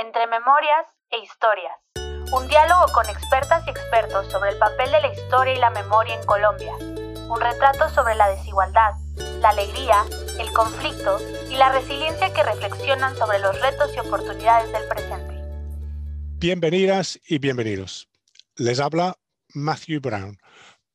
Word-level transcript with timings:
Entre 0.00 0.28
Memorias 0.28 0.86
e 1.10 1.18
Historias. 1.18 1.74
Un 2.32 2.46
diálogo 2.46 2.86
con 2.92 3.04
expertas 3.08 3.66
y 3.66 3.70
expertos 3.70 4.30
sobre 4.30 4.50
el 4.50 4.58
papel 4.58 4.92
de 4.92 5.00
la 5.00 5.12
historia 5.12 5.54
y 5.54 5.58
la 5.58 5.70
memoria 5.70 6.14
en 6.14 6.24
Colombia. 6.24 6.72
Un 7.28 7.40
retrato 7.40 7.88
sobre 7.88 8.14
la 8.14 8.28
desigualdad, 8.28 8.92
la 9.40 9.48
alegría, 9.48 10.04
el 10.38 10.52
conflicto 10.52 11.18
y 11.50 11.56
la 11.56 11.72
resiliencia 11.72 12.32
que 12.32 12.44
reflexionan 12.44 13.16
sobre 13.16 13.40
los 13.40 13.60
retos 13.60 13.92
y 13.96 13.98
oportunidades 13.98 14.70
del 14.70 14.86
presente. 14.86 15.34
Bienvenidas 16.38 17.18
y 17.26 17.40
bienvenidos. 17.40 18.08
Les 18.54 18.78
habla 18.78 19.16
Matthew 19.48 20.00
Brown, 20.00 20.38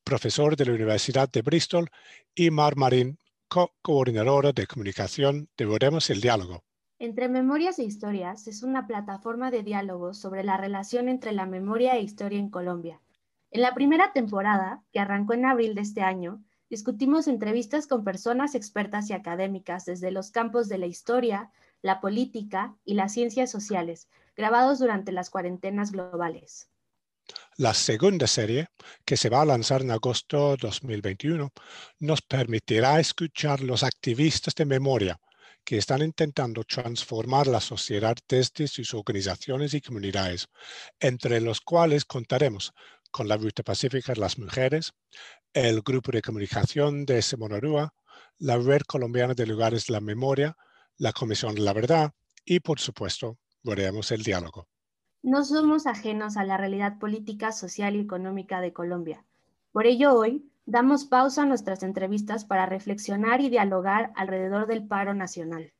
profesor 0.05 0.55
de 0.55 0.65
la 0.67 0.71
Universidad 0.71 1.27
de 1.27 1.41
Bristol, 1.41 1.91
y 2.35 2.51
Mar 2.51 2.77
Marín, 2.77 3.19
co-coordinadora 3.49 4.53
de 4.53 4.65
comunicación 4.65 5.49
de 5.57 5.65
Volvemos 5.65 6.09
el 6.09 6.21
Diálogo. 6.21 6.63
Entre 7.03 7.27
Memorias 7.27 7.79
e 7.79 7.83
Historias 7.83 8.47
es 8.47 8.63
una 8.63 8.87
plataforma 8.87 9.51
de 9.51 9.61
diálogo 9.61 10.13
sobre 10.13 10.41
la 10.41 10.55
relación 10.55 11.09
entre 11.09 11.33
la 11.33 11.45
memoria 11.45 11.97
e 11.97 12.01
historia 12.01 12.39
en 12.39 12.49
Colombia. 12.49 13.01
En 13.51 13.61
la 13.61 13.73
primera 13.73 14.13
temporada, 14.13 14.81
que 14.93 15.01
arrancó 15.01 15.33
en 15.33 15.43
abril 15.43 15.75
de 15.75 15.81
este 15.81 15.99
año, 15.99 16.41
discutimos 16.69 17.27
entrevistas 17.27 17.87
con 17.87 18.05
personas 18.05 18.55
expertas 18.55 19.09
y 19.09 19.13
académicas 19.13 19.83
desde 19.83 20.11
los 20.11 20.31
campos 20.31 20.69
de 20.69 20.77
la 20.77 20.85
historia, 20.85 21.51
la 21.81 21.99
política 21.99 22.77
y 22.85 22.93
las 22.93 23.11
ciencias 23.11 23.51
sociales, 23.51 24.07
grabados 24.37 24.79
durante 24.79 25.11
las 25.11 25.29
cuarentenas 25.29 25.91
globales. 25.91 26.69
La 27.57 27.73
segunda 27.73 28.27
serie, 28.27 28.69
que 29.03 29.17
se 29.17 29.27
va 29.27 29.41
a 29.41 29.45
lanzar 29.45 29.81
en 29.81 29.91
agosto 29.91 30.55
2021, 30.55 31.51
nos 31.99 32.21
permitirá 32.21 33.01
escuchar 33.01 33.59
los 33.59 33.83
activistas 33.83 34.55
de 34.55 34.63
memoria 34.63 35.19
que 35.63 35.77
están 35.77 36.01
intentando 36.01 36.63
transformar 36.63 37.47
la 37.47 37.61
sociedad 37.61 38.15
desde 38.27 38.67
sus 38.67 38.93
organizaciones 38.93 39.73
y 39.73 39.81
comunidades, 39.81 40.47
entre 40.99 41.39
los 41.41 41.61
cuales 41.61 42.05
contaremos 42.05 42.73
con 43.11 43.27
la 43.27 43.37
Ruta 43.37 43.63
Pacífica 43.63 44.13
de 44.13 44.19
las 44.19 44.37
Mujeres, 44.37 44.93
el 45.53 45.81
Grupo 45.81 46.11
de 46.11 46.21
Comunicación 46.21 47.05
de 47.05 47.21
Semonarúa, 47.21 47.93
la 48.39 48.57
Red 48.57 48.81
Colombiana 48.87 49.33
de 49.33 49.45
Lugares 49.45 49.85
de 49.85 49.93
la 49.93 50.01
Memoria, 50.01 50.57
la 50.97 51.13
Comisión 51.13 51.55
de 51.55 51.61
la 51.61 51.73
Verdad 51.73 52.11
y, 52.43 52.59
por 52.59 52.79
supuesto, 52.79 53.37
veremos 53.63 54.11
el 54.11 54.23
diálogo. 54.23 54.67
No 55.21 55.45
somos 55.45 55.87
ajenos 55.87 56.35
a 56.35 56.43
la 56.43 56.57
realidad 56.57 56.99
política, 56.99 57.51
social 57.51 57.95
y 57.95 58.01
económica 58.01 58.59
de 58.59 58.73
Colombia. 58.73 59.25
Por 59.71 59.85
ello, 59.85 60.13
hoy 60.15 60.51
Damos 60.65 61.05
pausa 61.05 61.43
a 61.43 61.45
nuestras 61.45 61.83
entrevistas 61.83 62.45
para 62.45 62.65
reflexionar 62.65 63.41
y 63.41 63.49
dialogar 63.49 64.13
alrededor 64.15 64.65
del 64.65 64.87
paro 64.87 65.13
nacional. 65.13 65.73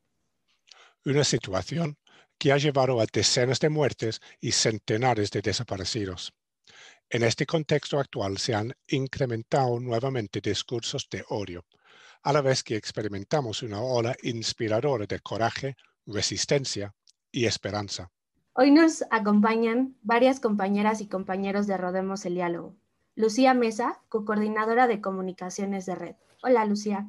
Una 1.04 1.24
situación 1.24 1.96
que 2.38 2.52
ha 2.52 2.58
llevado 2.58 3.00
a 3.00 3.06
decenas 3.10 3.60
de 3.60 3.70
muertes 3.70 4.20
y 4.40 4.52
centenares 4.52 5.30
de 5.30 5.40
desaparecidos. 5.40 6.34
En 7.08 7.22
este 7.22 7.46
contexto 7.46 7.98
actual 7.98 8.38
se 8.38 8.54
han 8.54 8.74
incrementado 8.88 9.80
nuevamente 9.80 10.40
discursos 10.40 11.08
de 11.10 11.24
odio, 11.28 11.64
a 12.22 12.32
la 12.32 12.40
vez 12.40 12.62
que 12.62 12.76
experimentamos 12.76 13.62
una 13.62 13.80
ola 13.80 14.14
inspiradora 14.22 15.06
de 15.06 15.20
coraje, 15.20 15.76
resistencia 16.06 16.94
y 17.30 17.46
esperanza. 17.46 18.10
Hoy 18.54 18.70
nos 18.70 19.04
acompañan 19.10 19.96
varias 20.02 20.40
compañeras 20.40 21.00
y 21.00 21.08
compañeros 21.08 21.66
de 21.66 21.76
Rodemos 21.76 22.24
el 22.24 22.34
Diálogo. 22.34 22.76
Lucía 23.16 23.54
Mesa, 23.54 24.00
co-coordinadora 24.08 24.88
de 24.88 25.00
comunicaciones 25.00 25.86
de 25.86 25.94
Red. 25.94 26.16
Hola, 26.42 26.64
Lucía. 26.64 27.06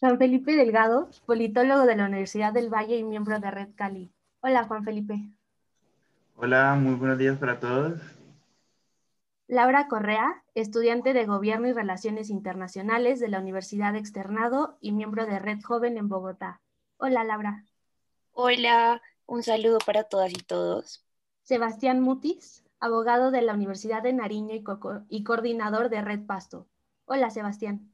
Juan 0.00 0.18
Felipe 0.18 0.56
Delgado, 0.56 1.08
politólogo 1.26 1.86
de 1.86 1.94
la 1.94 2.06
Universidad 2.06 2.52
del 2.52 2.68
Valle 2.68 2.96
y 2.96 3.04
miembro 3.04 3.38
de 3.38 3.50
Red 3.52 3.68
Cali. 3.76 4.12
Hola, 4.40 4.64
Juan 4.64 4.82
Felipe. 4.82 5.30
Hola, 6.34 6.74
muy 6.74 6.96
buenos 6.96 7.18
días 7.18 7.38
para 7.38 7.60
todos. 7.60 8.00
Laura 9.46 9.86
Correa, 9.86 10.42
estudiante 10.56 11.12
de 11.12 11.24
Gobierno 11.24 11.68
y 11.68 11.72
Relaciones 11.72 12.30
Internacionales 12.30 13.20
de 13.20 13.28
la 13.28 13.38
Universidad 13.38 13.94
Externado 13.94 14.76
y 14.80 14.90
miembro 14.90 15.24
de 15.24 15.38
Red 15.38 15.60
Joven 15.62 15.98
en 15.98 16.08
Bogotá. 16.08 16.60
Hola, 16.96 17.22
Laura. 17.22 17.64
Hola, 18.32 19.00
un 19.26 19.44
saludo 19.44 19.78
para 19.86 20.02
todas 20.02 20.32
y 20.32 20.42
todos. 20.42 21.04
Sebastián 21.44 22.00
Mutis, 22.00 22.63
abogado 22.80 23.30
de 23.30 23.42
la 23.42 23.54
Universidad 23.54 24.02
de 24.02 24.12
Nariño 24.12 24.54
y, 25.08 25.24
coordinador 25.24 25.90
de 25.90 26.02
Red 26.02 26.26
Pasto. 26.26 26.66
Hola, 27.06 27.30
Sebastián. 27.30 27.92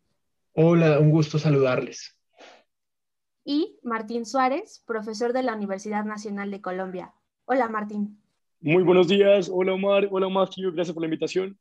Hola, 0.54 0.98
un 0.98 1.10
gusto 1.10 1.38
saludarles. 1.38 2.16
Y 3.44 3.78
Martín 3.82 4.26
Suárez, 4.26 4.82
profesor 4.86 5.32
de 5.32 5.42
la 5.42 5.54
Universidad 5.54 6.04
Nacional 6.04 6.50
de 6.50 6.60
Colombia. 6.60 7.14
Hola, 7.44 7.68
Martín. 7.68 8.20
Muy 8.60 8.82
buenos 8.82 9.08
días. 9.08 9.50
Hola, 9.52 9.72
Omar. 9.72 10.08
Hola, 10.10 10.28
Matthew. 10.28 10.72
Gracias 10.72 10.94
por 10.94 11.02
la 11.02 11.06
invitación. 11.06 11.58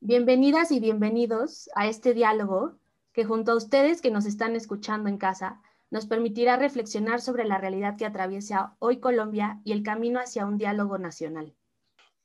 Bienvenidas 0.00 0.72
y 0.72 0.80
bienvenidos 0.80 1.70
a 1.74 1.86
este 1.86 2.14
diálogo 2.14 2.78
que 3.12 3.24
junto 3.24 3.52
a 3.52 3.56
ustedes 3.56 4.00
que 4.00 4.10
nos 4.10 4.26
están 4.26 4.56
escuchando 4.56 5.08
en 5.08 5.18
casa 5.18 5.60
nos 5.90 6.06
permitirá 6.06 6.56
reflexionar 6.56 7.20
sobre 7.20 7.44
la 7.44 7.58
realidad 7.58 7.96
que 7.96 8.06
atraviesa 8.06 8.76
hoy 8.78 8.98
Colombia 8.98 9.60
y 9.64 9.72
el 9.72 9.82
camino 9.82 10.20
hacia 10.20 10.46
un 10.46 10.56
diálogo 10.56 10.98
nacional. 10.98 11.54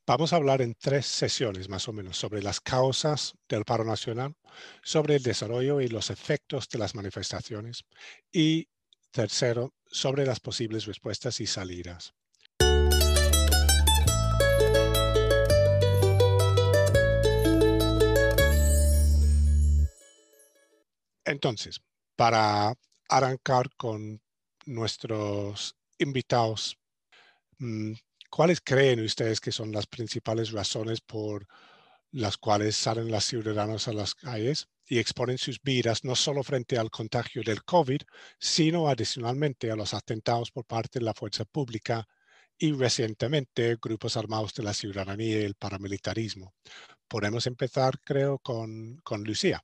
Vamos 0.07 0.33
a 0.33 0.35
hablar 0.35 0.61
en 0.61 0.75
tres 0.75 1.07
sesiones 1.07 1.67
más 1.67 1.87
o 1.87 1.93
menos 1.93 2.15
sobre 2.17 2.43
las 2.43 2.61
causas 2.61 3.33
del 3.49 3.65
paro 3.65 3.83
nacional, 3.83 4.35
sobre 4.83 5.15
el 5.15 5.23
desarrollo 5.23 5.81
y 5.81 5.87
los 5.87 6.11
efectos 6.11 6.69
de 6.69 6.77
las 6.77 6.93
manifestaciones 6.93 7.85
y 8.31 8.67
tercero, 9.09 9.73
sobre 9.87 10.27
las 10.27 10.39
posibles 10.39 10.85
respuestas 10.85 11.41
y 11.41 11.47
salidas. 11.47 12.13
Entonces, 21.23 21.81
para 22.15 22.75
arrancar 23.09 23.71
con 23.75 24.21
nuestros 24.67 25.75
invitados, 25.97 26.77
mm, 27.57 27.93
¿Cuáles 28.29 28.61
creen 28.61 28.99
ustedes 29.03 29.39
que 29.39 29.51
son 29.51 29.71
las 29.71 29.87
principales 29.87 30.51
razones 30.51 31.01
por 31.01 31.47
las 32.11 32.37
cuales 32.37 32.75
salen 32.75 33.11
las 33.11 33.25
ciudadanos 33.25 33.87
a 33.87 33.93
las 33.93 34.15
calles 34.15 34.67
y 34.87 34.99
exponen 34.99 35.37
sus 35.37 35.61
vidas 35.61 36.03
no 36.03 36.15
solo 36.15 36.43
frente 36.43 36.77
al 36.77 36.89
contagio 36.89 37.43
del 37.43 37.63
COVID, 37.63 38.01
sino 38.39 38.87
adicionalmente 38.87 39.71
a 39.71 39.75
los 39.75 39.93
atentados 39.93 40.51
por 40.51 40.65
parte 40.65 40.99
de 40.99 41.05
la 41.05 41.13
fuerza 41.13 41.45
pública 41.45 42.07
y 42.57 42.71
recientemente 42.71 43.77
grupos 43.81 44.17
armados 44.17 44.53
de 44.53 44.63
la 44.63 44.73
ciudadanía 44.73 45.41
y 45.41 45.43
el 45.43 45.55
paramilitarismo? 45.55 46.53
Podemos 47.07 47.47
empezar, 47.47 47.99
creo, 48.01 48.39
con, 48.39 48.97
con 49.03 49.23
Lucía. 49.23 49.63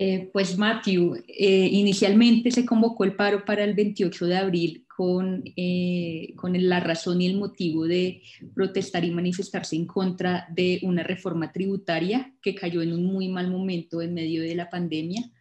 Eh, 0.00 0.30
pues 0.32 0.56
Matthew, 0.56 1.24
eh, 1.26 1.68
inicialmente 1.72 2.52
se 2.52 2.64
convocó 2.64 3.02
el 3.02 3.16
paro 3.16 3.44
para 3.44 3.64
el 3.64 3.74
28 3.74 4.26
de 4.26 4.36
abril 4.36 4.84
con, 4.86 5.42
eh, 5.56 6.34
la 6.52 6.78
razón 6.78 7.20
y 7.20 7.26
el 7.26 7.36
motivo 7.36 7.84
de 7.84 8.22
protestar 8.54 9.04
y 9.04 9.10
manifestarse 9.10 9.74
en 9.74 9.86
contra 9.86 10.46
de 10.54 10.78
una 10.82 11.02
reforma 11.02 11.50
tributaria 11.50 12.32
que 12.40 12.54
cayó 12.54 12.80
en 12.80 12.92
un 12.92 13.06
muy 13.06 13.26
mal 13.26 13.50
momento 13.50 14.00
en 14.00 14.14
medio 14.14 14.42
de 14.42 14.54
la 14.54 14.70
pandemia 14.70 15.32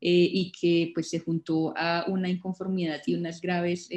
y 0.00 0.52
que 0.52 0.92
pues 0.94 1.10
se 1.10 1.18
juntó 1.18 1.74
a 1.76 2.04
una 2.08 2.28
inconformidad 2.28 3.02
y 3.06 3.14
unas 3.14 3.40
graves 3.40 3.88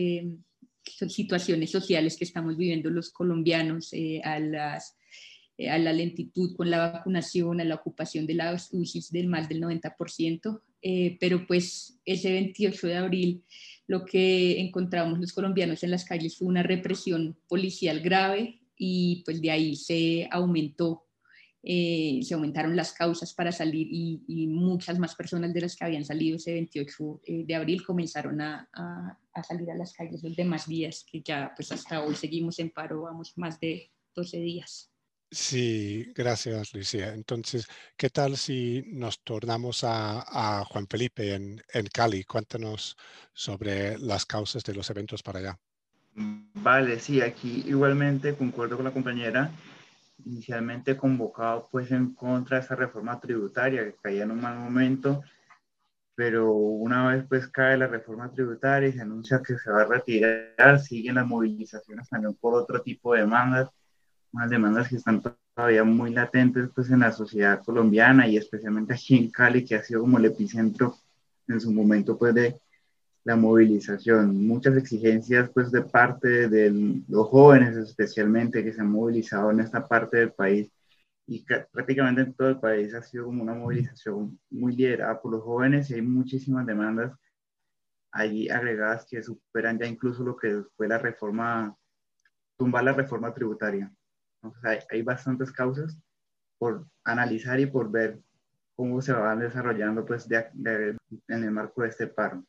situaciones 1.07 1.69
sociales 1.69 2.17
que 2.17 2.23
estamos 2.23 2.57
viviendo 2.57 2.89
los 2.89 3.11
colombianos, 3.11 3.91
a 4.23 4.39
las 4.39 4.97
a 5.67 5.77
la 5.77 5.91
lentitud 5.91 6.55
con 6.55 6.69
la 6.69 6.91
vacunación, 6.91 7.59
a 7.59 7.65
la 7.65 7.75
ocupación 7.75 8.25
de 8.25 8.35
las 8.35 8.69
UCIs 8.71 9.11
del 9.11 9.27
más 9.27 9.49
del 9.49 9.61
90%, 9.61 10.61
eh, 10.81 11.17
pero 11.19 11.45
pues 11.45 11.99
ese 12.05 12.31
28 12.31 12.87
de 12.87 12.95
abril 12.95 13.43
lo 13.87 14.05
que 14.05 14.61
encontramos 14.61 15.19
los 15.19 15.33
colombianos 15.33 15.83
en 15.83 15.91
las 15.91 16.05
calles 16.05 16.37
fue 16.37 16.47
una 16.47 16.63
represión 16.63 17.35
policial 17.47 17.99
grave 17.99 18.61
y 18.77 19.23
pues 19.25 19.41
de 19.41 19.51
ahí 19.51 19.75
se 19.75 20.29
aumentó, 20.31 21.07
eh, 21.63 22.19
se 22.23 22.35
aumentaron 22.35 22.75
las 22.75 22.93
causas 22.93 23.33
para 23.33 23.51
salir 23.51 23.87
y, 23.91 24.47
muchas 24.47 24.99
más 24.99 25.15
personas 25.15 25.53
de 25.53 25.61
las 25.61 25.75
que 25.75 25.85
habían 25.85 26.05
salido 26.05 26.37
ese 26.37 26.53
28 26.53 27.21
eh, 27.25 27.43
de 27.45 27.55
abril 27.55 27.83
comenzaron 27.83 28.39
a, 28.39 28.69
a, 28.71 29.17
a, 29.33 29.43
salir 29.43 29.69
a 29.71 29.75
las 29.75 29.91
calles 29.93 30.23
los 30.23 30.35
demás 30.35 30.67
días, 30.67 31.03
que 31.11 31.21
ya 31.21 31.51
pues 31.55 31.71
hasta 31.71 32.03
hoy 32.03 32.15
seguimos 32.15 32.59
en 32.59 32.69
paro, 32.69 33.01
vamos 33.01 33.37
más 33.37 33.59
de 33.59 33.91
12 34.15 34.39
días. 34.39 34.91
Sí, 35.31 36.11
gracias, 36.15 36.73
Lucía. 36.73 37.13
Entonces, 37.13 37.67
¿qué 37.95 38.09
tal 38.09 38.35
si 38.35 38.83
nos 38.87 39.21
tornamos 39.21 39.83
a, 39.83 40.63
Juan 40.67 40.87
Felipe 40.87 41.35
en, 41.35 41.61
Cali? 41.93 42.23
Cuéntanos 42.23 42.97
sobre 43.31 43.99
las 43.99 44.25
causas 44.25 44.63
de 44.63 44.73
los 44.73 44.89
eventos 44.89 45.21
para 45.21 45.39
allá. 45.39 45.59
Vale, 46.15 46.99
sí, 46.99 47.21
aquí 47.21 47.63
igualmente 47.67 48.35
concuerdo 48.35 48.77
con 48.77 48.85
la 48.85 48.91
compañera. 48.91 49.51
Inicialmente 50.25 50.97
convocado 50.97 51.69
pues 51.71 51.91
en 51.91 52.15
contra 52.15 52.57
de 52.57 52.63
esa 52.65 52.75
reforma 52.75 53.19
tributaria 53.19 53.85
que 53.85 53.95
caía 54.01 54.23
en 54.23 54.31
un 54.31 54.41
mal 54.41 54.57
momento. 54.57 55.21
pero 56.15 56.51
una 56.51 57.07
vez 57.09 57.25
pues 57.29 57.47
cae 57.47 57.77
la 57.77 57.87
reforma 57.87 58.29
tributaria 58.31 58.89
y 58.89 58.93
se 58.93 59.01
anuncia 59.01 59.41
que 59.45 59.57
se 59.57 59.71
va 59.71 59.83
a 59.83 59.85
retirar, 59.85 60.79
siguen 60.81 61.15
las 61.15 61.27
movilizaciones 61.27 62.09
también 62.09 62.33
por 62.35 62.55
otro 62.55 62.81
tipo 62.81 63.13
de 63.13 63.21
demandas, 63.21 63.69
unas 64.31 64.49
demandas 64.49 64.87
que 64.89 64.95
están 64.97 65.21
todavía 65.55 65.83
muy 65.83 66.11
latentes 66.11 66.69
pues 66.73 66.89
en 66.89 66.99
la 66.99 67.11
sociedad 67.11 67.63
colombiana 67.63 68.27
y 68.27 68.37
especialmente 68.37 68.93
aquí 68.93 69.17
en 69.17 69.31
Cali, 69.31 69.65
que 69.65 69.75
ha 69.75 69.83
sido 69.83 70.01
como 70.01 70.17
el 70.17 70.25
epicentro 70.25 70.95
en 71.47 71.59
su 71.59 71.71
momento 71.71 72.17
pues 72.17 72.33
de 72.33 72.59
la 73.23 73.35
movilización, 73.35 74.47
muchas 74.47 74.77
exigencias 74.77 75.49
pues 75.53 75.71
de 75.71 75.81
parte 75.81 76.47
de 76.47 77.03
los 77.07 77.27
jóvenes 77.27 77.75
especialmente 77.75 78.63
que 78.63 78.73
se 78.73 78.81
han 78.81 78.91
movilizado 78.91 79.51
en 79.51 79.59
esta 79.59 79.87
parte 79.87 80.17
del 80.17 80.31
país 80.31 80.71
y 81.27 81.45
prácticamente 81.71 82.21
en 82.21 82.33
todo 82.33 82.49
el 82.49 82.59
país 82.59 82.93
ha 82.93 83.03
sido 83.03 83.25
como 83.25 83.43
una 83.43 83.53
movilización 83.53 84.39
muy 84.49 84.75
liderada 84.75 85.21
por 85.21 85.31
los 85.31 85.43
jóvenes 85.43 85.89
y 85.89 85.95
hay 85.95 86.01
muchísimas 86.01 86.65
demandas 86.65 87.13
allí 88.11 88.49
agregadas 88.49 89.05
que 89.05 89.21
superan 89.21 89.77
ya 89.77 89.85
incluso 89.85 90.23
lo 90.23 90.35
que 90.35 90.63
fue 90.75 90.87
la 90.87 90.97
reforma, 90.97 91.75
tumbar 92.57 92.83
la 92.83 92.93
reforma 92.93 93.33
tributaria. 93.33 93.91
Hay, 94.63 94.79
hay 94.89 95.01
bastantes 95.01 95.51
causas 95.51 95.97
por 96.57 96.87
analizar 97.03 97.59
y 97.59 97.65
por 97.65 97.91
ver 97.91 98.19
cómo 98.75 99.01
se 99.01 99.13
van 99.13 99.39
desarrollando 99.39 100.05
pues 100.05 100.27
en 100.29 100.97
el 101.27 101.51
marco 101.51 101.81
de 101.81 101.89
este 101.89 102.07
paro 102.07 102.45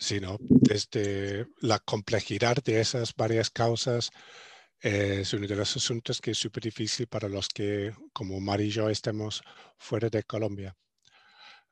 sino 0.00 0.38
desde 0.40 1.46
la 1.60 1.78
complejidad 1.78 2.56
de 2.64 2.80
esas 2.80 3.14
varias 3.14 3.50
causas 3.50 4.10
es 4.80 5.34
uno 5.34 5.46
de 5.46 5.56
los 5.56 5.76
asuntos 5.76 6.22
que 6.22 6.30
es 6.30 6.38
súper 6.38 6.62
difícil 6.62 7.06
para 7.06 7.28
los 7.28 7.48
que, 7.48 7.92
como 8.14 8.40
Mar 8.40 8.62
y 8.62 8.70
yo, 8.70 8.88
estemos 8.88 9.42
fuera 9.76 10.08
de 10.08 10.22
Colombia. 10.22 10.74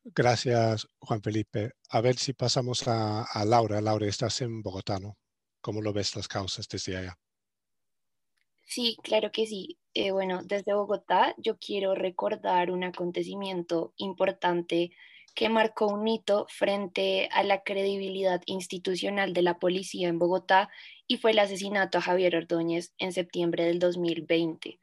Gracias, 0.04 0.86
Juan 0.98 1.22
Felipe. 1.22 1.72
A 1.88 2.02
ver 2.02 2.18
si 2.18 2.34
pasamos 2.34 2.86
a, 2.86 3.26
Laura. 3.46 3.80
Laura, 3.80 4.06
estás 4.06 4.42
en 4.42 4.60
Bogotá, 4.60 4.98
¿no? 4.98 5.16
¿Cómo 5.62 5.80
lo 5.80 5.94
ves 5.94 6.16
las 6.16 6.28
causas 6.28 6.68
desde 6.68 6.98
allá? 6.98 7.18
Sí, 8.68 8.96
claro 9.02 9.32
que 9.32 9.46
sí. 9.46 9.78
Eh, 9.94 10.10
bueno, 10.12 10.42
desde 10.44 10.74
Bogotá 10.74 11.34
yo 11.38 11.56
quiero 11.58 11.94
recordar 11.94 12.70
un 12.70 12.84
acontecimiento 12.84 13.94
importante 13.96 14.90
que 15.34 15.48
marcó 15.48 15.86
un 15.86 16.06
hito 16.06 16.46
frente 16.50 17.28
a 17.32 17.42
la 17.44 17.62
credibilidad 17.62 18.42
institucional 18.46 19.32
de 19.32 19.42
la 19.42 19.58
policía 19.58 20.08
en 20.08 20.18
Bogotá 20.18 20.68
y 21.06 21.16
fue 21.16 21.30
el 21.30 21.38
asesinato 21.38 21.96
a 21.98 22.00
Javier 22.02 22.36
Ordóñez 22.36 22.92
en 22.98 23.12
septiembre 23.12 23.64
del 23.64 23.78
2020. 23.78 24.78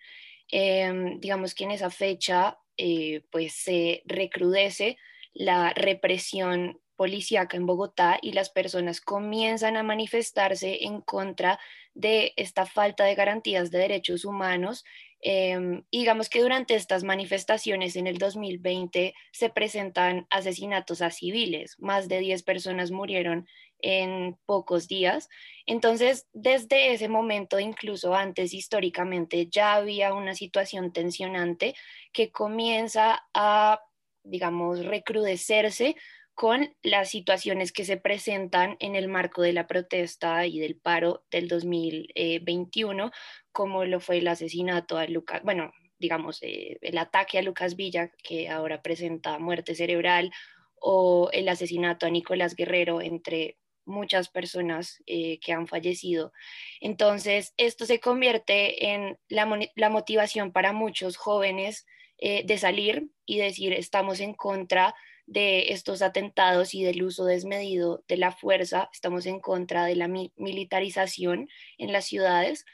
Em, 0.50 1.20
digamos 1.20 1.54
que 1.54 1.66
en 1.66 1.72
esa 1.72 1.90
fecha 1.92 2.58
eh, 2.78 3.24
pues 3.32 3.54
se 3.54 4.02
recrudece 4.06 4.98
la 5.34 5.72
represión 5.74 6.80
policíaca 6.96 7.58
en 7.58 7.66
Bogotá 7.68 8.18
y 8.22 8.32
las 8.34 8.50
personas 8.50 9.02
comienzan 9.02 9.78
a 9.78 9.84
manifestarse 9.84 10.86
en 10.86 11.02
contra 11.02 11.60
de 11.96 12.34
esta 12.36 12.66
falta 12.66 13.06
de 13.06 13.16
garantías 13.16 13.72
de 13.72 13.80
derechos 13.80 14.26
humanos 14.26 14.84
Em, 15.28 15.84
digamos 15.92 16.30
que 16.30 16.40
durante 16.40 16.76
estas 16.76 17.04
manifestaciones 17.04 17.96
en 17.96 18.06
el 18.06 18.20
2020 18.20 19.16
se 19.32 19.50
presentan 19.50 20.28
asesinatos 20.30 21.02
a 21.02 21.10
civiles, 21.10 21.76
más 21.80 22.08
de 22.08 22.20
10 22.20 22.44
personas 22.44 22.92
murieron 22.92 23.48
en 23.80 24.38
pocos 24.46 24.88
días. 24.88 25.28
Entonces, 25.66 26.28
desde 26.32 26.94
ese 26.94 27.08
momento, 27.08 27.60
incluso 27.60 28.14
antes 28.14 28.54
históricamente, 28.54 29.48
ya 29.48 29.74
había 29.74 30.14
una 30.14 30.36
situación 30.36 30.94
tensionante 30.94 31.74
que 32.14 32.32
comienza 32.32 33.26
a, 33.34 33.82
digamos, 34.24 34.86
recrudecerse 34.86 35.96
con 36.36 36.76
las 36.84 37.10
situaciones 37.10 37.72
que 37.72 37.86
se 37.86 37.96
presentan 37.96 38.76
en 38.80 38.96
el 38.96 39.08
marco 39.08 39.42
de 39.42 39.54
la 39.54 39.68
protesta 39.68 40.46
y 40.46 40.60
del 40.60 40.76
paro 40.76 41.24
del 41.32 41.48
2021, 41.48 43.12
como 43.54 43.86
lo 43.86 44.02
fue 44.02 44.18
el 44.18 44.28
asesinato 44.28 44.98
a 44.98 45.08
Lucas, 45.08 45.42
bueno, 45.44 45.72
digamos, 45.98 46.44
eh, 46.44 46.78
el 46.82 46.98
ataque 46.98 47.40
a 47.40 47.42
Lucas 47.42 47.78
Villa, 47.78 48.12
que 48.22 48.50
ahora 48.50 48.82
presenta 48.82 49.40
muerte 49.40 49.76
cerebral, 49.76 50.32
o 50.76 51.30
el 51.32 51.48
asesinato 51.48 52.06
a 52.06 52.10
Nicolás 52.10 52.54
Guerrero, 52.54 53.02
entre 53.02 53.58
muchas 53.86 54.30
personas 54.30 55.02
eh, 55.06 55.40
que 55.40 55.54
han 55.54 55.68
fallecido. 55.68 56.34
Entonces, 56.82 57.54
esto 57.56 57.86
se 57.86 58.02
convierte 58.02 58.94
en 58.94 59.18
la, 59.30 59.90
motivación 59.90 60.52
para 60.52 60.74
muchos 60.74 61.16
jóvenes 61.16 61.86
eh, 62.18 62.44
de 62.46 62.58
salir 62.58 63.08
y 63.26 63.38
decir, 63.38 63.74
estamos 63.74 64.20
en 64.20 64.34
contra 64.34 64.96
de 65.28 65.74
estos 65.74 66.02
atentados 66.02 66.74
y 66.74 66.84
del 66.84 67.04
uso 67.04 67.26
desmedido 67.26 68.04
de 68.08 68.18
la 68.18 68.32
fuerza, 68.32 68.90
estamos 68.94 69.26
en 69.26 69.40
contra 69.40 69.86
de 69.86 69.96
la 69.96 70.08
militarización 70.08 71.50
en 71.78 71.92
las 71.92 72.06
ciudades. 72.06 72.66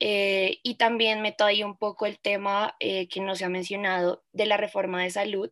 Eh, 0.00 0.58
y 0.62 0.74
también 0.74 1.22
meto 1.22 1.44
ahí 1.44 1.62
un 1.62 1.76
poco 1.78 2.06
el 2.06 2.18
tema 2.18 2.76
eh, 2.80 3.08
que 3.08 3.20
no 3.20 3.36
se 3.36 3.44
ha 3.44 3.48
mencionado 3.48 4.24
de 4.32 4.46
la 4.46 4.56
reforma 4.56 5.02
de 5.02 5.10
salud, 5.10 5.50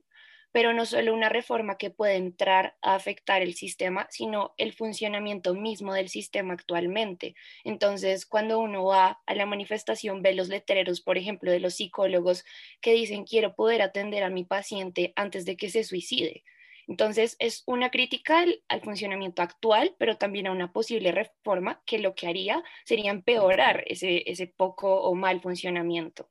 pero 0.52 0.72
no 0.74 0.86
solo 0.86 1.14
una 1.14 1.30
reforma 1.30 1.78
que 1.78 1.90
puede 1.90 2.16
entrar 2.16 2.76
a 2.82 2.94
afectar 2.94 3.42
el 3.42 3.54
sistema, 3.54 4.06
sino 4.10 4.54
el 4.58 4.74
funcionamiento 4.74 5.54
mismo 5.54 5.94
del 5.94 6.08
sistema 6.08 6.54
actualmente. 6.54 7.34
Entonces, 7.64 8.26
cuando 8.26 8.58
uno 8.58 8.84
va 8.84 9.20
a 9.26 9.34
la 9.34 9.46
manifestación, 9.46 10.22
ve 10.22 10.34
los 10.34 10.48
letreros, 10.48 11.00
por 11.00 11.18
ejemplo, 11.18 11.50
de 11.50 11.60
los 11.60 11.74
psicólogos 11.74 12.44
que 12.80 12.92
dicen 12.92 13.24
quiero 13.24 13.54
poder 13.54 13.82
atender 13.82 14.22
a 14.22 14.30
mi 14.30 14.44
paciente 14.44 15.12
antes 15.16 15.44
de 15.44 15.56
que 15.56 15.70
se 15.70 15.84
suicide. 15.84 16.44
Entonces, 16.88 17.36
es 17.38 17.62
una 17.66 17.90
crítica 17.90 18.44
al, 18.68 18.80
funcionamiento 18.82 19.40
actual, 19.42 19.94
pero 19.98 20.18
también 20.18 20.46
a 20.46 20.52
una 20.52 20.72
posible 20.72 21.12
reforma 21.12 21.80
que 21.86 21.98
lo 21.98 22.14
que 22.14 22.26
haría 22.26 22.62
sería 22.84 23.10
empeorar 23.10 23.84
ese, 23.86 24.24
ese 24.30 24.46
poco 24.48 25.00
o 25.02 25.14
mal 25.14 25.40
funcionamiento. 25.40 26.28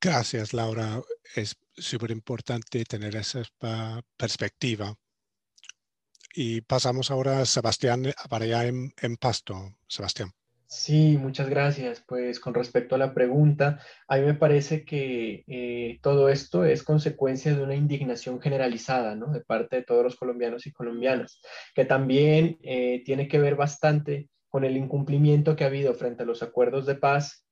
Gracias, 0.00 0.54
Laura. 0.54 1.02
Es 1.36 1.54
súper 1.80 2.10
importante 2.10 2.84
tener 2.84 3.16
esa 3.16 3.42
perspectiva. 4.16 4.94
Y 6.32 6.60
pasamos 6.60 7.10
ahora 7.10 7.40
a 7.40 7.46
Sebastián 7.46 8.04
para 8.28 8.44
allá 8.44 8.66
en, 8.66 8.92
en 9.00 9.16
Pasto. 9.16 9.74
Sebastián. 9.88 10.30
Sí, 10.72 11.18
muchas 11.18 11.50
gracias. 11.50 12.04
Pues 12.06 12.38
con 12.38 12.54
respecto 12.54 12.94
a 12.94 12.98
la 12.98 13.12
pregunta, 13.12 13.80
a 14.06 14.18
mí 14.18 14.22
me 14.24 14.34
parece 14.34 14.84
que 14.84 15.42
eh, 15.48 15.98
todo 16.00 16.28
esto 16.28 16.64
es 16.64 16.84
consecuencia 16.84 17.52
de 17.52 17.62
una 17.64 17.74
indignación 17.74 18.40
generalizada, 18.40 19.16
¿no? 19.16 19.32
De 19.32 19.40
parte 19.40 19.76
de 19.76 19.82
todos 19.82 20.04
los 20.04 20.14
colombianos 20.14 20.68
y 20.68 20.72
colombianas, 20.72 21.40
que 21.74 21.84
también 21.84 22.58
eh, 22.62 23.02
tiene 23.04 23.26
que 23.26 23.40
ver 23.40 23.56
bastante 23.56 24.28
con 24.48 24.64
el 24.64 24.76
incumplimiento 24.76 25.56
que 25.56 25.64
ha 25.64 25.66
habido 25.66 25.92
frente 25.94 26.22
a 26.22 26.26
los 26.26 26.40
acuerdos 26.40 26.86
de 26.86 26.94
paz 26.94 27.44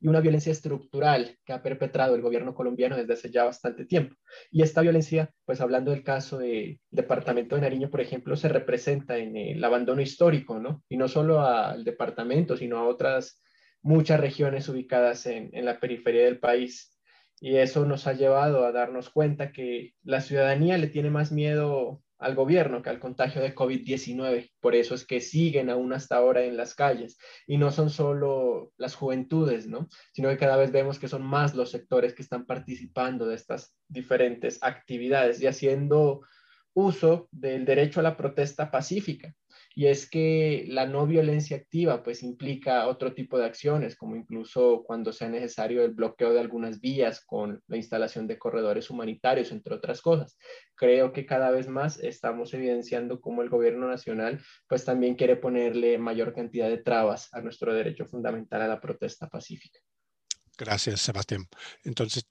y 0.00 0.08
una 0.08 0.20
violencia 0.20 0.50
estructural 0.50 1.36
que 1.44 1.52
ha 1.52 1.62
perpetrado 1.62 2.14
el 2.14 2.22
gobierno 2.22 2.54
colombiano 2.54 2.96
desde 2.96 3.12
hace 3.12 3.30
ya 3.30 3.44
bastante 3.44 3.84
tiempo. 3.84 4.16
Y 4.50 4.62
esta 4.62 4.80
violencia, 4.80 5.30
pues 5.44 5.60
hablando 5.60 5.90
del 5.90 6.02
caso 6.02 6.38
del 6.38 6.80
departamento 6.90 7.54
de 7.54 7.62
Nariño, 7.62 7.90
por 7.90 8.00
ejemplo, 8.00 8.36
se 8.36 8.48
representa 8.48 9.18
en 9.18 9.36
el 9.36 9.62
abandono 9.62 10.00
histórico, 10.00 10.58
¿no? 10.58 10.82
Y 10.88 10.96
no 10.96 11.08
solo 11.08 11.40
al 11.40 11.84
departamento, 11.84 12.56
sino 12.56 12.78
a 12.78 12.88
otras 12.88 13.42
muchas 13.82 14.20
regiones 14.20 14.68
ubicadas 14.68 15.26
en, 15.26 15.50
en 15.52 15.64
la 15.66 15.78
periferia 15.78 16.24
del 16.24 16.38
país. 16.38 16.98
Y 17.38 17.56
eso 17.56 17.84
nos 17.84 18.06
ha 18.06 18.12
llevado 18.14 18.64
a 18.64 18.72
darnos 18.72 19.10
cuenta 19.10 19.52
que 19.52 19.94
la 20.02 20.20
ciudadanía 20.20 20.78
le 20.78 20.88
tiene 20.88 21.10
más 21.10 21.32
miedo 21.32 22.02
al 22.20 22.34
gobierno 22.34 22.82
que 22.82 22.90
al 22.90 23.00
contagio 23.00 23.42
de 23.42 23.54
COVID-19. 23.54 24.52
Por 24.60 24.76
eso 24.76 24.94
es 24.94 25.06
que 25.06 25.20
siguen 25.20 25.70
aún 25.70 25.92
hasta 25.92 26.16
ahora 26.16 26.44
en 26.44 26.56
las 26.56 26.74
calles. 26.74 27.18
Y 27.46 27.56
no 27.56 27.70
son 27.70 27.90
solo 27.90 28.72
las 28.76 28.94
juventudes, 28.94 29.66
¿no? 29.66 29.88
Sino 30.12 30.28
que 30.28 30.36
cada 30.36 30.56
vez 30.56 30.70
vemos 30.70 30.98
que 30.98 31.08
son 31.08 31.22
más 31.22 31.54
los 31.54 31.70
sectores 31.70 32.14
que 32.14 32.22
están 32.22 32.46
participando 32.46 33.26
de 33.26 33.34
estas 33.34 33.74
diferentes 33.88 34.58
actividades 34.62 35.40
y 35.40 35.46
haciendo 35.46 36.20
uso 36.74 37.28
del 37.32 37.64
derecho 37.64 38.00
a 38.00 38.04
la 38.04 38.16
protesta 38.16 38.70
pacífica 38.70 39.34
y 39.74 39.86
es 39.86 40.10
que 40.10 40.64
la 40.68 40.86
no 40.86 41.06
violencia 41.06 41.56
activa 41.56 42.02
pues 42.02 42.22
implica 42.22 42.88
otro 42.88 43.14
tipo 43.14 43.38
de 43.38 43.46
acciones, 43.46 43.96
como 43.96 44.16
incluso 44.16 44.82
cuando 44.84 45.12
sea 45.12 45.28
necesario 45.28 45.84
el 45.84 45.92
bloqueo 45.92 46.32
de 46.32 46.40
algunas 46.40 46.80
vías 46.80 47.24
con 47.24 47.62
la 47.68 47.76
instalación 47.76 48.26
de 48.26 48.38
corredores 48.38 48.90
humanitarios, 48.90 49.52
entre 49.52 49.74
otras 49.74 50.02
cosas. 50.02 50.36
Creo 50.74 51.12
que 51.12 51.24
cada 51.24 51.50
vez 51.50 51.68
más 51.68 51.98
estamos 52.00 52.52
evidenciando 52.52 53.20
cómo 53.20 53.42
el 53.42 53.48
gobierno 53.48 53.88
nacional 53.88 54.42
pues 54.68 54.84
también 54.84 55.14
quiere 55.14 55.36
ponerle 55.36 55.98
mayor 55.98 56.34
cantidad 56.34 56.68
de 56.68 56.78
trabas 56.78 57.28
a 57.32 57.40
nuestro 57.40 57.72
derecho 57.72 58.06
fundamental 58.06 58.62
a 58.62 58.68
la 58.68 58.80
protesta 58.80 59.28
pacífica. 59.28 59.78
Gracias, 60.58 61.00
Sebastián. 61.00 61.46
Entonces, 61.84 62.26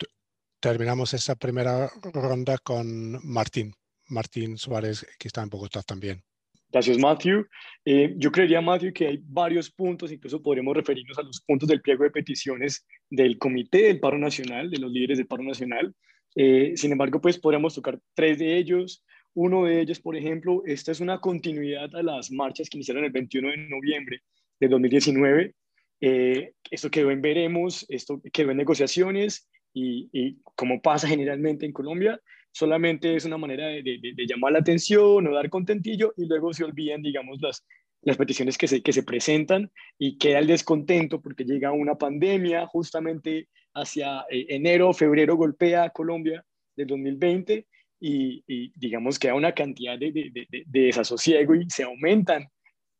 terminamos 0.59 1.13
esta 1.13 1.35
primera 1.35 1.89
ronda 2.13 2.57
con 2.57 3.25
Martín. 3.25 3.73
Martín 4.09 4.57
Suárez, 4.57 5.05
que 5.17 5.27
está 5.27 5.41
en 5.41 5.49
Bogotá 5.49 5.81
también. 5.83 6.23
Gracias, 6.71 6.99
Matthew. 6.99 7.47
Eh, 7.83 8.13
yo 8.17 8.31
creería, 8.31 8.61
Matthew, 8.61 8.93
que 8.93 9.07
hay 9.07 9.19
varios 9.23 9.71
puntos, 9.71 10.11
incluso 10.11 10.41
podríamos 10.41 10.75
referirnos 10.75 11.17
a 11.17 11.23
los 11.23 11.41
puntos 11.41 11.67
del 11.67 11.81
pliego 11.81 12.03
de 12.03 12.11
peticiones 12.11 12.85
del 13.09 13.39
Comité 13.39 13.83
del 13.83 13.99
Paro 13.99 14.19
Nacional, 14.19 14.69
de 14.69 14.77
los 14.77 14.91
líderes 14.91 15.17
del 15.17 15.27
Paro 15.27 15.43
Nacional. 15.43 15.95
Eh, 16.35 16.73
sin 16.75 16.91
embargo, 16.91 17.19
pues 17.19 17.39
podríamos 17.39 17.73
tocar 17.73 17.99
tres 18.13 18.37
de 18.37 18.57
ellos. 18.57 19.03
Uno 19.33 19.65
de 19.65 19.81
ellos, 19.81 19.99
por 19.99 20.15
ejemplo, 20.15 20.61
esta 20.65 20.91
es 20.91 20.99
una 20.99 21.19
continuidad 21.19 21.95
a 21.95 22.03
las 22.03 22.31
marchas 22.31 22.69
que 22.69 22.77
iniciaron 22.77 23.03
el 23.03 23.11
21 23.11 23.49
de 23.49 23.57
noviembre 23.57 24.21
de 24.59 24.67
2019. 24.67 25.55
Eh, 26.01 26.53
esto 26.69 26.91
quedó 26.91 27.09
en 27.09 27.21
veremos, 27.21 27.85
esto 27.89 28.21
quedó 28.31 28.51
en 28.51 28.57
negociaciones 28.57 29.49
y, 29.73 30.07
y, 30.13 30.37
como 30.55 30.81
pasa 30.81 31.07
generalmente 31.07 31.65
en 31.65 31.73
Colombia, 31.73 32.21
solamente 32.51 33.15
es 33.15 33.25
una 33.25 33.37
manera 33.37 33.67
de, 33.67 33.81
de, 33.83 34.25
llamar 34.27 34.53
la 34.53 34.59
atención 34.59 35.27
o 35.27 35.33
dar 35.33 35.49
contentillo 35.49 36.13
y 36.17 36.25
luego 36.25 36.53
se 36.53 36.63
olvidan, 36.63 37.01
digamos, 37.01 37.39
las, 37.41 37.65
las 38.01 38.17
peticiones 38.17 38.57
que 38.57 38.67
se, 38.67 38.81
que 38.81 38.93
se 38.93 39.03
presentan 39.03 39.71
y 39.97 40.17
queda 40.17 40.39
el 40.39 40.47
descontento 40.47 41.21
porque 41.21 41.43
llega 41.43 41.71
una 41.71 41.95
pandemia 41.95 42.65
justamente 42.67 43.47
hacia 43.73 44.25
eh, 44.29 44.45
enero, 44.49 44.93
febrero, 44.93 45.35
golpea 45.35 45.89
Colombia 45.89 46.43
del 46.75 46.87
2020 46.87 47.67
y, 48.01 48.71
digamos 48.75 49.19
queda 49.19 49.35
una 49.35 49.53
cantidad 49.53 49.99
de, 49.99 50.11
de, 50.11 50.47
de, 50.49 50.63
desasosiego 50.65 51.53
y 51.55 51.69
se 51.69 51.83
aumentan 51.83 52.43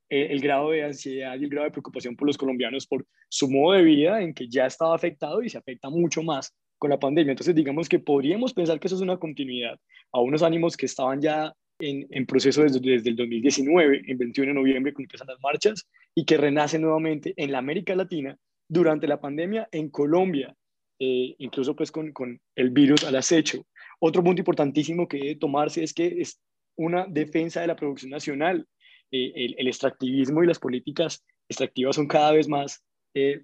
eh, 0.10 0.28
el 0.32 0.42
grado 0.42 0.72
de 0.72 0.84
ansiedad 0.84 1.40
y 1.40 1.46
el 1.46 1.50
grado 1.50 1.66
de 1.66 1.72
preocupación 1.72 2.18
por 2.18 2.28
los 2.28 2.38
colombianos 2.38 2.86
por 2.86 3.06
su 3.30 3.50
modo 3.50 3.78
de 3.78 3.84
vida 3.84 4.22
en 4.22 4.34
que 4.34 4.50
ya 4.50 4.66
estaba 4.66 4.94
afectado 4.94 5.42
y 5.42 5.50
se 5.50 5.58
afecta 5.58 5.90
mucho 5.90 6.22
más 6.22 6.54
con 6.80 6.90
la 6.90 7.00
pandemia. 7.00 7.32
Entonces 7.32 7.54
digamos 7.54 7.88
que 7.88 8.00
podríamos 8.00 8.54
pensar 8.54 8.80
que 8.80 8.88
eso 8.88 8.96
es 8.96 9.02
una 9.02 9.18
continuidad 9.18 9.78
a 10.12 10.22
unos 10.22 10.42
ánimos 10.42 10.76
que 10.76 10.88
estaban 10.88 11.22
ya 11.22 11.54
en, 11.80 12.08
en 12.10 12.26
proceso 12.26 12.64
desde, 12.64 12.80
desde, 12.80 13.10
el 13.10 13.16
2019, 13.16 14.02
en 14.08 14.18
21 14.18 14.50
de 14.50 14.54
noviembre, 14.54 14.94
cuando 14.94 15.06
empiezan 15.06 15.28
las 15.28 15.40
marchas, 15.42 15.88
y 16.16 16.26
que 16.26 16.38
renace 16.38 16.80
nuevamente 16.80 17.34
en 17.38 17.52
la 17.52 17.60
América 17.60 17.96
Latina 17.96 18.38
durante 18.68 19.08
la 19.08 19.22
pandemia, 19.22 19.68
en 19.72 19.90
Colombia, 19.90 20.56
eh, 21.00 21.36
incluso 21.38 21.76
pues 21.76 21.92
con, 21.92 22.12
con, 22.12 22.40
el 22.56 22.72
virus 22.72 23.04
al 23.04 23.16
acecho. 23.16 23.66
Otro 24.00 24.24
punto 24.24 24.42
importantísimo 24.42 25.08
que 25.08 25.18
debe 25.18 25.36
tomarse 25.36 25.84
es 25.84 25.94
que 25.94 26.08
es 26.20 26.42
una 26.76 27.06
defensa 27.08 27.62
de 27.62 27.68
la 27.68 27.76
producción 27.76 28.12
nacional. 28.12 28.68
Eh, 29.12 29.32
el, 29.36 29.56
el, 29.58 29.68
extractivismo 29.68 30.44
y 30.44 30.48
las 30.48 30.60
políticas 30.60 31.24
extractivas 31.50 31.96
son 31.96 32.08
cada 32.08 32.32
vez 32.32 32.48
más 32.48 32.84
eh, 33.16 33.42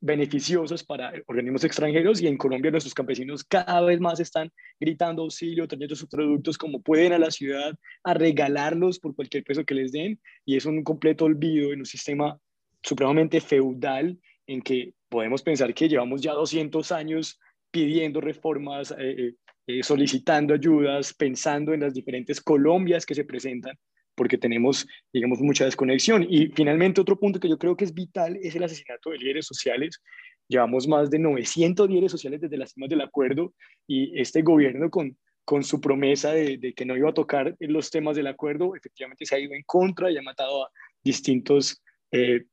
beneficiosos 0.00 0.84
para 0.84 1.12
organismos 1.26 1.64
extranjeros 1.64 2.20
y 2.20 2.26
en 2.26 2.36
Colombia 2.36 2.70
nuestros 2.70 2.94
campesinos 2.94 3.44
cada 3.44 3.80
vez 3.80 4.00
más 4.00 4.20
están 4.20 4.52
gritando 4.78 5.22
auxilio, 5.22 5.66
trayendo 5.66 5.96
sus 5.96 6.08
productos 6.08 6.58
como 6.58 6.80
pueden 6.80 7.12
a 7.12 7.18
la 7.18 7.30
ciudad, 7.30 7.74
a 8.04 8.14
regalarlos 8.14 8.98
por 8.98 9.14
cualquier 9.14 9.44
peso 9.44 9.64
que 9.64 9.74
les 9.74 9.92
den 9.92 10.20
y 10.44 10.56
es 10.56 10.66
un 10.66 10.82
completo 10.84 11.24
olvido 11.24 11.72
en 11.72 11.80
un 11.80 11.86
sistema 11.86 12.38
supremamente 12.82 13.40
feudal 13.40 14.18
en 14.46 14.62
que 14.62 14.94
podemos 15.08 15.42
pensar 15.42 15.74
que 15.74 15.88
llevamos 15.88 16.20
ya 16.20 16.32
200 16.32 16.92
años 16.92 17.40
pidiendo 17.70 18.20
reformas, 18.20 18.92
eh, 18.92 18.96
eh, 18.98 19.34
eh, 19.66 19.82
solicitando 19.82 20.54
ayudas, 20.54 21.12
pensando 21.14 21.74
en 21.74 21.80
las 21.80 21.94
diferentes 21.94 22.40
Colombias 22.40 23.04
que 23.04 23.14
se 23.14 23.24
presentan 23.24 23.76
porque 24.16 24.38
tenemos, 24.38 24.86
digamos, 25.12 25.40
mucha 25.40 25.64
desconexión. 25.64 26.26
Y 26.28 26.48
finalmente, 26.48 27.00
otro 27.00 27.18
punto 27.18 27.38
que 27.38 27.48
yo 27.48 27.58
creo 27.58 27.76
que 27.76 27.84
es 27.84 27.94
vital 27.94 28.36
es 28.42 28.56
el 28.56 28.64
asesinato 28.64 29.10
de 29.10 29.18
líderes 29.18 29.46
sociales. 29.46 30.02
Llevamos 30.48 30.88
más 30.88 31.10
de 31.10 31.18
900 31.18 31.88
líderes 31.88 32.12
sociales 32.12 32.40
desde 32.40 32.56
las 32.56 32.72
firmas 32.72 32.90
del 32.90 33.00
acuerdo 33.00 33.52
y 33.86 34.18
este 34.18 34.42
gobierno 34.42 34.90
con, 34.90 35.16
con 35.44 35.62
su 35.62 35.80
promesa 35.80 36.32
de, 36.32 36.56
de, 36.58 36.72
que 36.72 36.84
no 36.84 36.96
iba 36.96 37.10
a 37.10 37.14
tocar 37.14 37.54
los 37.60 37.90
temas 37.90 38.16
del 38.16 38.26
acuerdo, 38.26 38.74
efectivamente 38.74 39.26
se 39.26 39.34
ha 39.34 39.38
ido 39.38 39.54
en 39.54 39.62
contra 39.64 40.10
y 40.10 40.16
ha 40.16 40.22
matado 40.22 40.64
a 40.64 40.70
distintos 41.04 41.82
eh, 42.10 42.44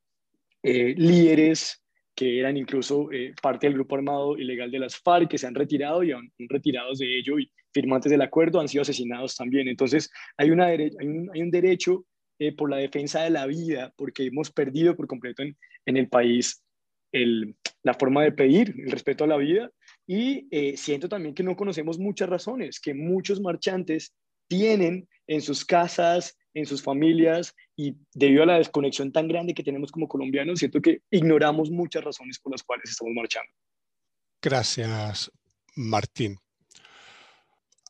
eh, 0.63 0.93
líderes 0.98 1.84
que 2.15 2.39
eran 2.39 2.58
incluso 2.58 3.12
eh, 3.12 3.34
parte 3.41 3.67
del 3.67 3.74
grupo 3.74 3.96
armado 3.96 4.38
ilegal 4.38 4.72
de 4.72 4.79
las 4.79 4.96
FARC, 4.98 5.29
que 5.29 5.38
se 5.38 5.48
han 5.48 5.55
retirado 5.55 6.03
y 6.03 6.12
han 6.12 6.32
retirados 6.50 7.00
de 7.00 7.17
ello 7.17 7.39
y 7.39 7.51
firmantes 7.74 8.12
del 8.12 8.22
acuerdo 8.22 8.60
han 8.60 8.68
sido 8.68 8.84
asesinados 8.84 9.36
también. 9.36 9.68
Entonces, 9.68 10.10
hay, 10.38 10.51
una 10.51 10.68
hay, 10.68 10.92
un, 11.01 11.30
hay 11.34 11.42
un 11.42 11.51
derecho 11.51 12.06
eh, 12.39 12.56
por 12.56 12.70
la 12.70 12.77
defensa 12.77 13.24
de 13.24 13.30
la 13.30 13.46
vida, 13.46 13.94
porque 13.96 14.25
hemos 14.25 14.51
perdido 14.51 14.96
por 14.96 15.08
completo 15.08 15.44
en, 15.44 15.58
en 15.86 15.98
el 15.98 16.10
país 16.10 16.63
el, 17.12 17.56
la 17.84 17.94
forma 17.94 18.24
de 18.24 18.32
pedir 18.32 18.75
el 18.77 18.92
respeto 18.92 19.24
a 19.24 19.27
la 19.27 19.38
vida. 19.38 19.72
Y 20.06 20.48
eh, 20.51 20.75
siento 20.77 21.08
también 21.08 21.36
que 21.36 21.44
no 21.44 21.56
conocemos 21.56 22.00
muchas 22.00 22.30
razones, 22.30 22.80
que 22.80 22.94
muchos 22.94 23.39
marchantes 23.39 24.13
tienen 24.48 25.08
en 25.27 25.42
sus 25.42 25.63
casas, 25.63 26.38
en 26.53 26.65
sus 26.65 26.84
familias 26.84 27.56
y 27.75 27.96
debido 28.13 28.44
a 28.44 28.48
la 28.48 28.58
desconexión 28.58 29.12
tan 29.12 29.27
grande 29.27 29.53
que 29.53 29.63
tenemos 29.63 29.92
como 29.92 30.08
colombianos, 30.08 30.60
siento 30.60 30.82
que 30.82 31.01
ignoramos 31.10 31.72
muchas 31.72 32.03
razones 32.03 32.39
por 32.39 32.51
las 32.51 32.63
cuales 32.63 32.89
estamos 32.89 33.13
marchando. 33.15 33.51
Gracias, 34.42 35.32
Martín. 35.75 36.38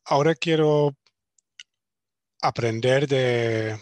Ahora 0.06 0.36
quiero 0.36 0.98
aprender 2.42 3.08
de 3.08 3.80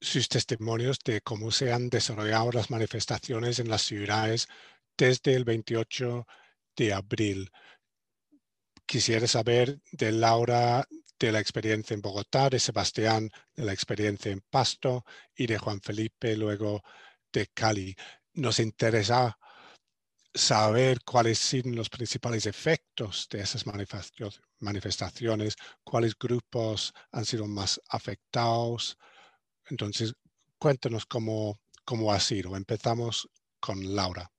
sus 0.00 0.28
testimonios 0.28 0.98
de 1.04 1.20
cómo 1.20 1.52
se 1.52 1.72
han 1.72 1.88
desarrollado 1.88 2.50
las 2.50 2.68
manifestaciones 2.68 3.60
en 3.60 3.68
las 3.68 3.82
ciudades 3.82 4.48
desde 4.98 5.34
el 5.34 5.44
28 5.44 6.26
de 6.76 6.92
abril. 6.92 7.52
Quisiera 8.86 9.28
saber 9.28 9.78
de 9.92 10.10
Laura 10.10 10.84
de 11.20 11.30
la 11.30 11.38
experiencia 11.38 11.94
en 11.94 12.02
Bogotá, 12.02 12.50
de 12.50 12.58
Sebastián 12.58 13.30
de 13.54 13.64
la 13.64 13.72
experiencia 13.72 14.32
en 14.32 14.40
Pasto 14.40 15.04
y 15.36 15.46
de 15.46 15.58
Juan 15.58 15.80
Felipe 15.80 16.36
luego 16.36 16.82
de 17.32 17.46
Cali. 17.46 17.94
Nos 18.32 18.58
interesa 18.58 19.38
saber 20.34 20.98
cuáles 21.04 21.38
son 21.38 21.76
los 21.76 21.88
principales 21.88 22.46
efectos 22.46 23.28
de 23.30 23.40
esas 23.40 23.64
manifestaciones, 24.58 25.56
cuáles 25.84 26.18
grupos 26.18 26.92
han 27.12 27.24
sido 27.24 27.46
más 27.46 27.80
afectados. 27.88 28.98
Entonces, 29.70 30.14
cuéntanos 30.58 31.06
cómo, 31.06 31.60
cómo 31.84 32.12
ha 32.12 32.18
sido. 32.20 32.56
Empezamos 32.56 33.28
con 33.60 33.94
Laura. 33.94 34.30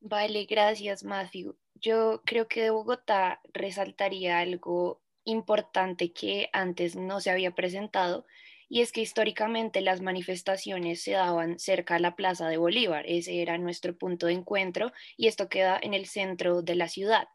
Vale, 0.00 0.44
gracias, 0.44 1.04
Matthew. 1.04 1.56
Yo 1.74 2.22
creo 2.26 2.48
que 2.48 2.62
de 2.62 2.70
Bogotá 2.70 3.40
resaltaría 3.52 4.40
algo 4.40 5.02
importante 5.24 6.12
que 6.12 6.50
antes 6.52 6.96
no 6.96 7.20
se 7.20 7.30
había 7.30 7.54
presentado 7.54 8.26
y 8.74 8.80
es 8.80 8.90
que 8.90 9.02
históricamente 9.02 9.82
las 9.82 10.00
manifestaciones 10.00 11.00
se 11.00 11.12
daban 11.12 11.60
cerca 11.60 11.94
a 11.94 12.00
la 12.00 12.16
Plaza 12.16 12.48
de 12.48 12.56
Bolívar, 12.56 13.04
ese 13.06 13.40
era 13.40 13.56
nuestro 13.56 13.96
punto 13.96 14.26
de 14.26 14.32
encuentro 14.32 14.90
y 15.16 15.28
esto 15.28 15.48
queda 15.48 15.78
en 15.80 15.94
el 15.94 16.06
centro 16.06 16.60
de 16.60 16.74
la 16.74 16.88
ciudad 16.88 17.28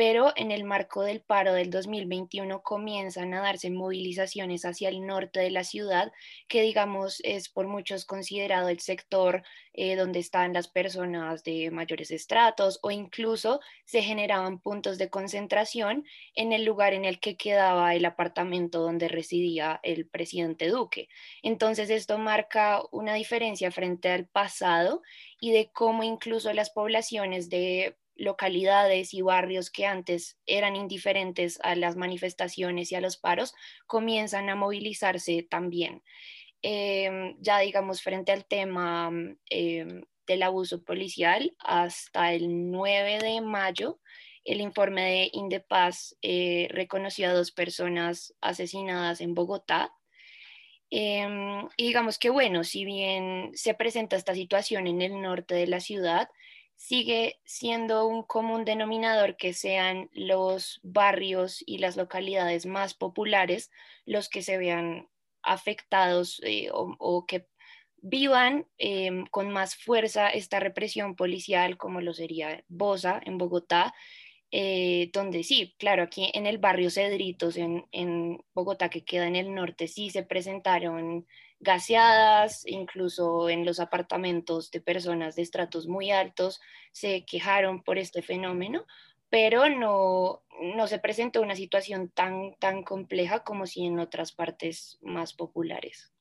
pero 0.00 0.32
en 0.34 0.50
el 0.50 0.64
marco 0.64 1.02
del 1.02 1.20
paro 1.20 1.52
del 1.52 1.68
2021 1.68 2.62
comienzan 2.62 3.34
a 3.34 3.42
darse 3.42 3.68
movilizaciones 3.68 4.64
hacia 4.64 4.88
el 4.88 5.06
norte 5.06 5.40
de 5.40 5.50
la 5.50 5.62
ciudad, 5.62 6.10
que 6.48 6.62
digamos 6.62 7.20
es 7.22 7.50
por 7.50 7.66
muchos 7.66 8.06
considerado 8.06 8.70
el 8.70 8.80
sector 8.80 9.42
eh, 9.74 9.96
donde 9.96 10.18
están 10.18 10.54
las 10.54 10.68
personas 10.68 11.44
de 11.44 11.70
mayores 11.70 12.10
estratos 12.12 12.78
o 12.82 12.90
incluso 12.90 13.60
se 13.84 14.00
generaban 14.00 14.58
puntos 14.58 14.96
de 14.96 15.10
concentración 15.10 16.06
en 16.34 16.54
el 16.54 16.64
lugar 16.64 16.94
en 16.94 17.04
el 17.04 17.20
que 17.20 17.36
quedaba 17.36 17.94
el 17.94 18.06
apartamento 18.06 18.80
donde 18.80 19.06
residía 19.06 19.80
el 19.82 20.08
presidente 20.08 20.68
Duque. 20.68 21.10
Entonces 21.42 21.90
esto 21.90 22.16
marca 22.16 22.80
una 22.90 23.12
diferencia 23.12 23.70
frente 23.70 24.08
al 24.08 24.26
pasado 24.26 25.02
y 25.38 25.52
de 25.52 25.70
cómo 25.70 26.04
incluso 26.04 26.50
las 26.54 26.70
poblaciones 26.70 27.50
de 27.50 27.98
localidades 28.20 29.14
y 29.14 29.22
barrios 29.22 29.70
que 29.70 29.86
antes 29.86 30.38
eran 30.46 30.76
indiferentes 30.76 31.58
a 31.62 31.74
las 31.74 31.96
manifestaciones 31.96 32.92
y 32.92 32.94
a 32.94 33.00
los 33.00 33.16
paros 33.16 33.54
comienzan 33.86 34.50
a 34.50 34.56
movilizarse 34.56 35.42
también. 35.42 36.02
Em, 36.62 37.36
ya 37.40 37.58
digamos, 37.60 38.02
frente 38.02 38.32
al 38.32 38.44
tema 38.44 39.10
em, 39.48 40.02
del 40.26 40.42
abuso 40.42 40.84
policial, 40.84 41.56
hasta 41.58 42.34
el 42.34 42.70
9 42.70 43.18
de 43.20 43.40
mayo, 43.40 44.00
el 44.44 44.60
informe 44.60 45.02
de 45.02 45.30
Indepaz 45.32 46.16
eh, 46.22 46.68
reconoció 46.70 47.28
a 47.28 47.32
dos 47.32 47.52
personas 47.52 48.34
asesinadas 48.40 49.20
en 49.22 49.34
Bogotá. 49.34 49.94
Em, 50.90 51.68
y 51.76 51.86
digamos 51.86 52.18
que, 52.18 52.30
bueno, 52.30 52.64
si 52.64 52.84
bien 52.84 53.50
se 53.54 53.74
presenta 53.74 54.16
esta 54.16 54.34
situación 54.34 54.86
en 54.86 55.02
el 55.02 55.20
norte 55.22 55.54
de 55.54 55.66
la 55.66 55.80
ciudad, 55.80 56.28
sigue 56.80 57.38
siendo 57.44 58.06
un 58.06 58.22
común 58.22 58.64
denominador 58.64 59.36
que 59.36 59.52
sean 59.52 60.08
los 60.14 60.80
barrios 60.82 61.62
y 61.66 61.76
las 61.76 61.98
localidades 61.98 62.64
más 62.64 62.94
populares 62.94 63.70
los 64.06 64.30
que 64.30 64.40
se 64.40 64.56
vean 64.56 65.06
afectados 65.42 66.40
eh, 66.42 66.70
o, 66.72 67.26
que 67.26 67.46
vivan 68.00 68.66
em, 68.78 69.26
con 69.26 69.50
más 69.50 69.76
fuerza 69.76 70.30
esta 70.30 70.58
represión 70.58 71.16
policial 71.16 71.76
como 71.76 72.00
lo 72.00 72.14
sería 72.14 72.64
Bosa 72.68 73.20
en 73.26 73.36
Bogotá, 73.36 73.92
eh, 74.50 75.10
donde 75.12 75.44
sí, 75.44 75.74
claro, 75.78 76.04
aquí 76.04 76.30
en 76.32 76.46
el 76.46 76.56
barrio 76.56 76.88
Cedritos 76.88 77.58
en, 77.58 77.84
en 77.92 78.42
Bogotá 78.54 78.88
que 78.88 79.04
queda 79.04 79.26
en 79.26 79.36
el 79.36 79.54
norte 79.54 79.86
sí 79.86 80.08
se 80.08 80.22
presentaron 80.22 81.26
gaseadas, 81.60 82.66
incluso 82.66 83.48
en 83.48 83.64
los 83.64 83.80
apartamentos 83.80 84.70
de 84.70 84.80
personas 84.80 85.36
de 85.36 85.42
estratos 85.42 85.86
muy 85.86 86.10
altos 86.10 86.60
se 86.92 87.24
quejaron 87.24 87.82
por 87.82 87.98
este 87.98 88.22
fenómeno, 88.22 88.86
pero 89.28 89.68
no, 89.68 90.42
no 90.74 90.86
se 90.88 90.98
presentó 90.98 91.40
una 91.42 91.54
situación 91.54 92.08
tan, 92.10 92.54
tan 92.58 92.82
compleja 92.82 93.44
como 93.44 93.66
si 93.66 93.84
en 93.84 93.98
otras 93.98 94.32
partes 94.32 94.98
más 95.02 95.34
populares. 95.34 96.12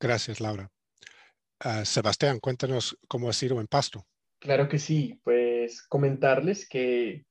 Gracias, 0.00 0.40
Laura. 0.40 0.70
Ah, 1.60 1.84
Sebastián, 1.84 2.40
cuéntanos 2.40 2.96
cómo 3.08 3.28
ha 3.28 3.32
sido 3.32 3.60
en 3.60 3.66
Pasto. 3.66 4.06
Claro 4.38 4.68
que 4.68 4.78
sí, 4.78 5.20
pues 5.24 5.82
comentarles 5.82 6.68
que 6.68 7.24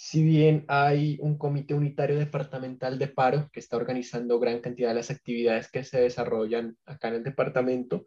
si 0.00 0.22
bien 0.22 0.64
hay 0.68 1.18
un 1.20 1.36
comité 1.36 1.74
unitario 1.74 2.16
departamental 2.16 3.00
de 3.00 3.08
paro 3.08 3.50
que 3.52 3.58
está 3.58 3.76
organizando 3.76 4.38
gran 4.38 4.60
cantidad 4.60 4.90
de 4.90 4.94
las 4.94 5.10
actividades 5.10 5.72
que 5.72 5.82
se 5.82 6.00
desarrollan 6.00 6.76
acá 6.86 7.08
en 7.08 7.14
el 7.14 7.24
departamento, 7.24 8.06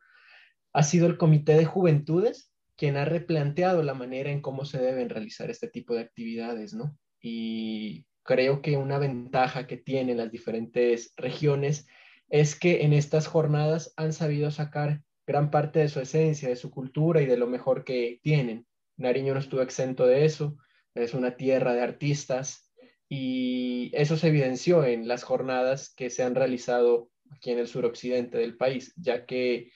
ha 0.72 0.84
sido 0.84 1.06
el 1.08 1.18
comité 1.18 1.58
de 1.58 1.66
juventudes 1.66 2.54
quien 2.78 2.96
ha 2.96 3.04
replanteado 3.04 3.84
la 3.84 3.94
manera 3.94 4.32
en 4.32 4.40
cómo 4.42 4.64
se 4.64 4.82
deben 4.82 5.10
realizar 5.10 5.52
este 5.52 5.68
tipo 5.68 5.94
de 5.94 6.00
actividades, 6.00 6.74
¿no? 6.74 6.98
Y 7.22 8.06
creo 8.24 8.62
que 8.62 8.78
una 8.78 8.98
ventaja 8.98 9.68
que 9.68 9.76
tienen 9.76 10.16
las 10.16 10.32
diferentes 10.32 11.14
regiones 11.18 11.88
es 12.30 12.58
que 12.58 12.86
en 12.86 12.94
estas 12.94 13.28
jornadas 13.28 13.94
han 13.98 14.14
sabido 14.14 14.50
sacar 14.50 15.02
gran 15.28 15.52
parte 15.52 15.80
de 15.80 15.90
su 15.90 16.00
esencia, 16.00 16.48
de 16.48 16.56
su 16.56 16.72
cultura 16.72 17.22
y 17.22 17.26
de 17.26 17.36
lo 17.36 17.48
mejor 17.48 17.84
que 17.84 18.22
tienen. 18.24 18.66
Nariño 18.96 19.34
no 19.34 19.42
estuvo 19.42 19.62
exento 19.62 20.08
de 20.08 20.24
eso, 20.24 20.56
es 20.96 21.14
una 21.14 21.36
tierra 21.36 21.74
de 21.74 21.82
artistas 21.82 22.72
y 23.10 23.92
eso 23.94 24.18
se 24.18 24.28
evidenció 24.28 24.86
en 24.86 25.08
las 25.08 25.24
jornadas 25.24 25.94
que 25.96 26.10
se 26.10 26.24
han 26.24 26.36
realizado 26.36 27.10
aquí 27.30 27.52
en 27.52 27.60
el 27.60 27.68
suroccidente 27.68 28.38
del 28.38 28.58
país, 28.58 28.94
ya 28.96 29.26
que 29.26 29.72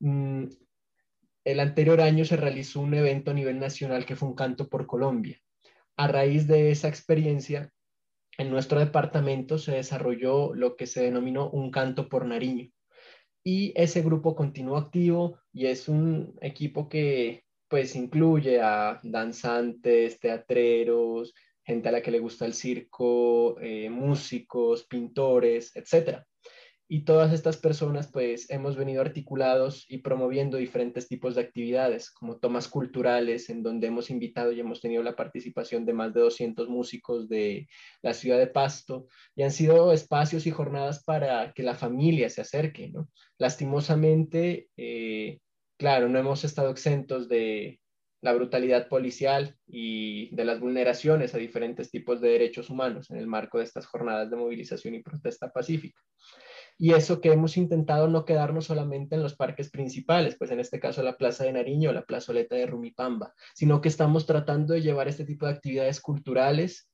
mm, 0.00 0.44
el 1.44 1.60
anterior 1.60 2.00
año 2.00 2.24
se 2.24 2.36
realizó 2.36 2.80
un 2.80 2.94
evento 2.94 3.30
a 3.30 3.34
nivel 3.34 3.58
nacional 3.58 4.06
que 4.06 4.16
fue 4.16 4.28
un 4.28 4.34
canto 4.34 4.68
por 4.68 4.86
Colombia. 4.86 5.40
A 5.96 6.06
raíz 6.06 6.46
de 6.46 6.70
esa 6.70 6.88
experiencia, 6.88 7.72
en 8.36 8.50
nuestro 8.50 8.78
departamento 8.78 9.58
se 9.58 9.72
desarrolló 9.72 10.54
lo 10.54 10.76
que 10.76 10.86
se 10.86 11.02
denominó 11.02 11.50
un 11.50 11.70
canto 11.70 12.08
por 12.08 12.24
Nariño. 12.26 12.70
Y 13.42 13.72
ese 13.76 14.02
grupo 14.02 14.36
continuó 14.36 14.76
activo 14.76 15.38
y 15.52 15.66
es 15.66 15.88
un 15.88 16.36
equipo 16.40 16.88
que 16.88 17.44
pues 17.68 17.94
incluye 17.94 18.60
a 18.60 18.98
danzantes, 19.02 20.18
teatreros, 20.18 21.34
gente 21.62 21.88
a 21.90 21.92
la 21.92 22.00
que 22.00 22.10
le 22.10 22.18
gusta 22.18 22.46
el 22.46 22.54
circo, 22.54 23.60
eh, 23.60 23.90
músicos, 23.90 24.86
pintores, 24.86 25.76
etc. 25.76 26.22
Y 26.90 27.04
todas 27.04 27.34
estas 27.34 27.58
personas 27.58 28.10
pues 28.10 28.48
hemos 28.48 28.74
venido 28.74 29.02
articulados 29.02 29.84
y 29.90 29.98
promoviendo 29.98 30.56
diferentes 30.56 31.06
tipos 31.06 31.34
de 31.34 31.42
actividades, 31.42 32.10
como 32.10 32.38
tomas 32.38 32.68
culturales, 32.68 33.50
en 33.50 33.62
donde 33.62 33.88
hemos 33.88 34.08
invitado 34.08 34.52
y 34.52 34.60
hemos 34.60 34.80
tenido 34.80 35.02
la 35.02 35.14
participación 35.14 35.84
de 35.84 35.92
más 35.92 36.14
de 36.14 36.22
200 36.22 36.70
músicos 36.70 37.28
de 37.28 37.68
la 38.00 38.14
ciudad 38.14 38.38
de 38.38 38.46
Pasto, 38.46 39.06
y 39.36 39.42
han 39.42 39.50
sido 39.50 39.92
espacios 39.92 40.46
y 40.46 40.50
jornadas 40.50 41.04
para 41.04 41.52
que 41.52 41.62
la 41.62 41.74
familia 41.74 42.30
se 42.30 42.40
acerque, 42.40 42.88
¿no? 42.88 43.10
Lastimosamente, 43.36 44.70
eh, 44.78 45.40
claro, 45.78 46.08
no 46.08 46.18
hemos 46.18 46.44
estado 46.44 46.70
exentos 46.70 47.28
de 47.28 47.80
la 48.20 48.32
brutalidad 48.32 48.88
policial 48.88 49.56
y 49.66 50.34
de 50.34 50.44
las 50.44 50.58
vulneraciones 50.58 51.34
a 51.34 51.38
diferentes 51.38 51.90
tipos 51.90 52.20
de 52.20 52.30
derechos 52.30 52.68
humanos 52.68 53.10
en 53.10 53.16
el 53.16 53.28
marco 53.28 53.58
de 53.58 53.64
estas 53.64 53.86
jornadas 53.86 54.28
de 54.30 54.36
movilización 54.36 54.94
y 54.94 55.02
protesta 55.02 55.50
pacífica. 55.52 56.00
Y 56.76 56.92
eso 56.92 57.20
que 57.20 57.32
hemos 57.32 57.56
intentado 57.56 58.08
no 58.08 58.24
quedarnos 58.24 58.66
solamente 58.66 59.16
en 59.16 59.22
los 59.22 59.34
parques 59.34 59.70
principales, 59.70 60.36
pues 60.36 60.50
en 60.50 60.60
este 60.60 60.78
caso 60.78 61.02
la 61.02 61.16
Plaza 61.16 61.44
de 61.44 61.52
Nariño 61.52 61.92
la 61.92 62.04
plazoleta 62.04 62.54
de 62.54 62.66
Rumipamba, 62.66 63.34
sino 63.54 63.80
que 63.80 63.88
estamos 63.88 64.26
tratando 64.26 64.74
de 64.74 64.82
llevar 64.82 65.08
este 65.08 65.24
tipo 65.24 65.46
de 65.46 65.52
actividades 65.52 66.00
culturales 66.00 66.88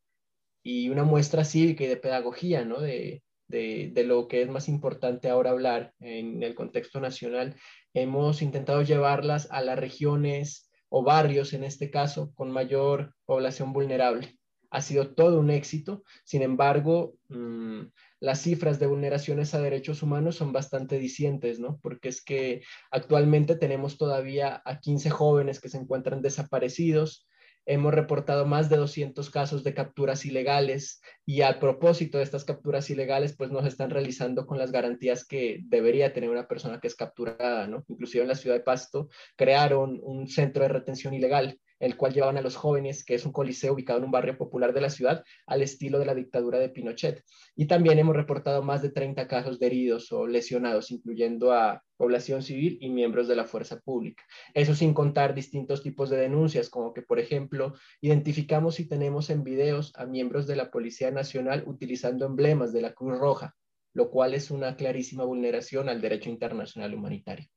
y 0.63 0.89
una 0.89 1.05
muestra 1.05 1.45
cívica 1.45 1.85
y 1.85 1.87
de 1.87 1.99
pedagogía, 1.99 2.65
¿no? 2.65 2.81
De, 2.81 3.23
de, 3.49 4.05
lo 4.05 4.27
que 4.29 4.43
es 4.43 4.49
más 4.49 4.69
importante 4.69 5.29
ahora 5.29 5.51
hablar 5.51 5.93
en 6.01 6.43
el 6.43 6.55
contexto 6.55 7.01
nacional. 7.01 7.55
Hemos 7.95 8.43
intentado 8.43 8.83
llevarlas 8.83 9.49
a 9.51 9.63
las 9.63 9.79
regiones 9.79 10.71
o 10.89 11.03
barrios, 11.03 11.53
en 11.53 11.65
este 11.65 11.91
caso, 11.91 12.33
con 12.35 12.51
mayor 12.51 13.15
población 13.25 13.73
vulnerable. 13.73 14.39
Ha 14.71 14.81
sido 14.81 15.15
todo 15.15 15.39
un 15.39 15.51
éxito, 15.51 16.03
sin 16.25 16.43
embargo, 16.43 17.15
mmm, 17.29 17.83
las 18.19 18.41
cifras 18.41 18.81
de 18.81 18.87
vulneraciones 18.87 19.55
a 19.55 19.61
derechos 19.61 20.03
humanos 20.03 20.35
son 20.35 20.53
bastante 20.53 20.99
dicientes, 20.99 21.61
¿no? 21.61 21.79
Porque 21.81 22.09
es 22.09 22.25
que 22.25 22.63
actualmente 22.91 23.55
tenemos 23.55 23.97
todavía 23.97 24.61
a 24.65 24.81
15 24.81 25.11
jóvenes 25.11 25.61
que 25.61 25.69
se 25.69 25.79
encuentran 25.79 26.23
desaparecidos, 26.23 27.29
hemos 27.67 27.95
reportado 27.95 28.47
más 28.47 28.69
de 28.69 28.77
200 28.77 29.31
casos 29.31 29.65
de 29.65 29.75
capturas 29.75 30.25
ilegales 30.25 31.01
y 31.25 31.43
a 31.43 31.59
propósito 31.59 32.19
de 32.19 32.25
estas 32.25 32.45
capturas 32.45 32.91
ilegales, 32.91 33.35
pues 33.37 33.51
no 33.51 33.63
se 33.63 33.69
están 33.69 33.91
realizando 33.91 34.47
con 34.47 34.59
las 34.59 34.73
garantías 34.73 35.27
que 35.27 35.61
debería 35.65 36.13
tener 36.13 36.31
una 36.31 36.47
persona 36.47 36.81
que 36.81 36.89
es 36.89 36.97
capturada, 36.97 37.67
¿no? 37.67 37.85
Inclusive 37.89 38.23
en 38.23 38.29
la 38.29 38.35
ciudad 38.35 38.57
de 38.57 38.63
Pasto 38.63 39.09
crearon 39.37 40.01
un 40.03 40.29
centro 40.29 40.63
de 40.63 40.69
retención 40.69 41.15
ilegal 41.15 41.59
el 41.81 41.97
cual 41.97 42.15
llevaban 42.15 42.37
a 42.37 42.43
los 42.43 42.57
jóvenes, 42.57 43.05
que 43.05 43.15
es 43.15 43.27
un 43.27 43.33
coliseo 43.33 43.75
ubicado 43.75 43.99
en 43.99 44.07
un 44.07 44.11
barrio 44.11 44.39
popular 44.39 44.73
de 44.73 44.81
la 44.81 44.91
ciudad, 44.91 45.25
al 45.47 45.63
estilo 45.63 45.99
de 45.99 46.07
la 46.07 46.15
dictadura 46.15 46.59
de 46.59 46.69
Pinochet. 46.69 47.25
Y 47.57 47.67
también 47.67 47.99
hemos 47.99 48.17
reportado 48.17 48.63
más 48.63 48.83
de 48.83 48.91
30 48.91 49.27
casos 49.27 49.59
de 49.59 49.67
heridos 49.67 50.11
o 50.13 50.27
lesionados, 50.27 50.91
incluyendo 50.91 51.53
a 51.53 51.83
población 51.97 52.43
civil 52.43 52.79
y 52.81 52.91
miembros 52.91 53.29
de 53.29 53.37
la 53.37 53.45
fuerza 53.45 53.81
pública. 53.81 54.25
Eso 54.53 54.75
sin 54.75 54.95
contar 54.95 55.35
distintos 55.35 55.83
tipos 55.83 56.11
de 56.11 56.17
denuncias, 56.17 56.69
como 56.69 56.93
que, 56.93 57.03
por 57.03 57.19
ejemplo, 57.19 57.75
identificamos 58.01 58.81
y 58.81 58.89
tenemos 58.89 59.31
en 59.31 59.45
videos 59.45 59.93
a 59.97 60.07
miembros 60.07 60.47
de 60.47 60.57
la 60.57 60.71
Policía 60.71 61.11
Nacional 61.11 61.65
utilizando 61.67 62.27
emblemas 62.27 62.73
de 62.73 62.83
la 62.83 62.95
Cruz 62.95 63.19
Roja, 63.19 63.55
lo 63.93 64.11
cual 64.11 64.35
es 64.35 64.51
una 64.51 64.77
clarísima 64.77 65.25
vulneración 65.25 65.89
al 65.89 66.01
derecho 66.01 66.31
internacional 66.31 66.95
humanitario. 66.95 67.49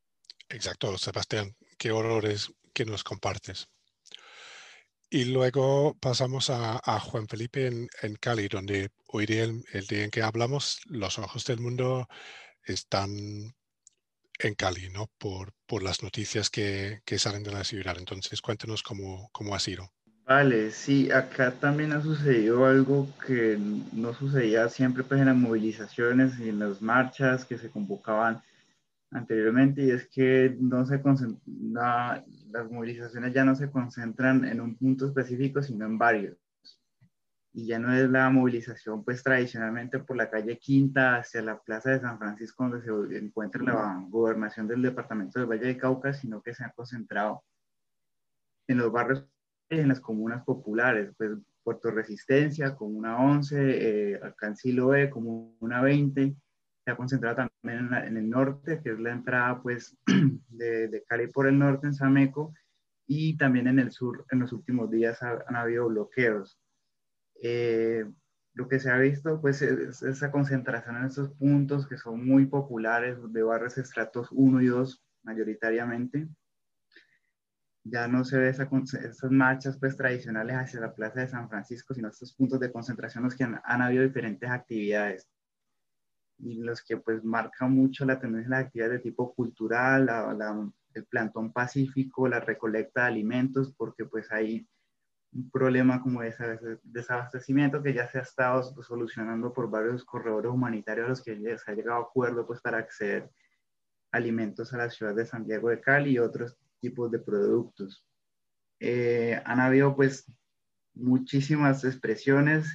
Exacto, 0.50 0.98
Sebastián, 0.98 1.56
qué 1.78 1.92
horrores 1.92 2.54
que 2.74 2.86
nos 2.86 3.04
compartes. 3.04 3.68
Y 5.10 5.26
luego 5.26 5.96
pasamos 6.02 6.50
a, 6.50 6.80
Juan 7.00 7.28
Felipe 7.28 7.68
en, 7.68 8.16
Cali, 8.20 8.50
donde 8.50 8.90
hoy 9.08 9.26
día, 9.26 9.44
el, 9.44 9.88
día 9.88 10.04
en 10.04 10.12
que 10.12 10.22
hablamos, 10.22 10.82
los 10.86 11.18
ojos 11.18 11.46
del 11.46 11.60
mundo 11.60 12.10
están 12.66 13.10
en 14.40 14.56
Cali, 14.56 14.90
¿no? 14.90 15.10
Por, 15.18 15.54
por 15.66 15.82
las 15.82 16.04
noticias 16.04 16.50
que, 16.50 17.02
salen 17.18 17.44
de 17.44 17.54
la 17.54 17.64
ciudad. 17.64 17.98
Entonces, 17.98 18.42
cuéntenos 18.42 18.84
cómo, 18.84 19.30
cómo 19.32 19.56
ha 19.56 19.60
sido. 19.60 19.90
Vale, 20.26 20.72
sí, 20.72 21.10
acá 21.10 21.52
también 21.52 21.94
ha 21.94 22.02
sucedido 22.02 22.66
algo 22.66 23.08
que 23.26 23.58
no 23.94 24.14
sucedía 24.14 24.68
siempre 24.68 25.06
pues, 25.06 25.22
en 25.22 25.28
las 25.28 25.38
movilizaciones 25.38 26.38
y 26.40 26.50
en 26.50 26.60
las 26.60 26.82
marchas 26.82 27.46
que 27.46 27.58
se 27.58 27.70
convocaban 27.70 28.44
anteriormente 29.12 29.84
y 29.84 29.92
es 29.92 30.08
que 30.08 30.56
no 30.60 30.86
se 30.86 31.02
concentra, 31.02 32.24
las 32.52 32.72
movilizaciones 32.72 33.34
ya 33.34 33.46
no 33.46 33.56
se 33.56 33.70
concentran 33.72 34.46
en 34.46 34.62
un 34.62 34.76
punto 34.76 35.08
específico, 35.08 35.62
sino 35.62 35.86
en 35.86 35.98
varios. 35.98 36.38
Y 37.54 37.66
ya 37.66 37.80
no 37.80 37.92
es 37.92 38.08
la 38.10 38.30
movilización, 38.30 39.04
pues 39.04 39.24
tradicionalmente 39.24 40.00
por 40.00 40.16
la 40.16 40.30
calle 40.30 40.60
Quinta 40.60 41.18
hacia 41.18 41.42
la 41.42 41.60
Plaza 41.60 41.92
de 41.92 42.02
San 42.02 42.20
Francisco, 42.20 42.70
donde 42.70 42.86
se 42.86 43.18
encuentra 43.18 43.64
la 43.64 44.06
gobernación 44.10 44.68
del 44.68 44.84
departamento 44.84 45.40
del 45.40 45.50
Valle 45.50 45.66
de 45.66 45.78
Cauca, 45.78 46.14
sino 46.14 46.42
que 46.42 46.54
se 46.54 46.64
ha 46.64 46.72
concentrado 46.72 47.44
en 48.68 48.78
los 48.78 48.92
barrios, 48.92 49.26
en 49.70 49.88
las 49.88 50.00
comunas 50.00 50.44
populares, 50.44 51.12
pues 51.18 51.32
Puerto 51.64 51.90
Resistencia, 51.92 52.76
Comuna 52.76 53.18
11, 53.18 53.58
eh, 54.14 54.20
acá 54.24 54.48
en 54.48 54.56
Siloé, 54.56 55.10
Comuna 55.10 55.82
20, 55.82 56.36
se 56.88 56.92
ha 56.92 56.96
concentrado 56.96 57.36
también 57.36 57.94
en, 57.94 58.16
el 58.16 58.30
norte, 58.30 58.80
que 58.82 58.92
es 58.92 59.00
la 59.00 59.12
entrada 59.12 59.62
pues 59.62 59.98
de, 60.48 60.88
de, 60.88 61.04
Cali 61.04 61.28
por 61.28 61.46
el 61.46 61.60
norte 61.60 61.88
en 61.88 61.94
Sameco, 61.94 62.54
y 63.06 63.36
también 63.36 63.68
en 63.68 63.80
el 63.80 63.92
sur 63.92 64.26
en 64.32 64.40
los 64.40 64.54
últimos 64.54 64.90
días 64.90 65.22
han 65.22 65.56
habido 65.58 65.90
bloqueos. 65.90 66.58
Eh, 67.44 68.06
lo 68.54 68.70
que 68.70 68.80
se 68.80 68.90
ha 68.90 68.98
visto 68.98 69.42
pues 69.42 69.62
es, 69.62 70.02
esa 70.02 70.32
concentración 70.32 70.96
en 70.96 71.08
estos 71.08 71.30
puntos 71.34 71.86
que 71.90 71.98
son 71.98 72.26
muy 72.26 72.46
populares 72.46 73.18
de 73.34 73.44
barrios 73.44 73.78
estratos 73.78 74.30
1 74.32 74.62
y 74.62 74.68
2 74.68 75.04
mayoritariamente. 75.24 76.30
Ya 77.84 78.08
no 78.08 78.24
se 78.24 78.38
ve 78.38 78.48
esa, 78.48 78.70
esas 79.04 79.30
marchas 79.32 79.78
pues 79.78 79.98
tradicionales 79.98 80.56
hacia 80.56 80.80
la 80.80 80.96
Plaza 80.96 81.20
de 81.20 81.28
San 81.28 81.50
Francisco, 81.50 81.94
sino 81.94 82.08
estos 82.08 82.34
puntos 82.34 82.62
de 82.62 82.72
concentración 82.72 83.26
los 83.26 83.36
que 83.36 83.44
han, 83.44 83.60
han 83.66 83.82
habido 83.82 84.04
diferentes 84.04 84.50
actividades 84.50 85.28
y 86.40 86.56
los 86.56 86.82
que 86.84 86.98
pues 86.98 87.24
marca 87.24 87.68
mucho 87.68 88.06
la 88.06 88.20
tendencia 88.20 88.50
de 88.50 88.56
las 88.56 88.66
actividades 88.66 88.98
de 88.98 89.10
tipo 89.10 89.34
cultural, 89.34 90.10
el 90.94 91.06
plantón 91.06 91.52
pacífico, 91.52 92.28
la 92.28 92.40
recolecta 92.40 93.02
de 93.02 93.08
alimentos, 93.08 93.74
porque 93.76 94.06
pues 94.06 94.32
hay 94.32 94.68
un 95.34 95.50
problema 95.52 96.02
como 96.02 96.22
de 96.22 96.80
desabastecimiento 96.84 97.84
que 97.84 97.94
ya 97.94 98.08
se 98.08 98.20
ha 98.20 98.22
estado 98.22 98.64
solucionando 98.82 99.54
por 99.54 99.70
varios 99.70 100.04
corredores 100.06 100.52
humanitarios 100.52 101.06
a 101.06 101.10
los 101.10 101.22
que 101.22 101.58
se 101.58 101.72
ha 101.72 101.76
llegado 101.76 102.00
a 102.00 102.04
acuerdo 102.04 102.48
pues 102.48 102.62
para 102.62 102.78
acceder 102.78 103.30
alimentos 104.12 104.74
a 104.74 104.78
la 104.78 104.90
ciudad 104.90 105.14
de 105.14 105.26
Santiago 105.26 105.70
de 105.70 105.82
Cali 105.82 106.12
y 106.12 106.20
otros 106.20 106.58
tipos 106.80 107.12
de 107.12 107.20
productos. 107.20 108.06
Eh, 108.80 109.42
han 109.46 109.60
habido 109.60 109.96
pues 109.96 110.32
muchísimas 110.94 111.84
expresiones 111.84 112.68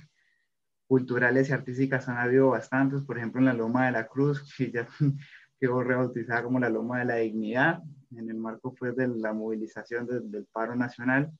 culturales 0.93 1.49
y 1.49 1.55
artísticas 1.55 2.07
han 2.11 2.19
habido 2.19 2.51
bastantes, 2.51 3.01
por 3.01 3.17
ejemplo 3.17 3.41
en 3.41 3.47
la 3.47 3.55
Loma 3.55 3.87
de 3.87 3.93
la 3.93 4.07
Cruz, 4.09 4.43
que 4.59 4.71
ya 4.71 4.87
quedó 5.59 5.83
rebautizada 5.83 6.43
como 6.43 6.61
la 6.61 6.69
Loma 6.69 6.99
de 6.99 7.07
la 7.07 7.15
Dignidad, 7.17 7.83
en 8.15 8.29
el 8.29 8.37
marco 8.37 8.75
pues, 8.75 8.95
de 8.95 9.09
la 9.09 9.33
movilización 9.33 10.07
del 10.07 10.47
paro 10.53 10.77
nacional. 10.77 11.33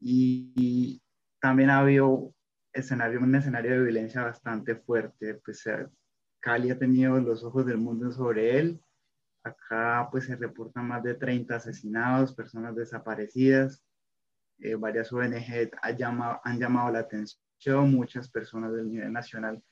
Y, 0.00 1.02
también 1.42 1.68
ha 1.68 1.80
habido 1.80 2.32
escenario, 2.72 3.20
un 3.20 3.34
escenario 3.34 3.72
de 3.72 3.82
violencia 3.82 4.22
bastante 4.22 4.76
fuerte. 4.76 5.34
Pues, 5.44 5.62
Cali 6.40 6.70
ha 6.70 6.78
tenido 6.78 7.20
los 7.20 7.44
ojos 7.44 7.66
del 7.66 7.76
mundo 7.76 8.10
sobre 8.12 8.58
él. 8.58 8.82
Acá 9.42 10.08
pues 10.10 10.24
se 10.24 10.36
reportan 10.36 10.88
más 10.88 11.02
de 11.02 11.16
30 11.16 11.54
asesinados, 11.54 12.34
personas 12.34 12.74
desaparecidas. 12.74 13.84
Eh, 14.58 14.74
varias 14.74 15.12
ONG 15.12 15.70
han 15.82 15.96
llamado, 15.98 16.40
han 16.42 16.58
llamado 16.58 16.90
la 16.92 17.00
atención, 17.00 17.43
muchas 17.72 18.30
personas 18.30 18.72
del 18.72 18.90
nivel 18.90 19.12
nacional 19.12 19.62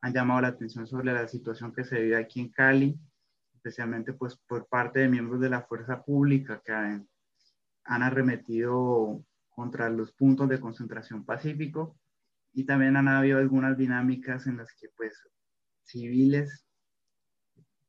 han 0.00 0.12
llamado 0.12 0.40
la 0.40 0.48
atención 0.48 0.86
sobre 0.86 1.12
la 1.12 1.26
situación 1.28 1.72
que 1.72 1.84
se 1.84 2.00
vive 2.00 2.16
aquí 2.16 2.40
en 2.40 2.50
Cali, 2.50 2.98
especialmente 3.54 4.12
pues 4.12 4.36
por 4.36 4.68
parte 4.68 5.00
de 5.00 5.08
miembros 5.08 5.40
de 5.40 5.50
la 5.50 5.62
fuerza 5.62 6.02
pública 6.02 6.62
que 6.64 6.72
han, 6.72 7.08
han 7.84 8.02
arremetido 8.02 9.24
contra 9.48 9.88
los 9.90 10.12
puntos 10.12 10.48
de 10.48 10.60
concentración 10.60 11.24
pacífico 11.24 11.98
y 12.52 12.64
también 12.64 12.96
han 12.96 13.08
habido 13.08 13.38
algunas 13.38 13.76
dinámicas 13.76 14.46
en 14.46 14.58
las 14.58 14.72
que 14.72 14.88
pues 14.96 15.20
civiles, 15.82 16.64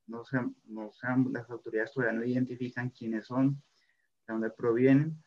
no 0.08 0.26
sean, 0.26 0.56
no 0.66 0.92
sean 0.92 1.32
las 1.32 1.50
autoridades 1.50 1.94
todavía 1.94 2.20
no 2.20 2.26
identifican 2.26 2.90
quiénes 2.90 3.28
son, 3.28 3.62
de 4.28 4.34
dónde 4.34 4.50
provienen. 4.50 5.24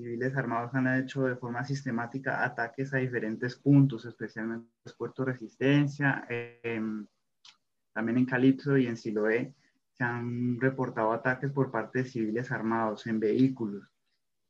Civiles 0.00 0.36
armados 0.36 0.74
han 0.74 0.86
hecho 0.98 1.24
de 1.24 1.36
forma 1.36 1.64
sistemática 1.64 2.44
ataques 2.44 2.94
a 2.94 2.98
diferentes 2.98 3.56
puntos, 3.56 4.04
especialmente 4.06 4.68
en 4.84 4.92
Puerto 4.96 5.24
Resistencia, 5.24 6.26
también 7.92 8.18
en 8.18 8.26
Calipso 8.26 8.76
y 8.76 8.86
en 8.86 8.96
Siloé 8.96 9.54
se 9.92 10.04
han 10.04 10.58
reportado 10.60 11.12
ataques 11.12 11.50
por 11.52 11.70
parte 11.70 12.00
de 12.00 12.08
civiles 12.08 12.50
armados 12.50 13.06
en 13.06 13.20
vehículos 13.20 13.90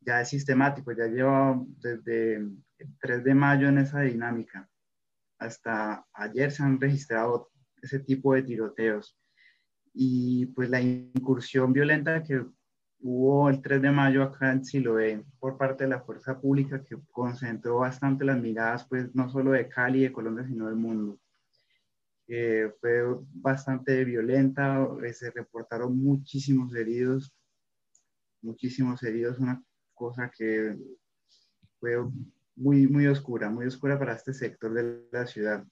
ya 0.00 0.20
es 0.20 0.28
sistemático, 0.28 0.92
ya 0.92 1.06
lleva 1.06 1.60
desde 1.78 2.36
el 2.36 2.96
3 3.00 3.24
de 3.24 3.34
mayo 3.34 3.68
en 3.68 3.78
esa 3.78 4.00
dinámica. 4.00 4.68
Hasta 5.38 6.06
ayer 6.12 6.50
se 6.50 6.62
han 6.62 6.80
registrado 6.80 7.50
ese 7.82 8.00
tipo 8.00 8.34
de 8.34 8.42
tiroteos. 8.42 9.16
Y 9.92 10.46
pues 10.46 10.70
la 10.70 10.80
incursión 10.80 11.72
violenta 11.72 12.22
que 12.22 12.44
hubo 13.02 13.48
el 13.48 13.62
3 13.62 13.82
de 13.82 13.90
mayo 13.90 14.22
acá 14.22 14.52
en 14.52 14.64
Siloé 14.64 15.24
por 15.38 15.56
parte 15.56 15.84
de 15.84 15.90
la 15.90 16.00
fuerza 16.00 16.38
pública 16.40 16.84
que 16.84 16.96
concentró 17.10 17.78
bastante 17.78 18.24
las 18.24 18.40
miradas, 18.40 18.86
pues 18.88 19.14
no 19.14 19.28
solo 19.30 19.52
de 19.52 19.68
Cali, 19.68 20.02
de 20.02 20.12
Colombia, 20.12 20.46
sino 20.46 20.66
del 20.66 20.76
mundo. 20.76 21.18
fue 22.80 23.02
bastante 23.32 24.04
violenta, 24.04 24.86
eh, 25.04 25.12
se 25.12 25.30
reportaron 25.30 25.96
muchísimos 25.98 26.74
heridos, 26.74 27.32
muchísimos 28.42 29.02
heridos, 29.02 29.38
una 29.38 29.62
cosa 29.94 30.30
que 30.30 30.76
fue 31.80 31.96
muy, 32.56 32.86
muy 32.86 33.06
oscura, 33.06 33.50
muy 33.50 33.66
oscura 33.66 33.98
para 33.98 34.14
este 34.14 34.32
sector 34.34 34.72
de 34.74 35.08
la 35.10 35.26
ciudad. 35.26 35.64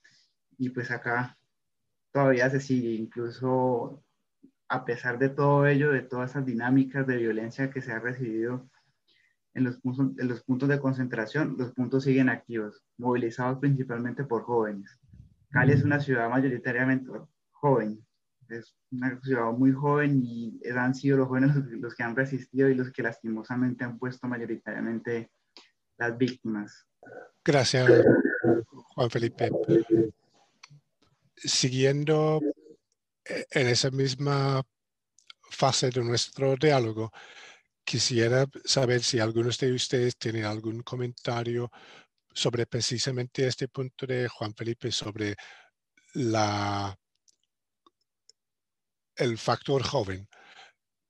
Y 0.58 0.70
pues 0.70 0.90
acá 0.90 1.38
todavía 2.12 2.50
se 2.50 2.60
sigue, 2.60 2.90
incluso 2.90 4.02
a 4.68 4.84
pesar 4.84 5.18
de 5.18 5.30
todo 5.30 5.66
ello, 5.66 5.92
de 5.92 6.02
todas 6.02 6.30
esas 6.30 6.44
dinámicas 6.44 7.06
de 7.06 7.16
violencia 7.16 7.70
que 7.70 7.80
se 7.80 7.92
ha 7.92 7.98
recibido 7.98 8.68
en 9.54 9.64
los 9.64 9.80
puntos, 9.80 10.18
en 10.18 10.28
los 10.28 10.42
puntos 10.44 10.68
de 10.68 10.78
concentración, 10.78 11.56
los 11.58 11.72
puntos 11.72 12.04
siguen 12.04 12.28
activos, 12.28 12.84
movilizados 12.98 13.58
principalmente 13.58 14.24
por 14.24 14.42
jóvenes. 14.42 14.98
Cali 15.50 15.72
es 15.72 15.82
una 15.82 15.98
ciudad 16.00 16.28
mayoritariamente 16.28 17.10
joven, 17.50 18.04
es 18.48 18.76
una 18.90 19.20
ciudad 19.20 19.50
muy 19.52 19.72
joven 19.72 20.22
y 20.22 20.60
han 20.74 20.94
sido 20.94 21.18
los 21.18 21.28
jóvenes 21.28 21.56
los 21.70 21.94
que 21.94 22.02
han 22.02 22.14
resistido 22.14 22.68
y 22.68 22.74
los 22.74 22.92
que 22.92 23.02
lastimosamente 23.02 23.84
han 23.84 23.98
puesto 23.98 24.28
mayoritariamente 24.28 25.30
las 25.96 26.16
víctimas. 26.16 26.86
Gracias, 27.44 27.90
Juan 28.94 29.10
Felipe. 29.10 29.50
Siguiendo 31.36 32.40
en 33.28 33.68
esa 33.68 33.90
misma 33.90 34.62
fase 35.50 35.90
de 35.90 36.02
nuestro 36.02 36.56
diálogo, 36.56 37.10
quisiera 37.84 38.46
saber 38.64 39.02
si 39.02 39.18
algunos 39.20 39.58
de 39.58 39.72
ustedes 39.72 40.16
tienen 40.18 40.44
algún 40.44 40.82
comentario 40.82 41.70
sobre 42.34 42.66
precisamente 42.66 43.46
este 43.46 43.68
punto 43.68 44.06
de 44.06 44.28
Juan 44.28 44.54
Felipe, 44.54 44.92
sobre 44.92 45.36
la 46.14 46.96
el 49.16 49.36
factor 49.38 49.82
joven. 49.82 50.28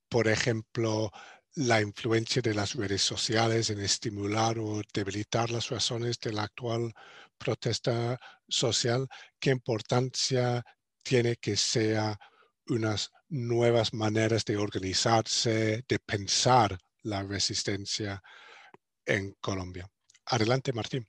Por 0.09 0.27
ejemplo, 0.27 1.11
la 1.55 1.81
influencia 1.81 2.41
de 2.41 2.53
las 2.53 2.73
redes 2.75 3.01
sociales 3.01 3.69
en 3.69 3.79
estimular 3.79 4.57
o 4.59 4.81
debilitar 4.93 5.51
las 5.51 5.69
razones 5.69 6.19
de 6.19 6.33
la 6.33 6.43
actual 6.43 6.93
protesta 7.37 8.19
social, 8.47 9.07
qué 9.39 9.51
importancia 9.51 10.63
tiene 11.03 11.35
que 11.37 11.55
sea 11.55 12.19
unas 12.67 13.11
nuevas 13.29 13.93
maneras 13.93 14.45
de 14.45 14.57
organizarse, 14.57 15.83
de 15.87 15.99
pensar 15.99 16.77
la 17.03 17.23
resistencia 17.23 18.21
en 19.05 19.35
Colombia. 19.39 19.87
Adelante, 20.25 20.73
Martín. 20.73 21.07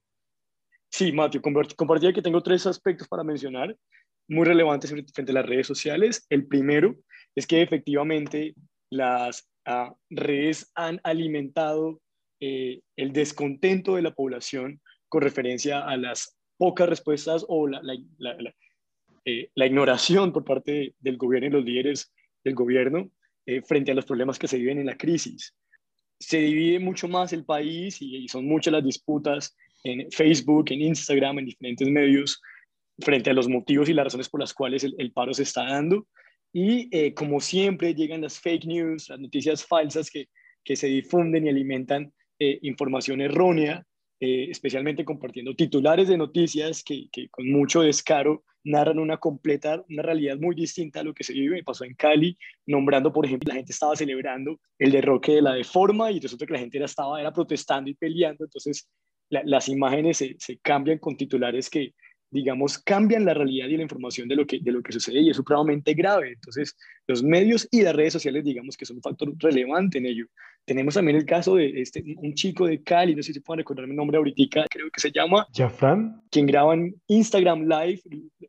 Sí, 0.91 1.13
Mateo, 1.13 1.41
compartía 1.77 2.13
que 2.13 2.23
tengo 2.23 2.43
tres 2.43 2.67
aspectos 2.67 3.07
para 3.07 3.23
mencionar 3.23 3.77
muy 4.29 4.45
relevantes 4.45 4.91
frente 4.91 5.33
a 5.33 5.35
las 5.35 5.47
redes 5.47 5.67
sociales. 5.67 6.27
El 6.29 6.47
primero 6.47 6.97
es 7.35 7.47
que 7.47 7.63
efectivamente 7.63 8.55
las 8.91 9.49
ah, 9.67 9.95
redes 10.09 10.71
han 10.75 11.01
alimentado 11.05 12.01
eh, 12.41 12.81
el 12.97 13.13
descontento 13.13 13.97
de 13.97 14.03
la 14.03 14.15
población 14.15 14.81
con 15.09 15.23
referencia 15.23 15.81
a 15.81 15.97
las 15.97 16.37
pocas 16.57 16.89
respuestas 16.89 17.45
o 17.49 17.67
la, 17.67 17.81
eh, 19.25 19.51
ignoración 19.55 20.33
por 20.33 20.45
parte 20.45 20.95
del 20.99 21.17
gobierno 21.19 21.49
y 21.49 21.51
los 21.51 21.65
líderes 21.65 22.13
del 22.43 22.55
gobierno 22.55 23.11
eh, 23.45 23.61
frente 23.63 23.93
a 23.93 23.95
los 23.95 24.07
problemas 24.07 24.39
que 24.39 24.49
se 24.49 24.59
viven 24.59 24.79
en 24.79 24.87
la 24.87 24.97
crisis. 24.97 25.55
Se 26.19 26.39
divide 26.39 26.79
mucho 26.79 27.07
más 27.07 27.33
el 27.33 27.45
país 27.45 28.01
y 28.01 28.27
son 28.29 28.47
muchas 28.47 28.73
las 28.73 28.85
disputas 28.85 29.57
en 29.85 30.11
Facebook, 30.11 30.67
en 30.71 30.83
Instagram, 30.83 31.39
en 31.39 31.47
diferentes 31.47 31.89
medios 31.89 32.41
frente 32.99 33.31
a 33.31 33.35
los 33.35 33.49
motivos 33.49 33.89
y 33.89 33.95
las 33.95 34.05
razones 34.05 34.29
por 34.29 34.41
las 34.41 34.53
cuales 34.53 34.85
el, 34.85 35.13
paro 35.13 35.33
se 35.33 35.43
está 35.43 35.65
dando. 35.65 36.07
Y 36.53 36.89
eh, 36.95 37.15
como 37.15 37.41
siempre 37.41 37.95
llegan 37.95 38.23
las 38.23 38.39
fake 38.41 38.67
news, 38.67 39.09
las 39.09 39.21
noticias 39.21 39.65
falsas 39.65 40.11
que, 40.11 40.29
que 40.65 40.77
se 40.77 40.89
difunden 40.89 41.47
y 41.47 41.51
alimentan 41.51 42.13
información 42.63 43.21
errónea, 43.21 43.85
especialmente 44.19 45.05
compartiendo 45.05 45.55
titulares 45.55 46.09
de 46.09 46.17
noticias 46.17 46.83
que, 46.83 47.09
que, 47.13 47.29
con 47.29 47.51
mucho 47.51 47.83
descaro 47.83 48.45
narran 48.65 48.99
una 48.99 49.17
completa, 49.17 49.85
una 49.89 50.03
realidad 50.03 50.37
muy 50.39 50.55
distinta 50.55 51.01
a 51.01 51.03
lo 51.03 51.15
que 51.15 51.25
se 51.25 51.33
vive. 51.33 51.57
Me 51.57 51.63
pasó 51.65 51.85
en 51.85 51.95
Cali, 51.95 52.37
nombrando, 52.67 53.13
por 53.13 53.27
ejemplo, 53.27 53.49
la 53.49 53.55
gente 53.55 53.73
estaba 53.73 53.97
celebrando 53.97 54.61
el 54.79 54.93
derroque 54.93 55.33
de 55.33 55.43
la 55.43 55.55
deforma 55.55 56.11
y 56.11 56.21
resulta 56.21 56.47
que 56.47 56.53
la 56.53 56.59
gente 56.59 56.79
era, 56.79 56.87
estaba 56.87 57.21
era 57.21 57.33
protestando 57.33 57.91
y 57.91 57.95
peleando. 57.95 58.45
Entonces, 58.45 58.89
las 59.31 59.69
imágenes 59.69 60.19
se, 60.19 60.37
se 60.39 60.59
cambian 60.59 60.99
con 60.99 61.17
titulares 61.17 61.71
que, 61.71 61.95
digamos, 62.31 62.79
cambian 62.79 63.25
la 63.25 63.35
realidad 63.35 63.69
y 63.69 63.77
la 63.77 63.83
información 63.83 64.29
de 64.29 64.37
lo 64.37 64.47
que, 64.47 64.61
de 64.61 64.71
lo 64.73 64.83
que 64.83 64.93
sucede 64.93 65.21
y 65.21 65.31
es 65.31 65.37
supremamente 65.37 65.95
grave. 65.95 66.33
Entonces, 66.33 66.77
los 67.07 67.23
medios 67.23 67.67
y 67.71 67.83
las 67.83 67.95
redes 67.95 68.13
sociales, 68.13 68.45
digamos 68.45 68.77
que 68.77 68.87
son 68.87 68.97
un 68.97 69.03
factor 69.03 69.33
relevante 69.39 69.99
en 69.99 70.07
ello. 70.07 70.27
Tenemos 70.65 70.95
también 70.95 71.17
el 71.17 71.25
caso 71.25 71.57
de 71.57 71.81
este, 71.81 72.05
un 72.19 72.35
chico 72.35 72.67
de 72.67 72.83
Cali, 72.83 73.15
no 73.15 73.23
sé 73.23 73.33
si 73.33 73.41
pueden 73.41 73.59
recordar 73.59 73.87
mi 73.89 73.97
nombre 73.97 74.19
ahorita, 74.19 74.67
creo 74.71 74.91
que 74.91 75.01
se 75.01 75.11
llama 75.11 75.47
Jafran, 75.53 76.21
quien 76.31 76.47
graba 76.47 76.75
en 76.75 76.95
Instagram 77.09 77.67
Live 77.67 78.03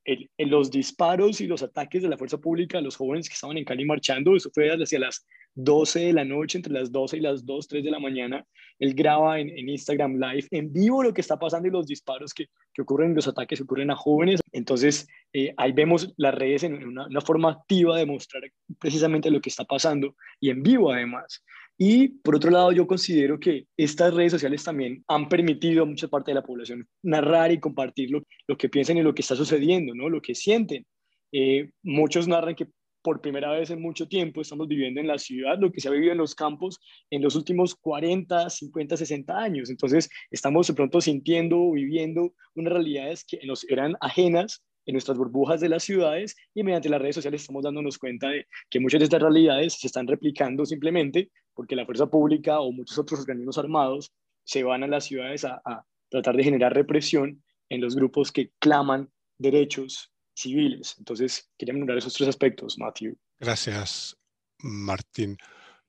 en 0.05 0.49
los 0.49 0.69
disparos 0.69 1.41
y 1.41 1.47
los 1.47 1.63
ataques 1.63 2.03
de 2.03 2.09
la 2.09 2.17
fuerza 2.17 2.37
pública 2.37 2.77
a 2.77 2.81
los 2.81 2.95
jóvenes 2.95 3.27
que 3.27 3.33
estaban 3.33 3.57
en 3.57 3.65
Cali 3.65 3.85
marchando. 3.85 4.35
Eso 4.35 4.51
fue 4.53 4.69
hacia 4.69 4.99
las 4.99 5.25
12 5.55 5.99
de 5.99 6.13
la 6.13 6.25
noche, 6.25 6.57
entre 6.57 6.73
las 6.73 6.91
12 6.91 7.17
y 7.17 7.19
las 7.21 7.45
2, 7.45 7.67
3 7.67 7.83
de 7.83 7.91
la 7.91 7.99
mañana. 7.99 8.45
Él 8.79 8.93
graba 8.93 9.39
en, 9.39 9.69
Instagram 9.69 10.13
Live 10.19 10.47
en 10.51 10.71
vivo 10.73 11.03
lo 11.03 11.13
que 11.13 11.21
está 11.21 11.37
pasando 11.37 11.67
y 11.67 11.71
los 11.71 11.85
disparos 11.85 12.33
que, 12.33 12.47
que 12.73 12.81
ocurren, 12.81 13.13
los 13.13 13.27
ataques 13.27 13.59
que 13.59 13.63
ocurren 13.63 13.91
a 13.91 13.95
jóvenes. 13.95 14.41
Entonces, 14.51 15.07
eh, 15.33 15.53
ahí 15.57 15.71
vemos 15.71 16.13
las 16.17 16.33
redes 16.35 16.63
en 16.63 16.83
una, 16.83 17.21
forma 17.21 17.51
activa 17.51 17.97
de 17.97 18.05
mostrar 18.05 18.43
precisamente 18.79 19.29
lo 19.29 19.39
que 19.39 19.49
está 19.49 19.63
pasando 19.65 20.15
y 20.39 20.49
en 20.49 20.63
vivo 20.63 20.91
además. 20.91 21.43
Y 21.77 22.09
por 22.09 22.35
otro 22.35 22.51
lado, 22.51 22.71
yo 22.71 22.85
considero 22.85 23.39
que 23.39 23.65
estas 23.77 24.13
redes 24.13 24.33
sociales 24.33 24.63
también 24.63 25.03
han 25.07 25.29
permitido 25.29 25.83
a 25.83 25.85
mucha 25.85 26.07
parte 26.07 26.31
de 26.31 26.35
la 26.35 26.43
población 26.43 26.87
narrar 27.01 27.51
y 27.51 27.59
compartir 27.59 28.11
lo, 28.11 28.23
lo 28.47 28.57
que 28.57 28.69
piensan 28.69 28.97
y 28.97 29.01
lo 29.01 29.15
que 29.15 29.21
está 29.21 29.35
sucediendo, 29.35 29.95
¿no? 29.95 30.09
lo 30.09 30.21
que 30.21 30.35
sienten. 30.35 30.85
Eh, 31.31 31.71
muchos 31.81 32.27
narran 32.27 32.55
que 32.55 32.67
por 33.01 33.21
primera 33.21 33.51
vez 33.51 33.69
en 33.69 33.81
mucho 33.81 34.07
tiempo 34.07 34.41
estamos 34.41 34.67
viviendo 34.67 34.99
en 34.99 35.07
la 35.07 35.17
ciudad 35.17 35.57
lo 35.59 35.71
que 35.71 35.81
se 35.81 35.87
ha 35.87 35.91
vivido 35.91 36.11
en 36.11 36.17
los 36.17 36.35
campos 36.35 36.79
en 37.09 37.21
los 37.21 37.35
últimos 37.35 37.75
40, 37.75 38.49
50, 38.49 38.97
60 38.97 39.37
años. 39.37 39.69
Entonces, 39.69 40.09
estamos 40.29 40.67
de 40.67 40.73
pronto 40.73 41.01
sintiendo, 41.01 41.71
viviendo 41.71 42.33
unas 42.55 42.73
realidades 42.73 43.25
que 43.25 43.39
nos 43.45 43.63
eran 43.69 43.95
ajenas 44.01 44.63
en 44.85 44.93
nuestras 44.93 45.17
burbujas 45.17 45.61
de 45.61 45.69
las 45.69 45.83
ciudades 45.83 46.35
y 46.53 46.63
mediante 46.63 46.89
las 46.89 47.01
redes 47.01 47.15
sociales 47.15 47.41
estamos 47.41 47.63
dándonos 47.63 47.97
cuenta 47.97 48.29
de 48.29 48.47
que 48.69 48.79
muchas 48.79 48.99
de 48.99 49.05
estas 49.05 49.21
realidades 49.21 49.73
se 49.73 49.87
están 49.87 50.07
replicando 50.07 50.65
simplemente 50.65 51.29
porque 51.53 51.75
la 51.75 51.85
fuerza 51.85 52.07
pública 52.07 52.59
o 52.59 52.71
muchos 52.71 52.97
otros 52.97 53.19
organismos 53.21 53.57
armados 53.57 54.11
se 54.43 54.63
van 54.63 54.83
a 54.83 54.87
las 54.87 55.05
ciudades 55.05 55.45
a, 55.45 55.61
a 55.65 55.85
tratar 56.09 56.35
de 56.35 56.43
generar 56.43 56.73
represión 56.73 57.43
en 57.69 57.81
los 57.81 57.95
grupos 57.95 58.31
que 58.31 58.51
claman 58.59 59.09
derechos 59.37 60.10
civiles. 60.33 60.95
Entonces, 60.97 61.51
quería 61.57 61.73
nombrar 61.73 61.97
esos 61.97 62.13
tres 62.13 62.29
aspectos, 62.29 62.77
Matthew. 62.77 63.17
Gracias, 63.39 64.17
Martín. 64.59 65.37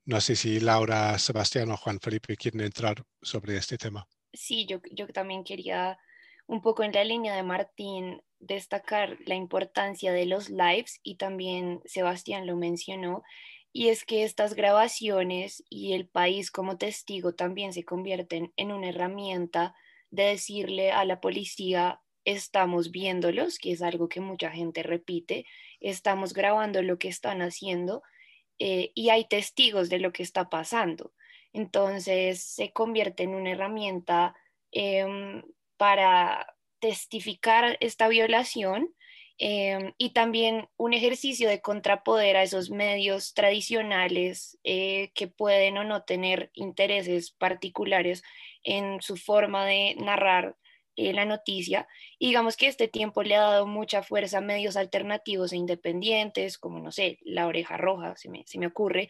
No 0.05 0.19
sé 0.19 0.35
si 0.35 0.59
Laura, 0.59 1.17
Sebastián 1.17 1.71
o 1.71 1.77
Juan 1.77 1.99
Felipe 1.99 2.35
quieren 2.35 2.61
entrar 2.61 3.03
sobre 3.21 3.55
este 3.55 3.77
tema. 3.77 4.07
Sí, 4.33 4.65
yo, 4.65 4.81
yo 4.91 5.07
también 5.07 5.43
quería 5.43 5.97
un 6.47 6.61
poco 6.61 6.83
en 6.83 6.91
la 6.91 7.03
línea 7.03 7.35
de 7.35 7.43
Martín 7.43 8.21
destacar 8.39 9.17
la 9.25 9.35
importancia 9.35 10.11
de 10.11 10.25
los 10.25 10.49
lives 10.49 10.99
y 11.03 11.15
también 11.15 11.81
Sebastián 11.85 12.45
lo 12.45 12.57
mencionó, 12.57 13.23
y 13.71 13.87
es 13.87 14.05
que 14.05 14.23
estas 14.23 14.53
grabaciones 14.53 15.63
y 15.69 15.93
el 15.93 16.07
país 16.07 16.51
como 16.51 16.77
testigo 16.77 17.33
también 17.33 17.73
se 17.73 17.83
convierten 17.83 18.53
en 18.55 18.71
una 18.71 18.89
herramienta 18.89 19.73
de 20.11 20.23
decirle 20.23 20.91
a 20.91 21.05
la 21.05 21.19
policía 21.19 21.99
estamos 22.25 22.91
viéndolos, 22.91 23.57
que 23.57 23.71
es 23.71 23.81
algo 23.81 24.09
que 24.09 24.21
mucha 24.21 24.51
gente 24.51 24.83
repite, 24.83 25.45
estamos 25.79 26.33
grabando 26.33 26.81
lo 26.81 26.97
que 26.97 27.09
están 27.09 27.41
haciendo 27.41 28.03
eh, 28.59 28.91
y 28.95 29.09
hay 29.09 29.25
testigos 29.25 29.89
de 29.89 29.99
lo 29.99 30.13
que 30.13 30.23
está 30.23 30.49
pasando. 30.49 31.13
Entonces 31.53 32.41
se 32.43 32.71
convierte 32.71 33.23
en 33.23 33.35
una 33.35 33.51
herramienta 33.51 34.35
em, 34.71 35.43
para 35.77 36.55
testificar 36.79 37.77
esta 37.79 38.07
violación 38.07 38.93
em, 39.37 39.93
y 39.97 40.11
también 40.11 40.67
un 40.77 40.93
ejercicio 40.93 41.49
de 41.49 41.61
contrapoder 41.61 42.37
a 42.37 42.43
esos 42.43 42.69
medios 42.69 43.33
tradicionales 43.33 44.57
eh, 44.63 45.11
que 45.13 45.27
pueden 45.27 45.77
o 45.77 45.83
no 45.83 46.03
tener 46.03 46.51
intereses 46.53 47.31
particulares 47.31 48.23
en 48.63 49.01
su 49.01 49.17
forma 49.17 49.65
de 49.65 49.95
narrar 49.99 50.55
eh, 50.95 51.13
la 51.13 51.25
noticia. 51.25 51.87
Y 52.19 52.27
digamos 52.27 52.57
que 52.57 52.67
este 52.67 52.87
tiempo 52.87 53.23
le 53.23 53.35
ha 53.35 53.41
dado 53.41 53.67
mucha 53.67 54.03
fuerza 54.03 54.39
a 54.39 54.41
medios 54.41 54.77
alternativos 54.77 55.53
e 55.53 55.57
independientes, 55.57 56.57
como, 56.57 56.79
no 56.79 56.91
sé, 56.91 57.19
La 57.21 57.47
Oreja 57.47 57.77
Roja, 57.77 58.15
se 58.15 58.29
me, 58.29 58.43
se 58.45 58.59
me 58.59 58.67
ocurre, 58.67 59.09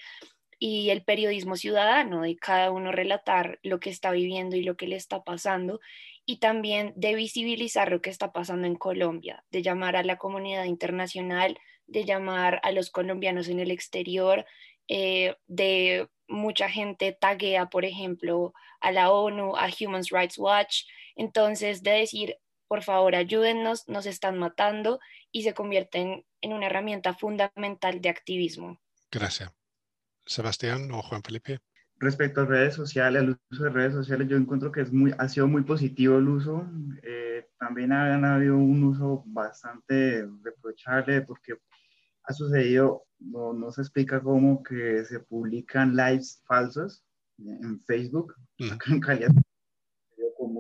y 0.60 0.92
el 0.92 1.04
periodismo 1.04 1.58
ciudadano, 1.58 2.22
de 2.22 2.38
cada 2.38 2.72
uno 2.72 2.94
relatar 2.94 3.60
lo 3.64 3.82
que 3.82 3.90
está 3.90 4.12
viviendo 4.12 4.56
y 4.56 4.64
lo 4.64 4.78
que 4.78 4.88
le 4.88 4.96
está 4.96 5.24
pasando, 5.24 5.82
y 6.26 6.38
también 6.38 6.94
de 6.96 7.16
visibilizar 7.16 7.92
lo 7.92 8.02
que 8.02 8.10
está 8.10 8.32
pasando 8.32 8.66
en 8.66 8.76
Colombia, 8.76 9.44
de 9.52 9.62
llamar 9.62 9.98
a 9.98 10.04
la 10.04 10.18
comunidad 10.18 10.64
internacional, 10.64 11.58
de 11.86 12.06
llamar 12.06 12.62
a 12.64 12.72
los 12.72 12.92
colombianos 12.92 13.50
en 13.50 13.60
el 13.60 13.72
exterior, 13.72 14.46
eh, 14.88 15.36
de 15.48 16.08
mucha 16.28 16.70
gente 16.70 17.12
taguea, 17.12 17.66
por 17.66 17.84
ejemplo, 17.84 18.54
a 18.80 18.92
la 18.92 19.12
ONU, 19.12 19.56
a 19.58 19.68
Human 19.80 20.04
Rights 20.10 20.38
Watch, 20.38 20.84
entonces 21.16 21.84
de 21.84 21.92
decir, 21.92 22.38
por 22.68 22.84
favor, 22.84 23.16
ayúdennos, 23.16 23.88
nos 23.88 24.06
están 24.06 24.40
matando 24.40 25.00
y 25.32 25.44
se 25.44 25.54
convierten 25.54 26.26
en 26.42 26.54
una 26.54 26.68
herramienta 26.68 27.14
fundamental 27.14 28.02
de 28.02 28.10
activismo. 28.10 28.80
Gracias. 29.12 29.52
Sebastián 30.26 30.92
o 30.92 31.02
Juan 31.02 31.22
Felipe. 31.22 31.60
Respecto 31.98 32.42
a 32.42 32.46
redes 32.46 32.74
sociales, 32.74 33.22
al 33.22 33.40
uso 33.52 33.64
de 33.64 33.70
redes 33.70 33.94
sociales, 33.94 34.28
yo 34.28 34.38
encuentro 34.38 34.72
que 34.72 34.82
es 34.82 34.92
muy, 34.92 35.14
ha 35.18 35.30
sido 35.30 35.48
muy 35.48 35.64
positivo 35.64 36.18
el 36.18 36.28
uso. 36.28 36.68
Eh, 37.04 37.48
también 37.60 37.92
ha, 37.94 38.36
habido 38.36 38.58
un 38.58 38.84
uso 38.84 39.24
bastante 39.28 40.28
reprochable 40.42 41.22
porque 41.22 41.54
ha 42.24 42.34
sucedido, 42.34 43.06
no, 43.20 43.54
no, 43.54 43.72
se 43.72 43.82
explica 43.82 44.22
cómo 44.22 44.64
que 44.64 45.06
se 45.06 45.20
publican 45.20 45.96
lives 45.96 46.42
falsos 46.46 47.06
en 47.38 47.82
Facebook, 47.86 48.34
en 48.58 49.00
calidad 49.00 49.30
con 49.34 49.43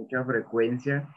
mucha 0.03 0.23
frecuencia. 0.25 1.09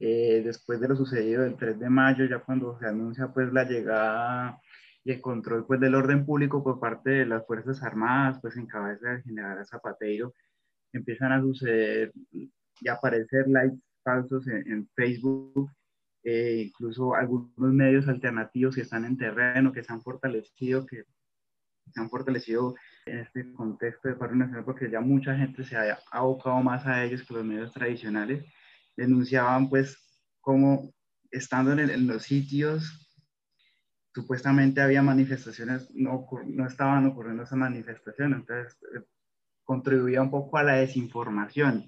Eh, 0.00 0.42
después 0.44 0.80
de 0.80 0.88
lo 0.88 0.96
sucedido 0.96 1.44
el 1.44 1.56
3 1.56 1.78
de 1.78 1.88
mayo, 1.88 2.24
ya 2.24 2.40
cuando 2.40 2.78
se 2.78 2.86
anuncia 2.86 3.28
pues 3.32 3.52
la 3.52 3.64
llegada 3.64 4.60
y 5.04 5.12
el 5.12 5.20
control 5.20 5.66
pues 5.66 5.80
del 5.80 5.94
orden 5.94 6.26
público 6.26 6.64
por 6.64 6.80
parte 6.80 7.10
de 7.10 7.26
las 7.26 7.46
Fuerzas 7.46 7.82
Armadas, 7.82 8.38
pues 8.40 8.56
en 8.56 8.66
cabeza 8.66 9.10
del 9.10 9.22
general 9.22 9.64
Zapatero, 9.66 10.34
empiezan 10.92 11.32
a 11.32 11.40
suceder 11.40 12.12
y 12.32 12.50
aparecer 12.88 13.48
likes 13.48 13.78
falsos 14.02 14.46
en, 14.48 14.88
Facebook, 14.94 15.70
eh, 16.24 16.64
incluso 16.66 17.14
algunos 17.14 17.50
medios 17.56 18.08
alternativos 18.08 18.74
que 18.74 18.82
están 18.82 19.04
en 19.04 19.16
terreno, 19.16 19.72
que 19.72 19.82
se 19.82 19.92
han 19.92 20.02
fortalecido, 20.02 20.86
que 20.86 21.04
se 21.92 22.00
han 22.00 22.10
fortalecido 22.10 22.74
este 23.06 23.52
contexto 23.52 24.08
de 24.08 24.14
paro 24.14 24.34
nacional 24.34 24.64
porque 24.64 24.90
ya 24.90 25.00
mucha 25.00 25.36
gente 25.36 25.64
se 25.64 25.76
ha 25.76 25.98
abocado 26.10 26.62
más 26.62 26.86
a 26.86 27.04
ellos 27.04 27.22
que 27.22 27.34
los 27.34 27.44
medios 27.44 27.72
tradicionales, 27.72 28.44
denunciaban 28.96 29.68
pues 29.68 29.98
como 30.40 30.92
estando 31.30 31.72
en, 31.72 31.90
en 31.90 32.06
los 32.06 32.22
sitios 32.22 33.04
supuestamente 34.14 34.80
había 34.80 35.02
manifestaciones, 35.02 35.90
no, 35.92 36.26
no 36.46 36.66
estaban 36.66 37.04
ocurriendo 37.06 37.42
esas 37.42 37.58
manifestaciones, 37.58 38.40
entonces 38.40 38.78
eh, 38.94 39.02
contribuía 39.64 40.22
un 40.22 40.30
poco 40.30 40.56
a 40.56 40.62
la 40.62 40.74
desinformación. 40.74 41.84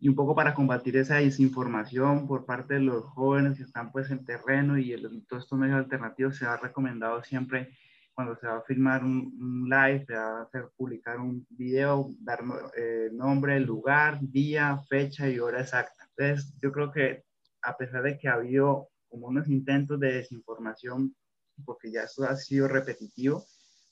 Y 0.00 0.08
un 0.08 0.14
poco 0.14 0.36
para 0.36 0.54
combatir 0.54 0.96
esa 0.96 1.16
desinformación 1.16 2.28
por 2.28 2.46
parte 2.46 2.74
de 2.74 2.80
los 2.80 3.04
jóvenes 3.06 3.56
que 3.56 3.64
están 3.64 3.90
pues 3.90 4.08
en 4.12 4.24
terreno 4.24 4.78
y 4.78 4.92
en 4.92 5.26
todos 5.26 5.42
estos 5.42 5.58
medios 5.58 5.78
alternativos 5.78 6.36
se 6.36 6.46
ha 6.46 6.56
recomendado 6.56 7.24
siempre 7.24 7.76
cuando 8.18 8.34
se 8.34 8.48
va 8.48 8.56
a 8.56 8.62
filmar 8.62 9.04
un, 9.04 9.68
live, 9.70 10.04
se 10.04 10.14
va 10.14 10.40
a 10.40 10.42
hacer 10.42 10.68
publicar 10.76 11.20
un 11.20 11.46
video, 11.50 12.12
dar 12.18 12.42
eh, 12.76 13.10
nombre, 13.12 13.60
lugar, 13.60 14.18
día, 14.20 14.76
fecha 14.88 15.28
y 15.28 15.38
hora 15.38 15.60
exacta. 15.60 16.08
Entonces 16.16 16.52
yo 16.60 16.72
creo 16.72 16.90
que 16.90 17.22
a 17.62 17.76
pesar 17.76 18.02
de 18.02 18.18
que 18.18 18.26
ha 18.26 18.32
habido 18.32 18.88
como 19.06 19.28
unos 19.28 19.46
intentos 19.46 20.00
de 20.00 20.14
desinformación 20.14 21.14
porque 21.64 21.92
ya 21.92 22.02
eso 22.02 22.24
ha 22.24 22.34
sido 22.34 22.66
repetitivo, 22.66 23.44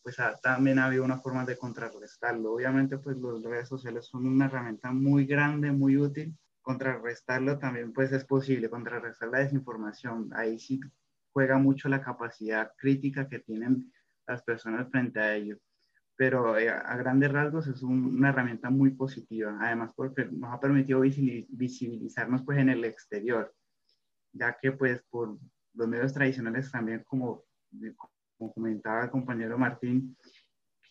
pues 0.03 0.17
también 0.43 0.81
ha 0.81 0.87
habido 0.87 1.05
una 1.05 1.21
forma 1.21 1.45
de 1.45 1.57
contrarrestarlo. 1.57 2.53
Obviamente, 2.53 2.99
pues 2.99 3.17
las 3.19 3.41
redes 3.45 3.69
sociales 3.69 4.07
son 4.07 4.27
una 4.27 4.47
herramienta 4.47 4.91
muy 4.91 5.25
grande, 5.25 5.71
muy 5.71 5.97
útil. 5.99 6.37
Contrarrestarlo 6.63 7.61
también, 7.61 7.93
pues 7.93 8.11
es 8.11 8.25
posible, 8.25 8.71
contrarrestar 8.71 9.29
la 9.29 9.39
desinformación. 9.39 10.31
Ahí 10.35 10.59
sí 10.59 10.81
juega 11.33 11.59
mucho 11.59 11.89
la 11.89 12.03
capacidad 12.03 12.73
crítica 12.77 13.29
que 13.29 13.39
tienen 13.39 13.93
las 14.27 14.43
personas 14.43 14.91
frente 14.91 15.21
a 15.21 15.35
ello. 15.35 15.59
Pero 16.17 16.59
eh, 16.59 16.71
a 16.71 16.97
grandes 16.97 17.31
rasgos 17.31 17.67
es 17.67 17.83
una 17.83 18.31
herramienta 18.31 18.71
muy 18.71 18.91
positiva, 18.91 19.57
además 19.61 19.91
porque 19.95 20.25
nos 20.27 20.53
ha 20.53 20.61
permitido 20.61 21.01
visibilizarnos 21.01 22.43
pues 22.43 22.59
en 22.59 22.71
el 22.71 22.85
exterior, 22.85 23.55
ya 24.33 24.57
que 24.61 24.73
pues 24.73 25.03
por 25.11 25.39
los 25.75 25.89
medios 25.89 26.13
tradicionales 26.15 26.71
también 26.71 27.05
como 27.05 27.45
como 28.39 28.53
comentaba 28.53 29.05
el 29.05 29.11
compañero 29.11 29.59
Martín, 29.59 30.17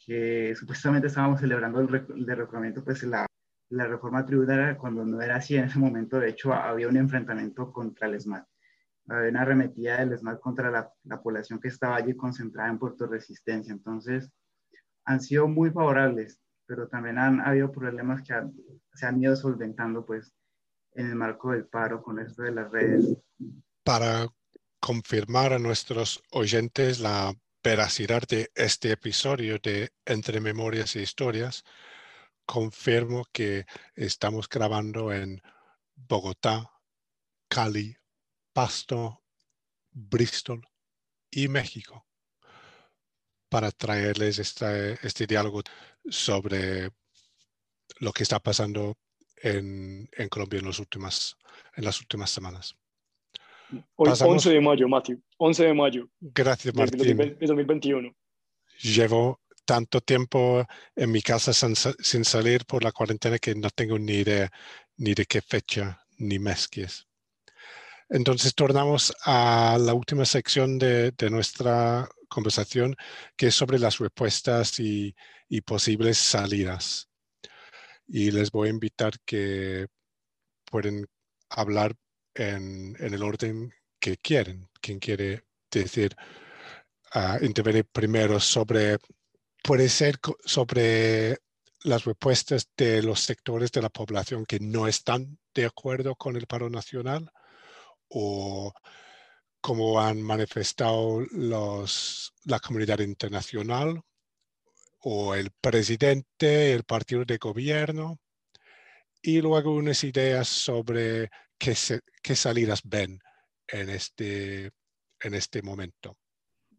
que 0.06 0.56
supuestamente 0.56 1.08
estábamos 1.08 1.40
celebrando 1.40 1.80
el, 1.80 1.96
el 1.96 2.84
pues 2.84 3.04
la, 3.04 3.26
la, 3.70 3.88
reforma 3.88 4.26
tributaria 4.26 4.78
cuando 4.78 5.06
no 5.06 5.22
era 5.22 5.38
así 5.38 5.56
en 5.56 5.66
ese 5.66 5.80
momento. 5.80 6.20
De 6.20 6.30
hecho, 6.30 6.54
había 6.54 6.88
un 6.88 6.98
enfrentamiento 6.98 7.72
contra 7.72 8.08
el 8.08 8.20
SMAT. 8.20 8.46
Había 9.08 9.30
una 9.30 9.42
arremetida 9.42 9.98
del 9.98 10.18
SMAT 10.18 10.40
contra 10.40 10.72
la, 10.72 10.92
la 11.04 11.22
población 11.22 11.60
que 11.60 11.68
estaba 11.68 11.96
allí 11.96 12.16
concentrada 12.16 12.70
en 12.70 12.80
Puerto 12.80 13.06
Resistencia. 13.06 13.72
Entonces, 13.72 14.32
han 15.06 15.22
sido 15.22 15.48
muy 15.48 15.70
favorables, 15.70 16.40
pero 16.66 16.88
también 16.88 17.20
han 17.20 17.40
habido 17.40 17.72
problemas 17.72 18.24
que 18.24 18.34
se 18.94 19.06
han 19.06 19.22
ido 19.22 19.36
solventando 19.36 20.06
pues 20.06 20.34
en 20.94 21.08
el 21.08 21.16
marco 21.16 21.52
del 21.52 21.66
paro 21.66 22.02
con 22.02 22.20
esto 22.20 22.44
de 22.44 22.52
las 22.52 22.72
redes. 22.72 23.18
Para 23.84 24.28
confirmar 24.80 25.54
a 25.54 25.60
nuestros 25.60 26.24
oyentes 26.32 27.00
la 27.00 27.34
veracidad 27.64 28.24
de 28.28 28.52
este 28.56 28.92
episodio 28.92 29.60
de 29.60 29.90
Entre 30.06 30.40
Memorias 30.40 30.96
e 30.96 31.02
Historias, 31.02 31.64
confirmo 32.46 33.26
que 33.32 33.66
estamos 33.96 34.48
grabando 34.48 35.12
en 35.12 35.42
Bogotá, 35.96 36.72
Cali, 37.48 37.98
Pasto, 38.56 39.22
Bristol 39.92 40.66
y 41.30 41.50
México 41.50 42.08
para 43.50 43.70
traerles 43.70 44.40
este, 44.40 44.94
este 45.06 45.28
diálogo 45.28 45.62
sobre 46.10 46.90
lo 48.00 48.14
que 48.14 48.24
está 48.24 48.40
pasando 48.40 48.98
en, 49.36 50.10
en 50.14 50.30
Colombia 50.30 50.60
en, 50.60 50.66
los 50.68 50.80
últimas, 50.80 51.36
en 51.76 51.84
las 51.84 52.00
últimas 52.00 52.32
semanas. 52.32 52.78
Hoy, 53.96 54.14
11 54.18 54.50
de 54.50 54.62
mayo, 54.62 54.88
Matthew. 54.88 55.22
11 55.38 55.66
de 55.66 55.74
mayo. 55.74 56.10
Gracias, 56.22 56.74
Martín. 56.74 57.18
De 57.18 57.36
2021. 57.42 58.16
llevo 58.84 59.42
tanto 59.66 60.00
tiempo 60.00 60.66
en 60.96 61.12
mi 61.12 61.22
casa 61.22 61.52
sin, 61.52 62.24
salir 62.24 62.64
por 62.66 62.86
la 62.86 62.94
cuarentena 62.94 63.38
que 63.38 63.54
no 63.54 63.70
tengo 63.70 64.00
ni 64.00 64.14
idea 64.14 64.50
ni 64.96 65.14
de 65.14 65.26
qué 65.26 65.42
fecha 65.42 66.00
ni 66.18 66.40
mes 66.40 66.70
que 66.70 66.84
es. 66.84 67.06
Entonces 68.10 68.54
tornamos 68.54 69.14
a 69.24 69.78
la 69.80 69.94
última 69.94 70.26
sección 70.26 70.78
de, 70.78 71.14
nuestra 71.32 72.08
conversación, 72.30 72.96
que 73.36 73.48
es 73.48 73.56
sobre 73.56 73.80
las 73.80 73.98
respuestas 73.98 74.80
y, 74.80 75.16
posibles 75.66 76.18
salidas. 76.18 77.10
Y 78.08 78.32
les 78.32 78.52
voy 78.52 78.68
a 78.68 78.72
invitar 78.72 79.14
que 79.26 79.88
pueden 80.70 81.08
hablar 81.50 81.96
en, 82.36 82.96
el 83.00 83.24
orden 83.24 83.74
que 84.00 84.18
quieren. 84.18 84.70
Quien 84.82 85.00
quiere 85.00 85.44
decir, 85.72 86.16
uh, 87.16 87.44
intervenir 87.44 87.86
primero 87.86 88.40
sobre, 88.40 88.98
puede 89.64 89.90
ser 89.90 90.20
sobre 90.46 91.38
las 91.84 92.06
respuestas 92.06 92.70
de 92.78 93.02
los 93.02 93.22
sectores 93.22 93.72
de 93.72 93.82
la 93.82 93.90
población 93.90 94.46
que 94.46 94.60
no 94.60 94.88
están 94.88 95.40
de 95.56 95.66
acuerdo 95.66 96.16
con 96.16 96.36
el 96.36 96.48
paro 96.48 96.70
nacional 96.70 97.32
o 98.18 98.74
cómo 99.60 100.00
han 100.00 100.22
manifestado 100.22 101.20
los, 101.32 102.34
la 102.46 102.60
comunidad 102.60 103.00
internacional 103.00 104.02
o 105.02 105.36
el 105.36 105.52
presidente, 105.60 106.74
el 106.74 106.84
partido 106.86 107.26
de 107.26 107.38
gobierno 107.38 108.20
y 109.22 109.42
luego 109.42 109.76
unas 109.76 110.04
ideas 110.06 110.48
sobre 110.48 111.30
qué, 111.58 111.76
qué 112.24 112.36
salidas 112.36 112.82
ven 112.86 113.20
en 113.68 113.90
este, 113.90 114.72
en 115.20 115.34
este 115.34 115.62
momento. 115.62 116.18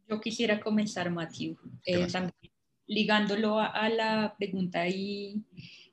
Yo 0.08 0.20
quisiera 0.20 0.58
comenzar, 0.58 1.10
Matthew, 1.10 1.58
eh, 1.84 2.06
ligándolo 2.86 3.58
a, 3.58 3.88
la 3.90 4.34
pregunta 4.38 4.88
y, 4.88 5.44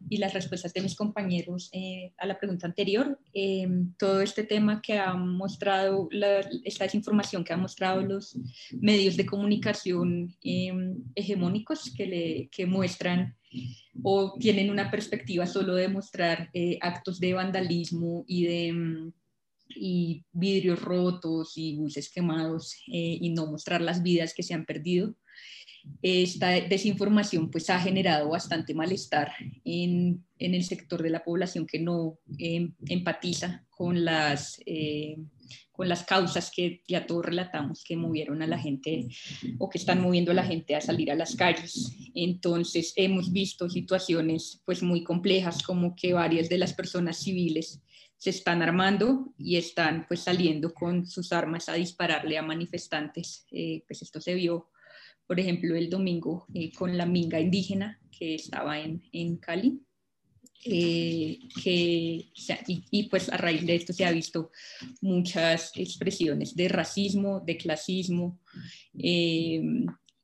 y, 0.10 0.18
las 0.18 0.34
respuestas 0.34 0.74
de 0.74 0.82
mis 0.82 0.96
compañeros 0.96 1.70
eh, 1.74 2.14
a 2.18 2.26
la 2.26 2.38
pregunta 2.38 2.68
anterior, 2.68 3.20
eh, 3.34 3.68
todo 3.98 4.22
este 4.22 4.44
tema 4.44 4.82
que 4.82 4.98
ha 4.98 5.14
mostrado, 5.14 6.10
esta 6.64 6.86
desinformación 6.86 7.44
que 7.44 7.54
han 7.54 7.62
mostrado 7.62 8.02
los 8.02 8.38
medios 8.80 9.18
de 9.18 9.26
comunicación 9.26 10.36
em, 10.44 11.04
hegemónicos 11.16 11.94
que, 11.96 12.06
le, 12.06 12.50
que 12.52 12.66
muestran 12.66 13.36
o 14.02 14.36
tienen 14.40 14.72
una 14.72 14.90
perspectiva 14.90 15.46
solo 15.46 15.76
de 15.76 15.88
mostrar 15.88 16.50
eh, 16.54 16.78
actos 16.82 17.20
de 17.20 17.34
vandalismo 17.34 18.24
y 18.28 18.46
de 18.46 18.74
mm, 18.74 19.14
y 19.76 20.24
vidrios 20.32 20.80
rotos 20.82 21.54
y 21.56 21.76
buses 21.78 22.12
quemados 22.12 22.76
y 22.86 23.28
no 23.32 23.48
mostrar 23.48 23.82
las 23.82 24.04
vidas 24.04 24.36
que 24.36 24.44
se 24.44 24.54
han 24.54 24.66
perdido 24.66 25.16
esta 26.02 26.50
desinformación 26.50 27.50
pues 27.50 27.70
ha 27.70 27.80
generado 27.80 28.30
bastante 28.30 28.74
malestar 28.74 29.32
en, 29.64 30.24
en 30.38 30.54
el 30.54 30.64
sector 30.64 31.02
de 31.02 31.10
la 31.10 31.24
población 31.24 31.66
que 31.66 31.80
no 31.80 32.20
em, 32.38 32.74
empatiza 32.88 33.66
con 33.70 34.04
las, 34.04 34.60
eh, 34.66 35.18
con 35.72 35.90
las 35.90 36.04
causas 36.04 36.52
que 36.54 36.82
ya 36.88 37.06
todos 37.06 37.26
relatamos 37.26 37.84
que 37.84 37.98
movieron 37.98 38.42
a 38.42 38.48
la 38.48 38.60
gente 38.60 39.08
o 39.60 39.70
que 39.70 39.78
están 39.78 40.02
moviendo 40.02 40.32
a 40.32 40.36
la 40.36 40.46
gente 40.46 40.76
a 40.76 40.82
salir 40.82 41.12
a 41.12 41.16
las 41.16 41.36
calles. 41.36 41.96
Entonces 42.14 42.94
hemos 42.96 43.32
visto 43.32 43.70
situaciones 43.70 44.62
pues 44.66 44.84
muy 44.84 45.04
complejas 45.04 45.64
como 45.64 45.96
que 45.96 46.14
varias 46.14 46.50
de 46.50 46.58
las 46.58 46.74
personas 46.74 47.18
civiles 47.18 47.82
se 48.18 48.30
están 48.30 48.62
armando 48.62 49.34
y 49.38 49.58
están 49.58 50.06
pues 50.08 50.22
saliendo 50.22 50.74
con 50.74 51.06
sus 51.06 51.34
armas 51.34 51.68
a 51.68 51.74
dispararle 51.74 52.38
a 52.38 52.42
manifestantes. 52.42 53.46
Eh, 53.52 53.84
pues 53.88 54.02
esto 54.02 54.22
se 54.22 54.34
vio 54.36 54.70
por 55.28 55.40
ejemplo, 55.40 55.76
el 55.76 55.90
domingo 55.90 56.46
eh, 56.54 56.72
con 56.72 56.98
la 56.98 57.06
minga 57.06 57.40
indígena 57.40 58.00
que 58.12 58.36
estaba 58.36 58.80
en, 58.80 59.02
en 59.12 59.38
Cali. 59.38 59.80
Eh, 60.66 61.40
que, 61.62 62.32
y, 62.68 63.10
pues 63.10 63.28
a 63.28 63.36
raíz 63.36 63.66
de 63.66 63.76
esto 63.76 63.92
se 63.92 64.06
ha 64.06 64.12
visto 64.12 64.50
muchas 65.02 65.74
expresiones 65.76 66.56
de 66.56 66.70
racismo, 66.70 67.42
de 67.42 67.58
clasismo, 67.58 68.40
eh, 68.98 69.62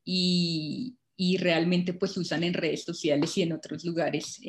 y, 0.06 0.96
y, 1.18 1.38
realmente 1.38 1.94
pues 1.94 2.16
usan 2.16 2.46
en 2.46 2.54
redes 2.54 2.86
sociales 2.86 3.38
y 3.38 3.42
en 3.42 3.52
otros 3.52 3.84
lugares 3.84 4.40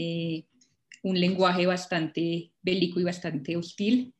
un 1.02 1.18
lenguaje 1.18 1.66
bastante 1.66 2.52
bélico 2.62 3.00
y 3.00 3.04
bastante 3.04 3.56
hostil 3.56 4.14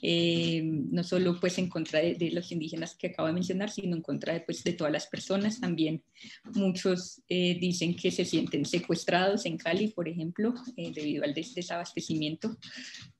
eh, 0.00 0.62
no 0.64 1.02
solo 1.02 1.38
pues 1.40 1.58
en 1.58 1.68
contra 1.68 2.00
de, 2.00 2.30
los 2.32 2.50
indígenas 2.52 2.94
que 2.94 3.08
acabo 3.08 3.28
de 3.28 3.34
mencionar, 3.34 3.70
sino 3.70 3.96
en 3.96 4.02
contra 4.02 4.32
de, 4.32 4.40
pues, 4.40 4.62
de 4.64 4.72
todas 4.72 4.92
las 4.92 5.06
personas. 5.06 5.60
También 5.60 6.02
muchos 6.54 7.22
eh, 7.28 7.58
dicen 7.60 7.96
que 7.96 8.10
se 8.10 8.24
sienten 8.24 8.64
secuestrados 8.64 9.46
en 9.46 9.56
Cali, 9.56 9.88
por 9.88 10.08
ejemplo, 10.08 10.54
eh, 10.76 10.92
debido 10.94 11.24
al 11.24 11.34
desabastecimiento, 11.34 12.56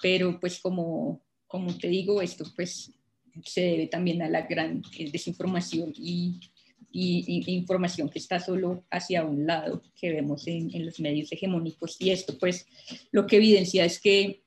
pero 0.00 0.38
pues 0.38 0.60
como, 0.60 1.22
como 1.46 1.76
te 1.76 1.88
digo, 1.88 2.22
esto 2.22 2.44
pues 2.54 2.92
se 3.44 3.62
debe 3.62 3.86
también 3.86 4.22
a 4.22 4.28
la 4.28 4.42
gran 4.42 4.82
desinformación 5.12 5.92
y, 5.96 6.40
información 6.94 8.10
que 8.10 8.18
está 8.18 8.38
solo 8.38 8.84
hacia 8.90 9.24
un 9.24 9.46
lado 9.46 9.82
que 9.98 10.12
vemos 10.12 10.46
en, 10.46 10.74
en 10.74 10.84
los 10.84 11.00
medios 11.00 11.32
hegemónicos. 11.32 11.96
Y 11.98 12.10
esto 12.10 12.36
pues 12.38 12.66
lo 13.12 13.26
que 13.26 13.36
evidencia 13.36 13.86
es 13.86 13.98
que 13.98 14.41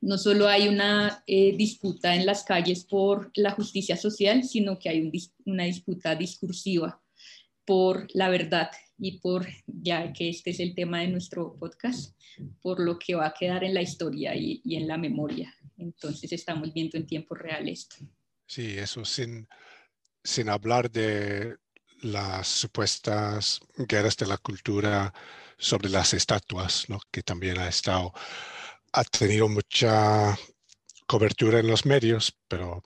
no 0.00 0.18
solo 0.18 0.48
hay 0.48 0.68
una 0.68 1.22
eh, 1.26 1.56
disputa 1.56 2.14
en 2.14 2.26
las 2.26 2.44
calles 2.44 2.84
por 2.84 3.30
la 3.34 3.52
justicia 3.52 3.96
social, 3.96 4.44
sino 4.44 4.78
que 4.78 4.88
hay 4.88 5.10
una 5.44 5.64
disputa 5.64 6.14
discursiva 6.14 7.02
por 7.64 8.06
la 8.14 8.28
verdad 8.28 8.70
y 8.98 9.18
por, 9.18 9.46
ya 9.66 10.12
que 10.12 10.28
este 10.28 10.50
es 10.50 10.60
el 10.60 10.74
tema 10.74 11.00
de 11.00 11.08
nuestro 11.08 11.56
podcast, 11.58 12.16
por 12.62 12.80
lo 12.80 12.98
que 12.98 13.14
va 13.14 13.26
a 13.26 13.34
quedar 13.34 13.64
en 13.64 13.74
la 13.74 13.82
historia 13.82 14.34
y, 14.34 14.62
en 14.64 14.86
la 14.86 14.96
memoria. 14.96 15.54
Entonces 15.76 16.32
estamos 16.32 16.72
viendo 16.72 16.96
en 16.96 17.06
tiempo 17.06 17.34
real 17.34 17.68
esto. 17.68 17.96
Sí, 18.46 18.78
eso 18.78 19.04
sin, 19.04 19.48
sin 20.22 20.48
hablar 20.48 20.90
de 20.90 21.56
las 22.02 22.46
supuestas 22.46 23.60
guerras 23.76 24.16
de 24.16 24.26
la 24.26 24.38
cultura 24.38 25.12
sobre 25.58 25.88
las 25.88 26.14
estatuas, 26.14 26.88
¿no? 26.88 27.00
que 27.10 27.22
también 27.22 27.58
ha 27.58 27.68
estado 27.68 28.12
ha 28.96 29.04
tenido 29.04 29.46
mucha 29.46 30.34
cobertura 31.06 31.60
en 31.60 31.68
los 31.68 31.84
medios, 31.84 32.34
pero 32.48 32.82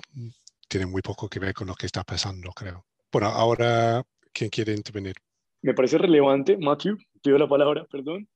tiene 0.68 0.86
muy 0.86 1.02
poco 1.02 1.28
que 1.28 1.38
ver 1.38 1.54
con 1.54 1.68
lo 1.68 1.74
que 1.74 1.86
está 1.86 2.02
pasando, 2.02 2.50
creo. 2.50 2.84
Bueno, 3.12 3.28
ahora, 3.28 4.02
¿quién 4.32 4.50
quiere 4.50 4.74
intervenir? 4.74 5.14
Me 5.62 5.72
parece 5.72 5.98
relevante, 5.98 6.56
Matthew, 6.58 6.98
pido 7.22 7.38
la 7.38 7.48
palabra, 7.48 7.86
perdón, 7.88 8.28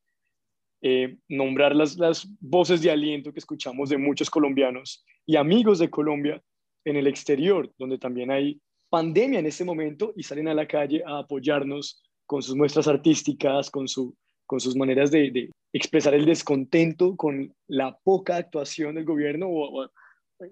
eh, 0.82 1.16
nombrar 1.28 1.74
las, 1.74 1.96
las 1.96 2.28
voces 2.40 2.80
de 2.80 2.92
aliento 2.92 3.32
que 3.32 3.40
escuchamos 3.40 3.88
de 3.88 3.98
muchos 3.98 4.30
colombianos 4.30 5.04
y 5.26 5.34
amigos 5.34 5.80
de 5.80 5.90
Colombia 5.90 6.40
en 6.84 6.96
el 6.96 7.08
exterior, 7.08 7.72
donde 7.76 7.98
también 7.98 8.30
hay 8.30 8.60
pandemia 8.88 9.40
en 9.40 9.46
este 9.46 9.64
momento 9.64 10.12
y 10.14 10.22
salen 10.22 10.46
a 10.46 10.54
la 10.54 10.68
calle 10.68 11.02
a 11.04 11.18
apoyarnos 11.18 12.00
con 12.24 12.40
sus 12.40 12.54
muestras 12.54 12.87
artísticas, 12.87 13.68
con, 13.68 13.88
su, 13.88 14.14
con 14.46 14.60
sus 14.60 14.76
maneras 14.76 15.10
de, 15.10 15.50
expresar 15.74 16.14
el 16.14 16.24
descontento 16.24 17.16
con 17.16 17.52
la 17.66 17.98
poca 18.04 18.37
actuación 18.37 18.94
del 18.94 19.04
gobierno 19.04 19.48
o, 19.50 19.90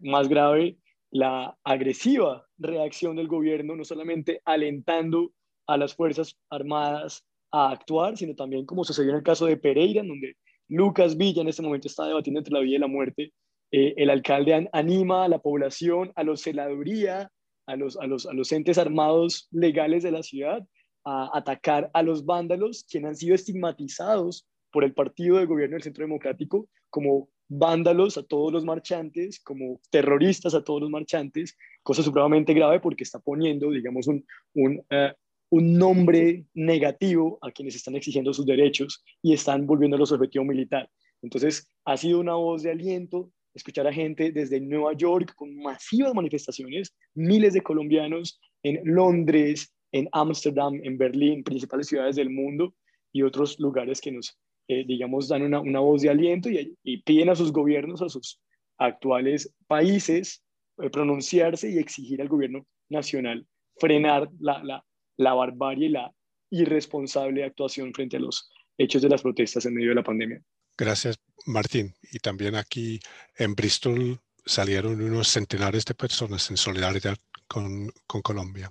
más 0.02 0.28
grave, 0.28 0.78
la 1.12 1.56
agresiva 1.62 2.46
reacción 2.58 3.14
del 3.16 3.28
gobierno, 3.28 3.76
no 3.76 3.84
solamente 3.84 4.40
alentando 4.44 5.32
a 5.68 5.76
las 5.76 5.94
Fuerzas 5.94 6.36
Armadas 6.50 7.24
a 7.52 7.70
actuar, 7.70 8.16
sino 8.16 8.34
también 8.34 8.66
como 8.66 8.82
sucedió 8.82 9.10
en 9.10 9.18
el 9.18 9.22
caso 9.22 9.46
de 9.46 9.56
Pereira, 9.56 10.02
donde 10.02 10.34
Lucas 10.68 11.16
Villa 11.16 11.42
en 11.42 11.48
este 11.48 11.62
momento 11.62 11.86
está 11.86 12.06
debatiendo 12.06 12.40
entre 12.40 12.54
la 12.54 12.60
vida 12.60 12.76
y 12.76 12.80
la 12.80 12.88
muerte. 12.88 13.32
Eh, 13.70 13.94
el 13.98 14.10
alcalde 14.10 14.68
anima 14.72 15.24
a 15.24 15.28
la 15.28 15.38
población, 15.38 16.12
a 16.16 16.24
los 16.24 16.42
celaduría, 16.42 17.30
a 17.66 17.76
los, 17.76 17.96
a, 17.96 18.06
los, 18.06 18.26
a 18.26 18.32
los 18.32 18.50
entes 18.50 18.76
armados 18.76 19.46
legales 19.52 20.02
de 20.02 20.10
la 20.10 20.22
ciudad 20.24 20.66
a 21.04 21.30
atacar 21.36 21.90
a 21.94 22.02
los 22.02 22.24
vándalos, 22.24 22.84
quienes 22.90 23.08
han 23.10 23.16
sido 23.16 23.34
estigmatizados 23.34 24.46
por 24.72 24.84
el 24.84 24.94
partido 24.94 25.38
de 25.38 25.46
gobierno 25.46 25.74
del 25.74 25.82
Centro 25.82 26.04
Democrático 26.04 26.68
como 26.90 27.28
vándalos 27.48 28.16
a 28.16 28.22
todos 28.22 28.52
los 28.52 28.64
marchantes, 28.64 29.38
como 29.40 29.80
terroristas 29.90 30.54
a 30.54 30.64
todos 30.64 30.80
los 30.80 30.90
marchantes, 30.90 31.56
cosa 31.82 32.02
supremamente 32.02 32.54
grave 32.54 32.80
porque 32.80 33.04
está 33.04 33.18
poniendo, 33.18 33.70
digamos, 33.70 34.06
un, 34.06 34.24
un, 34.54 34.82
eh, 34.90 35.12
un 35.50 35.74
nombre 35.76 36.46
negativo 36.54 37.38
a 37.42 37.50
quienes 37.50 37.76
están 37.76 37.94
exigiendo 37.94 38.32
sus 38.32 38.46
derechos 38.46 39.04
y 39.20 39.34
están 39.34 39.66
volviéndolos 39.66 40.12
objetivo 40.12 40.44
militar. 40.44 40.88
Entonces, 41.20 41.68
ha 41.84 41.96
sido 41.96 42.20
una 42.20 42.34
voz 42.34 42.62
de 42.62 42.70
aliento 42.70 43.30
escuchar 43.54 43.86
a 43.86 43.92
gente 43.92 44.32
desde 44.32 44.60
Nueva 44.60 44.94
York 44.94 45.34
con 45.36 45.54
masivas 45.56 46.14
manifestaciones, 46.14 46.94
miles 47.14 47.52
de 47.52 47.60
colombianos 47.60 48.40
en 48.62 48.80
Londres, 48.84 49.74
en 49.92 50.08
Ámsterdam, 50.12 50.80
en 50.82 50.96
Berlín, 50.96 51.44
principales 51.44 51.86
ciudades 51.86 52.16
del 52.16 52.30
mundo 52.30 52.74
y 53.12 53.22
otros 53.22 53.58
lugares 53.60 54.00
que 54.00 54.10
nos 54.10 54.38
eh, 54.80 54.84
digamos, 54.86 55.28
dan 55.28 55.42
una, 55.42 55.60
una, 55.60 55.80
voz 55.80 56.02
de 56.02 56.10
aliento 56.10 56.48
y, 56.50 56.76
y, 56.82 57.02
piden 57.02 57.30
a 57.30 57.36
sus 57.36 57.52
gobiernos, 57.52 58.02
a 58.02 58.08
sus 58.08 58.40
actuales 58.78 59.54
países, 59.66 60.42
eh, 60.78 60.90
pronunciarse 60.90 61.70
y 61.70 61.78
exigir 61.78 62.20
al 62.20 62.28
gobierno 62.28 62.66
nacional 62.88 63.46
frenar 63.76 64.28
la, 64.38 64.62
la, 64.62 64.84
la 65.16 65.34
barbarie 65.34 65.86
y 65.86 65.90
la, 65.90 66.12
irresponsable 66.52 67.44
actuación 67.44 67.92
frente 67.94 68.18
a 68.18 68.20
los 68.20 68.48
hechos 68.76 69.02
de 69.02 69.08
las 69.08 69.22
protestas 69.22 69.64
en 69.66 69.74
medio 69.74 69.88
de 69.88 69.94
la 69.96 70.04
pandemia. 70.04 70.40
Gracias, 70.76 71.18
Martín. 71.46 71.94
Y 72.12 72.18
también 72.18 72.54
aquí 72.54 73.00
en 73.36 73.54
Bristol 73.54 74.20
salieron 74.44 75.00
unos 75.00 75.28
centenares 75.28 75.84
de 75.84 75.94
personas 75.94 76.50
en 76.50 76.56
solidaridad 76.56 77.16
con, 77.48 77.90
con 78.06 78.22
Colombia. 78.22 78.70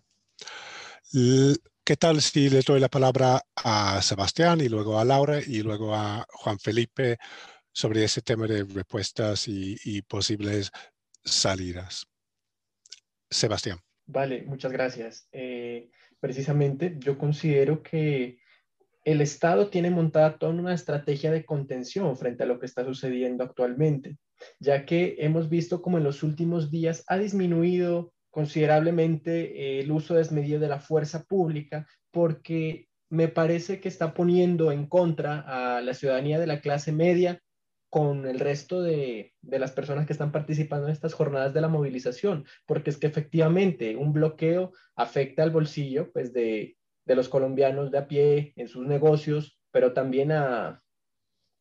¿Qué 1.83 1.95
tal 1.95 2.21
si 2.21 2.47
les 2.49 2.65
doy 2.65 2.79
la 2.79 2.89
palabra 2.89 3.41
a 3.55 3.99
Sebastián 4.03 4.61
y 4.61 4.69
luego 4.69 4.99
a 4.99 5.05
Laura 5.05 5.39
y 5.39 5.63
luego 5.63 5.95
a 5.95 6.27
Juan 6.29 6.59
Felipe 6.59 7.17
sobre 7.71 8.03
ese 8.03 8.21
tema 8.21 8.45
de 8.45 8.63
respuestas 8.63 9.47
y, 9.47 10.01
posibles 10.03 10.71
salidas? 11.23 12.05
Sebastián. 13.31 13.79
Vale, 14.05 14.43
muchas 14.43 14.71
gracias. 14.71 15.27
Eh, 15.31 15.89
precisamente 16.19 16.97
yo 16.99 17.17
considero 17.17 17.81
que 17.81 18.37
el 19.03 19.19
Estado 19.21 19.71
tiene 19.71 19.89
montada 19.89 20.37
toda 20.37 20.51
una 20.53 20.75
estrategia 20.75 21.31
de 21.31 21.45
contención 21.45 22.15
frente 22.15 22.43
a 22.43 22.45
lo 22.45 22.59
que 22.59 22.67
está 22.67 22.85
sucediendo 22.85 23.43
actualmente, 23.43 24.19
ya 24.59 24.85
que 24.85 25.15
hemos 25.17 25.49
visto 25.49 25.81
como 25.81 25.97
en 25.97 26.03
los 26.03 26.21
últimos 26.21 26.69
días 26.69 27.03
ha 27.07 27.17
disminuido 27.17 28.13
considerablemente 28.31 29.79
el 29.79 29.91
uso 29.91 30.15
desmedido 30.15 30.59
de 30.59 30.69
la 30.69 30.79
fuerza 30.79 31.23
pública 31.23 31.87
porque 32.11 32.87
me 33.09 33.27
parece 33.27 33.79
que 33.79 33.89
está 33.89 34.13
poniendo 34.13 34.71
en 34.71 34.87
contra 34.87 35.41
a 35.41 35.81
la 35.81 35.93
ciudadanía 35.93 36.39
de 36.39 36.47
la 36.47 36.61
clase 36.61 36.91
media 36.91 37.41
con 37.89 38.25
el 38.25 38.39
resto 38.39 38.81
de, 38.81 39.33
las 39.41 39.73
personas 39.73 40.07
que 40.07 40.13
están 40.13 40.31
participando 40.31 40.87
en 40.87 40.93
estas 40.93 41.13
jornadas 41.13 41.53
de 41.53 41.59
la 41.59 41.67
movilización, 41.67 42.45
porque 42.65 42.89
es 42.89 42.97
que 42.97 43.07
efectivamente 43.07 43.97
un 43.97 44.13
bloqueo 44.13 44.71
afecta 44.95 45.43
al 45.43 45.51
bolsillo 45.51 46.09
pues, 46.13 46.31
de, 46.31 46.77
de 47.05 47.15
los 47.15 47.27
colombianos 47.27 47.91
de 47.91 47.97
a 47.97 48.07
pie 48.07 48.53
en 48.55 48.69
sus 48.69 48.87
negocios, 48.87 49.59
pero 49.71 49.91
también 49.91 50.31
a 50.31 50.81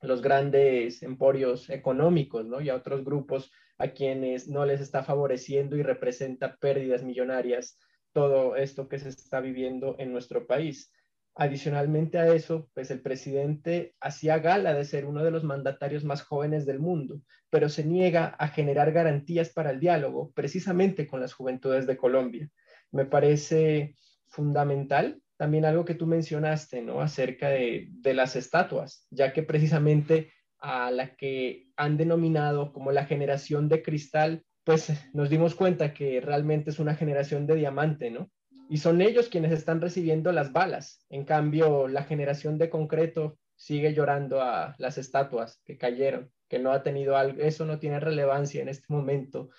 los 0.03 0.23
grandes 0.23 1.03
emporios 1.03 1.69
económicos 1.69 2.47
¿no? 2.47 2.61
y 2.61 2.69
a 2.69 2.77
otros 2.77 3.05
grupos 3.05 3.51
a 3.81 3.89
quienes 3.89 4.47
no 4.47 4.67
les 4.67 4.81
está 4.81 5.03
favoreciendo 5.03 5.75
y 5.77 5.83
representa 5.83 6.57
pérdidas 6.57 7.03
millonarias 7.03 7.79
todo 8.13 8.55
esto 8.55 8.89
que 8.89 8.99
se 8.99 9.09
está 9.09 9.41
viviendo 9.41 9.97
en 9.99 10.13
nuestro 10.13 10.47
país. 10.47 10.93
Adicionalmente 11.35 12.19
a 12.19 12.35
eso, 12.35 12.69
pues 12.75 12.91
el 12.91 13.01
presidente 13.01 13.95
hacía 13.99 14.39
gala 14.39 14.75
de 14.75 14.85
ser 14.85 15.07
uno 15.07 15.25
de 15.25 15.31
los 15.31 15.45
mandatarios 15.45 16.05
más 16.05 16.21
jóvenes 16.23 16.67
del 16.67 16.79
mundo, 16.79 17.23
pero 17.49 17.71
se 17.71 17.85
niega 17.85 18.27
a 18.27 18.49
generar 18.49 18.93
garantías 18.93 19.49
para 19.49 19.71
el 19.71 19.81
diálogo 19.81 20.31
precisamente 20.33 21.07
con 21.07 21.21
las 21.21 21.33
juventudes 21.33 21.87
de 21.87 21.97
Colombia. 21.97 22.51
Me 22.91 23.07
parece 23.07 23.95
fundamental 24.27 25.23
también 25.39 25.65
algo 25.65 25.87
que 25.87 25.95
tú 25.95 26.07
mencionaste, 26.07 26.83
¿no? 26.83 27.01
Acerca 27.01 27.49
de, 27.49 27.89
de 27.93 28.13
las 28.13 28.37
estatuas, 28.37 29.07
ya 29.11 29.33
que 29.33 29.43
precisamente 29.43 30.33
a 30.61 30.91
la 30.91 31.17
que 31.17 31.69
han 31.77 31.97
denominado 31.97 32.73
como 32.73 32.93
la 32.93 33.07
generación 33.07 33.69
de 33.69 33.83
cristal, 33.83 34.45
pues 34.65 34.93
nos 35.13 35.31
dimos 35.31 35.55
cuenta 35.55 35.95
que 35.95 36.21
realmente 36.21 36.71
es 36.71 36.79
una 36.79 36.95
generación 36.95 37.47
de 37.47 37.57
diamante, 37.57 38.11
¿no? 38.11 38.31
Y 38.69 38.79
son 38.79 39.01
ellos 39.01 39.29
quienes 39.29 39.53
están 39.53 39.81
recibiendo 39.81 40.31
las 40.31 40.53
balas. 40.53 41.05
En 41.09 41.25
cambio, 41.25 41.89
la 41.89 42.05
generación 42.05 42.57
de 42.59 42.71
concreto 42.71 43.39
sigue 43.57 43.95
llorando 43.95 44.41
a 44.43 44.75
las 44.79 44.97
estatuas 44.97 45.61
que 45.65 45.77
cayeron, 45.77 46.31
que 46.49 46.59
no 46.59 46.73
ha 46.73 46.83
tenido 46.83 47.17
algo, 47.17 47.41
eso 47.43 47.65
no 47.65 47.79
tiene 47.79 47.99
relevancia 47.99 48.63
en 48.63 48.69
este 48.69 48.87
momento 48.89 49.51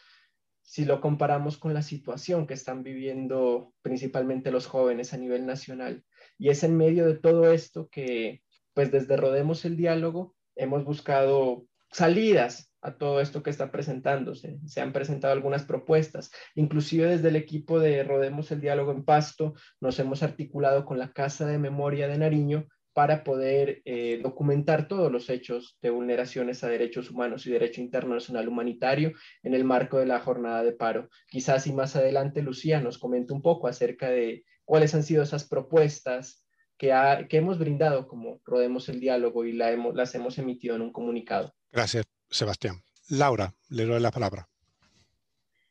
si 0.62 0.86
lo 0.86 1.02
comparamos 1.02 1.58
con 1.58 1.74
la 1.74 1.82
situación 1.82 2.48
que 2.48 2.54
están 2.54 2.84
viviendo 2.84 3.74
principalmente 3.82 4.52
los 4.52 4.68
jóvenes 4.68 5.14
a 5.14 5.18
nivel 5.18 5.46
nacional. 5.46 6.06
Y 6.38 6.50
es 6.50 6.64
en 6.64 6.78
medio 6.78 7.06
de 7.08 7.18
todo 7.18 7.52
esto 7.52 7.90
que, 7.90 8.42
pues 8.74 8.90
desde 8.92 9.18
Rodemos 9.18 9.66
el 9.66 9.76
Diálogo, 9.76 10.36
hemos 10.56 10.84
buscado 10.84 11.66
salidas 11.92 12.72
a 12.82 12.98
todo 12.98 13.22
esto 13.22 13.44
que 13.44 13.50
está 13.50 13.72
presentándose. 13.72 14.60
Se 14.66 14.82
han 14.82 14.94
presentado 14.94 15.34
algunas 15.34 15.64
propuestas. 15.64 16.32
Inclusive 16.56 17.08
desde 17.08 17.30
el 17.30 17.36
equipo 17.36 17.80
de 17.80 18.04
Rodemos 18.04 18.52
el 18.52 18.62
Diálogo 18.62 18.92
en 18.92 19.06
Pasto 19.06 19.54
nos 19.80 20.00
hemos 20.00 20.24
articulado 20.24 20.86
con 20.86 20.98
la 20.98 21.14
Casa 21.14 21.46
de 21.46 21.60
Memoria 21.60 22.08
de 22.08 22.18
Nariño 22.18 22.68
para 22.94 23.24
poder 23.24 23.82
eh, 23.86 24.20
documentar 24.22 24.88
todos 24.88 25.12
los 25.12 25.30
hechos 25.30 25.78
de 25.82 25.92
vulneraciones 25.92 26.64
a 26.64 26.68
derechos 26.68 27.10
humanos 27.10 27.46
y 27.48 27.52
derecho 27.52 27.80
internacional 27.80 28.50
humanitario 28.50 29.14
en 29.44 29.54
el 29.54 29.64
marco 29.64 29.98
de 29.98 30.08
la 30.08 30.20
jornada 30.20 30.64
de 30.64 30.74
paro. 30.74 31.10
Quizás 31.28 31.68
y 31.68 31.74
más 31.74 31.96
adelante 31.96 32.42
Lucía 32.42 32.82
nos 32.82 32.98
comente 32.98 33.32
un 33.32 33.42
poco 33.42 33.68
acerca 33.68 34.10
de 34.10 34.44
cuáles 34.66 34.94
han 34.94 35.04
sido 35.04 35.24
esas 35.24 35.48
propuestas 35.48 36.46
que, 36.82 37.28
que 37.30 37.38
hemos 37.38 37.60
brindado 37.60 38.08
como 38.08 38.42
Rodemos 38.44 38.90
el 38.90 39.00
Diálogo 39.00 39.46
y 39.46 39.52
la 39.52 39.72
hemos, 39.72 39.94
las 39.94 40.16
hemos 40.16 40.40
emitido 40.40 40.76
en 40.76 40.82
un 40.82 40.92
comunicado. 40.92 41.54
Gracias, 41.72 42.06
Sebastián. 42.32 42.82
Laura, 43.08 43.54
le 43.70 43.86
doy 43.86 44.00
la 44.00 44.10
palabra. 44.10 44.50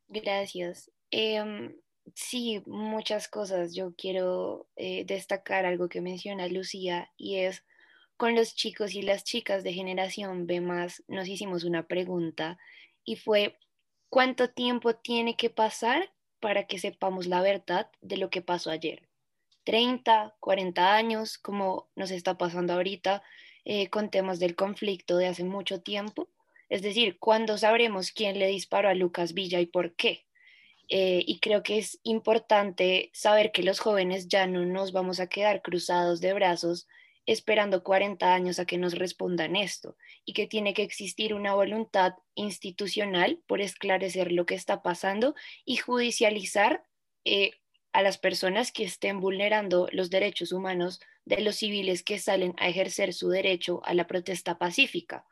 Gracias. 0.07 0.89
Em, 1.11 1.75
Sí, 2.15 2.63
muchas 2.67 3.29
cosas. 3.29 3.75
Yo 3.75 3.95
quiero 3.95 4.67
eh, 4.77 5.05
destacar 5.05 5.65
algo 5.65 5.89
que 5.89 6.01
menciona 6.01 6.49
Lucía 6.49 7.11
y 7.17 7.37
es 7.37 7.63
con 8.17 8.35
los 8.35 8.55
chicos 8.55 8.95
y 8.95 9.03
las 9.03 9.23
chicas 9.23 9.63
de 9.63 9.73
generación 9.73 10.47
B 10.47 10.61
más 10.61 11.05
nos 11.09 11.29
hicimos 11.29 11.63
una 11.63 11.87
pregunta 11.87 12.59
y 13.05 13.17
fue 13.17 13.57
¿cuánto 14.09 14.51
tiempo 14.51 14.95
tiene 14.97 15.37
que 15.37 15.51
pasar 15.51 16.13
para 16.41 16.67
que 16.67 16.79
sepamos 16.79 17.27
la 17.27 17.43
verdad 17.43 17.91
de 18.01 18.17
lo 18.17 18.29
que 18.29 18.43
pasó 18.43 18.71
ayer? 18.71 19.10
30, 19.71 20.35
40 20.41 20.97
años, 20.97 21.39
como 21.39 21.89
nos 21.95 22.11
está 22.11 22.37
pasando 22.37 22.73
ahorita 22.73 23.23
eh, 23.65 23.89
con 23.89 24.11
temas 24.11 24.41
del 24.41 24.57
conflicto 24.57 25.17
de 25.17 25.29
hace 25.29 25.45
mucho 25.45 25.81
tiempo. 25.81 26.29
Es 26.69 26.83
decir, 26.83 27.21
¿cuándo 27.21 27.57
sabremos 27.57 28.11
quién 28.11 28.41
le 28.41 28.49
disparó 28.49 28.89
a 28.89 28.95
Lucas 28.95 29.33
Villa 29.33 29.61
y 29.61 29.67
por 29.67 29.95
qué? 29.95 30.27
Eh, 30.89 31.23
y 31.25 31.39
creo 31.39 31.63
que 31.63 31.79
es 31.79 32.01
importante 32.03 33.11
saber 33.13 33.53
que 33.53 33.63
los 33.63 33.79
jóvenes 33.79 34.27
ya 34.27 34.49
no 34.49 34.67
nos 34.67 34.91
vamos 34.91 35.21
a 35.21 35.29
quedar 35.29 35.63
cruzados 35.63 36.21
de 36.21 36.33
brazos 36.33 36.89
esperando 37.25 37.85
40 37.85 38.35
años 38.35 38.59
a 38.59 38.65
que 38.65 38.77
nos 38.77 38.99
respondan 38.99 39.55
esto 39.55 39.97
y 40.25 40.33
que 40.33 40.49
tiene 40.49 40.75
que 40.75 40.83
existir 40.83 41.33
una 41.33 41.55
voluntad 41.55 42.15
institucional 42.35 43.41
por 43.47 43.61
esclarecer 43.61 44.33
lo 44.33 44.47
que 44.47 44.57
está 44.57 44.83
pasando 44.83 45.37
y 45.65 45.77
judicializar 45.77 46.83
eh, 47.25 47.53
a 47.93 48.03
las 48.03 48.19
personas 48.19 48.73
que 48.73 48.85
estén 48.85 49.21
vulnerando 49.21 49.89
los 49.93 50.11
derechos 50.11 50.53
humanos 50.53 51.01
de 51.25 51.41
los 51.41 51.57
civiles 51.57 52.03
que 52.03 52.19
salen 52.19 52.55
a 52.59 52.69
ejercer 52.69 53.13
su 53.13 53.29
derecho 53.29 53.83
a 53.85 53.95
la 53.95 54.07
protesta 54.07 54.59
pacífica. 54.59 55.27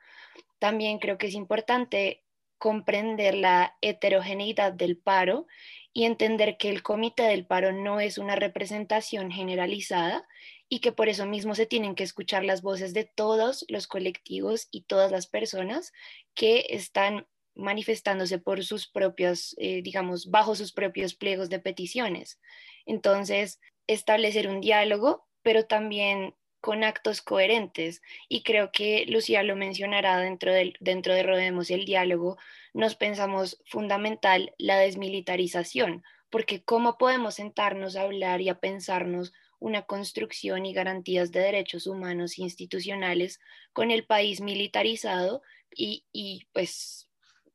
También 0.58 0.98
creo 0.98 1.18
que 1.18 1.28
es 1.28 1.34
importante 1.34 2.24
comprender 2.58 3.34
la 3.34 3.76
heterogeneidad 3.80 4.72
del 4.72 4.96
paro 4.96 5.46
y 5.92 6.04
entender 6.04 6.56
que 6.58 6.68
el 6.68 6.82
comité 6.82 7.24
del 7.24 7.46
paro 7.46 7.72
no 7.72 8.00
es 8.00 8.18
una 8.18 8.36
representación 8.36 9.30
generalizada 9.30 10.26
y 10.68 10.80
que 10.80 10.92
por 10.92 11.08
eso 11.08 11.24
mismo 11.24 11.54
se 11.54 11.66
tienen 11.66 11.94
que 11.94 12.04
escuchar 12.04 12.44
las 12.44 12.62
voces 12.62 12.92
de 12.92 13.04
todos 13.04 13.64
los 13.68 13.86
colectivos 13.86 14.68
y 14.70 14.82
todas 14.82 15.10
las 15.10 15.26
personas 15.26 15.92
que 16.34 16.66
están 16.70 17.26
manifestándose 17.58 18.38
por 18.38 18.64
sus 18.64 18.88
propios, 18.88 19.54
eh, 19.58 19.82
digamos, 19.82 20.30
bajo 20.30 20.54
sus 20.54 20.72
propios 20.72 21.14
pliegos 21.14 21.50
de 21.50 21.58
peticiones. 21.58 22.40
Entonces, 22.86 23.60
establecer 23.86 24.48
un 24.48 24.60
diálogo, 24.60 25.26
pero 25.42 25.66
también 25.66 26.34
con 26.60 26.84
actos 26.84 27.20
coherentes. 27.20 28.00
Y 28.28 28.42
creo 28.42 28.70
que 28.72 29.04
Lucía 29.06 29.42
lo 29.42 29.56
mencionará 29.56 30.18
dentro, 30.18 30.52
del, 30.52 30.74
dentro 30.80 31.14
de 31.14 31.22
Rodemos 31.22 31.70
el 31.70 31.84
diálogo, 31.84 32.38
nos 32.72 32.94
pensamos 32.94 33.60
fundamental 33.66 34.54
la 34.58 34.78
desmilitarización, 34.78 36.04
porque 36.30 36.62
¿cómo 36.62 36.98
podemos 36.98 37.34
sentarnos 37.34 37.96
a 37.96 38.02
hablar 38.02 38.40
y 38.40 38.48
a 38.48 38.60
pensarnos 38.60 39.32
una 39.60 39.82
construcción 39.82 40.66
y 40.66 40.72
garantías 40.72 41.32
de 41.32 41.40
derechos 41.40 41.86
humanos 41.86 42.38
institucionales 42.38 43.40
con 43.72 43.90
el 43.90 44.06
país 44.06 44.40
militarizado 44.40 45.42
y, 45.74 46.06
y 46.12 46.46
pues 46.52 47.07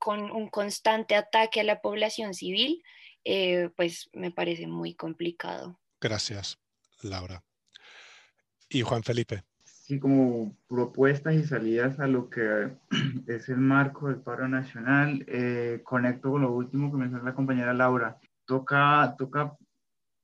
con 0.04 0.32
un 0.32 0.50
constante 0.50 1.16
ataque 1.16 1.62
a 1.62 1.64
la 1.64 1.80
población 1.80 2.34
civil? 2.34 2.84
Eh, 3.24 3.70
pues 3.78 4.10
me 4.12 4.32
parece 4.32 4.68
muy 4.68 4.96
complicado. 4.96 5.80
Gracias, 6.02 6.60
Laura 7.02 7.42
y 8.74 8.82
Juan 8.82 9.04
Felipe. 9.04 9.44
Sí, 9.64 10.00
como 10.00 10.58
propuestas 10.68 11.36
y 11.36 11.44
salidas 11.44 12.00
a 12.00 12.08
lo 12.08 12.30
que 12.30 12.72
es 13.28 13.50
el 13.50 13.58
marco 13.58 14.08
del 14.08 14.22
paro 14.22 14.48
nacional, 14.48 15.24
eh, 15.28 15.82
conecto 15.84 16.32
con 16.32 16.42
lo 16.42 16.52
último 16.52 16.92
que 16.92 16.98
mencionó 16.98 17.24
la 17.24 17.36
compañera 17.36 17.74
Laura. 17.74 18.18
Toca, 18.46 19.16
toca 19.18 19.56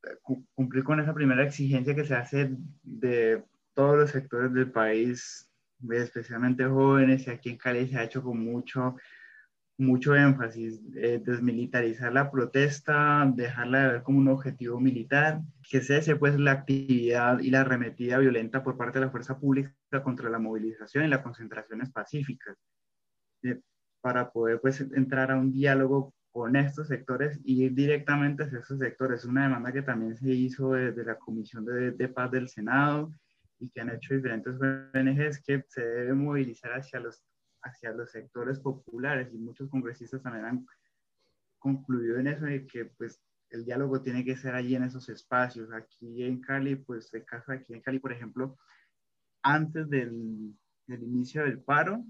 eh, 0.04 0.44
cumplir 0.56 0.84
con 0.84 1.00
esa 1.00 1.14
primera 1.14 1.44
exigencia 1.44 1.96
que 1.96 2.06
se 2.06 2.16
hace 2.16 2.52
de 2.84 3.44
todos 3.74 3.98
los 3.98 4.12
sectores 4.12 4.54
del 4.54 4.72
país, 4.72 5.50
especialmente 5.90 6.66
jóvenes, 6.66 7.28
y 7.28 7.30
aquí 7.30 7.50
en 7.50 7.58
Cali 7.58 7.88
se 7.88 7.98
ha 7.98 8.04
hecho 8.04 8.24
con 8.24 8.44
mucho, 8.44 8.96
mucho 9.80 10.14
énfasis, 10.16 10.82
eh, 10.96 11.22
desmilitarizar 11.24 12.12
la 12.12 12.30
protesta, 12.30 13.32
dejarla 13.34 13.84
de 13.84 13.92
ver 13.94 14.04
como 14.04 14.20
un 14.20 14.28
objetivo 14.28 14.80
militar, 14.80 15.42
que 15.70 15.82
cese 15.82 16.18
pues 16.18 16.38
la 16.38 16.52
actividad 16.52 17.40
y 17.40 17.50
la 17.50 17.62
arremetida 17.62 18.18
violenta 18.18 18.62
por 18.62 18.78
parte 18.78 19.00
de 19.00 19.06
la 19.06 19.12
fuerza 19.12 19.40
pública 19.40 19.74
contra 20.04 20.30
la 20.30 20.38
movilización 20.38 21.06
y 21.06 21.08
las 21.08 21.22
concentraciones 21.22 21.92
pacíficas, 21.92 22.58
eh, 23.44 23.62
para 24.02 24.32
poder 24.32 24.60
pues 24.62 24.82
entrar 24.82 25.32
a 25.32 25.38
un 25.38 25.52
diálogo 25.52 26.14
con 26.32 26.56
estos 26.58 26.88
sectores 26.90 27.40
y 27.44 27.64
ir 27.64 27.74
directamente 27.74 28.44
hacia 28.44 28.60
esos 28.60 28.80
sectores. 28.80 29.26
Una 29.26 29.44
demanda 29.44 29.72
que 29.72 29.82
también 29.82 30.16
se 30.18 30.30
hizo 30.30 30.74
desde 30.74 31.06
la 31.06 31.16
Comisión 31.16 31.66
de, 31.66 31.92
de 31.92 32.08
Paz 32.10 32.32
del 32.32 32.50
Senado 32.50 33.14
y 33.60 33.70
que 33.70 33.82
han 33.82 33.90
hecho 33.90 34.14
diferentes 34.14 34.56
ONGs 34.60 35.42
que 35.42 35.64
se 35.68 35.82
debe 35.82 36.14
movilizar 36.14 36.74
hacia 36.74 37.00
los 37.00 37.24
hacia 37.64 37.92
los 37.92 38.12
sectores 38.12 38.60
populares 38.60 39.34
y 39.34 39.38
muchos 39.38 39.70
congresistas 39.70 40.22
también 40.24 40.46
han 40.46 40.66
concluido 41.60 42.18
en 42.18 42.28
eso 42.28 42.46
de 42.46 42.66
que 42.66 42.86
pues 42.86 43.22
el 43.50 43.66
diálogo 43.66 44.02
tiene 44.02 44.24
que 44.24 44.38
ser 44.38 44.56
allí 44.56 44.76
en 44.76 44.84
esos 44.84 45.10
espacios. 45.10 45.72
Aquí 45.74 46.24
en 46.24 46.40
Cali, 46.40 46.76
pues 46.76 47.14
el 47.14 47.26
caso 47.26 47.52
aquí 47.52 47.74
en 47.74 47.82
Cali, 47.82 48.00
por 48.00 48.12
ejemplo, 48.12 48.58
antes 49.42 49.90
del, 49.90 50.56
del 50.88 51.04
inicio 51.04 51.44
del 51.44 51.62
paro, 51.62 52.04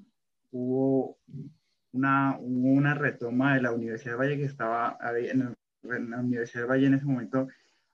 hubo 0.51 1.17
una, 1.91 2.37
una 2.39 2.93
retoma 2.93 3.55
de 3.55 3.61
la 3.61 3.71
Universidad 3.71 4.13
de 4.13 4.17
Valle 4.17 4.37
que 4.37 4.45
estaba 4.45 4.97
en, 5.17 5.55
en, 5.83 6.09
la 6.09 6.19
Universidad 6.19 6.63
de 6.63 6.69
Valle 6.69 6.87
en 6.87 6.93
ese 6.95 7.05
momento 7.05 7.47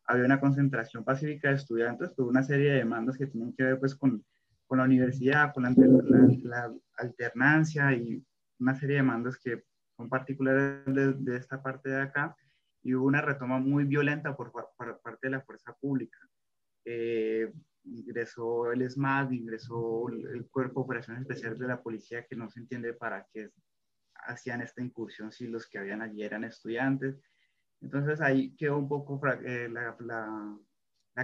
había 0.07 0.25
una 0.25 0.39
concentración 0.39 1.03
pacífica 1.03 1.49
de 1.49 1.55
estudiantes 1.55 2.11
por 2.11 2.27
una 2.27 2.43
serie 2.43 2.71
de 2.71 2.77
demandas 2.77 3.17
que 3.17 3.27
tienen 3.27 3.53
que 3.53 3.63
ver 3.63 3.79
pues 3.79 3.95
con 3.95 4.23
con 4.67 4.79
la 4.79 4.85
universidad, 4.85 5.53
con 5.53 5.63
la, 5.63 6.73
alternancia 6.97 7.93
y 7.93 8.23
una 8.59 8.75
serie 8.75 8.95
de 8.95 9.01
demandas 9.01 9.37
que 9.37 9.63
son 9.97 10.09
particulares 10.09 10.83
de, 10.85 11.37
esta 11.37 11.61
parte 11.61 11.89
de 11.89 12.01
acá, 12.01 12.35
y 12.81 12.93
hubo 12.93 13.07
una 13.07 13.21
retoma 13.21 13.59
muy 13.59 13.83
violenta 13.83 14.35
por, 14.35 14.51
parte 14.51 15.19
de 15.23 15.29
la 15.29 15.41
fuerza 15.41 15.73
pública. 15.73 16.19
Eh, 16.85 17.51
ingresó 17.83 18.71
el 18.71 18.81
ESMAD, 18.81 19.31
ingresó 19.31 20.07
el 20.09 20.47
Cuerpo 20.49 20.81
de 20.81 20.85
Operaciones 20.85 21.21
Especiales 21.21 21.59
de 21.59 21.67
la 21.67 21.81
Policía, 21.81 22.25
que 22.25 22.35
no 22.35 22.49
se 22.49 22.59
entiende 22.59 22.93
para 22.93 23.27
qué 23.33 23.51
hacían 24.13 24.61
esta 24.61 24.81
incursión 24.81 25.31
si 25.31 25.47
los 25.47 25.67
que 25.67 25.77
habían 25.77 26.01
allí 26.01 26.23
eran 26.23 26.43
estudiantes. 26.43 27.21
Entonces 27.81 28.21
ahí 28.21 28.55
quedó 28.55 28.77
un 28.77 28.87
poco 28.87 29.19
eh, 29.43 29.69
la, 29.69 29.95
la 29.99 30.57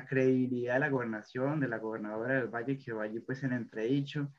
credibilidad 0.07 0.75
de 0.75 0.79
la 0.79 0.89
gobernación, 0.89 1.59
de 1.59 1.67
la 1.67 1.77
gobernadora 1.77 2.35
del 2.35 2.47
Valle, 2.47 2.77
que 2.77 2.91
allí 2.91 3.19
pues 3.19 3.43
en 3.43 3.53
entredicho, 3.53 4.31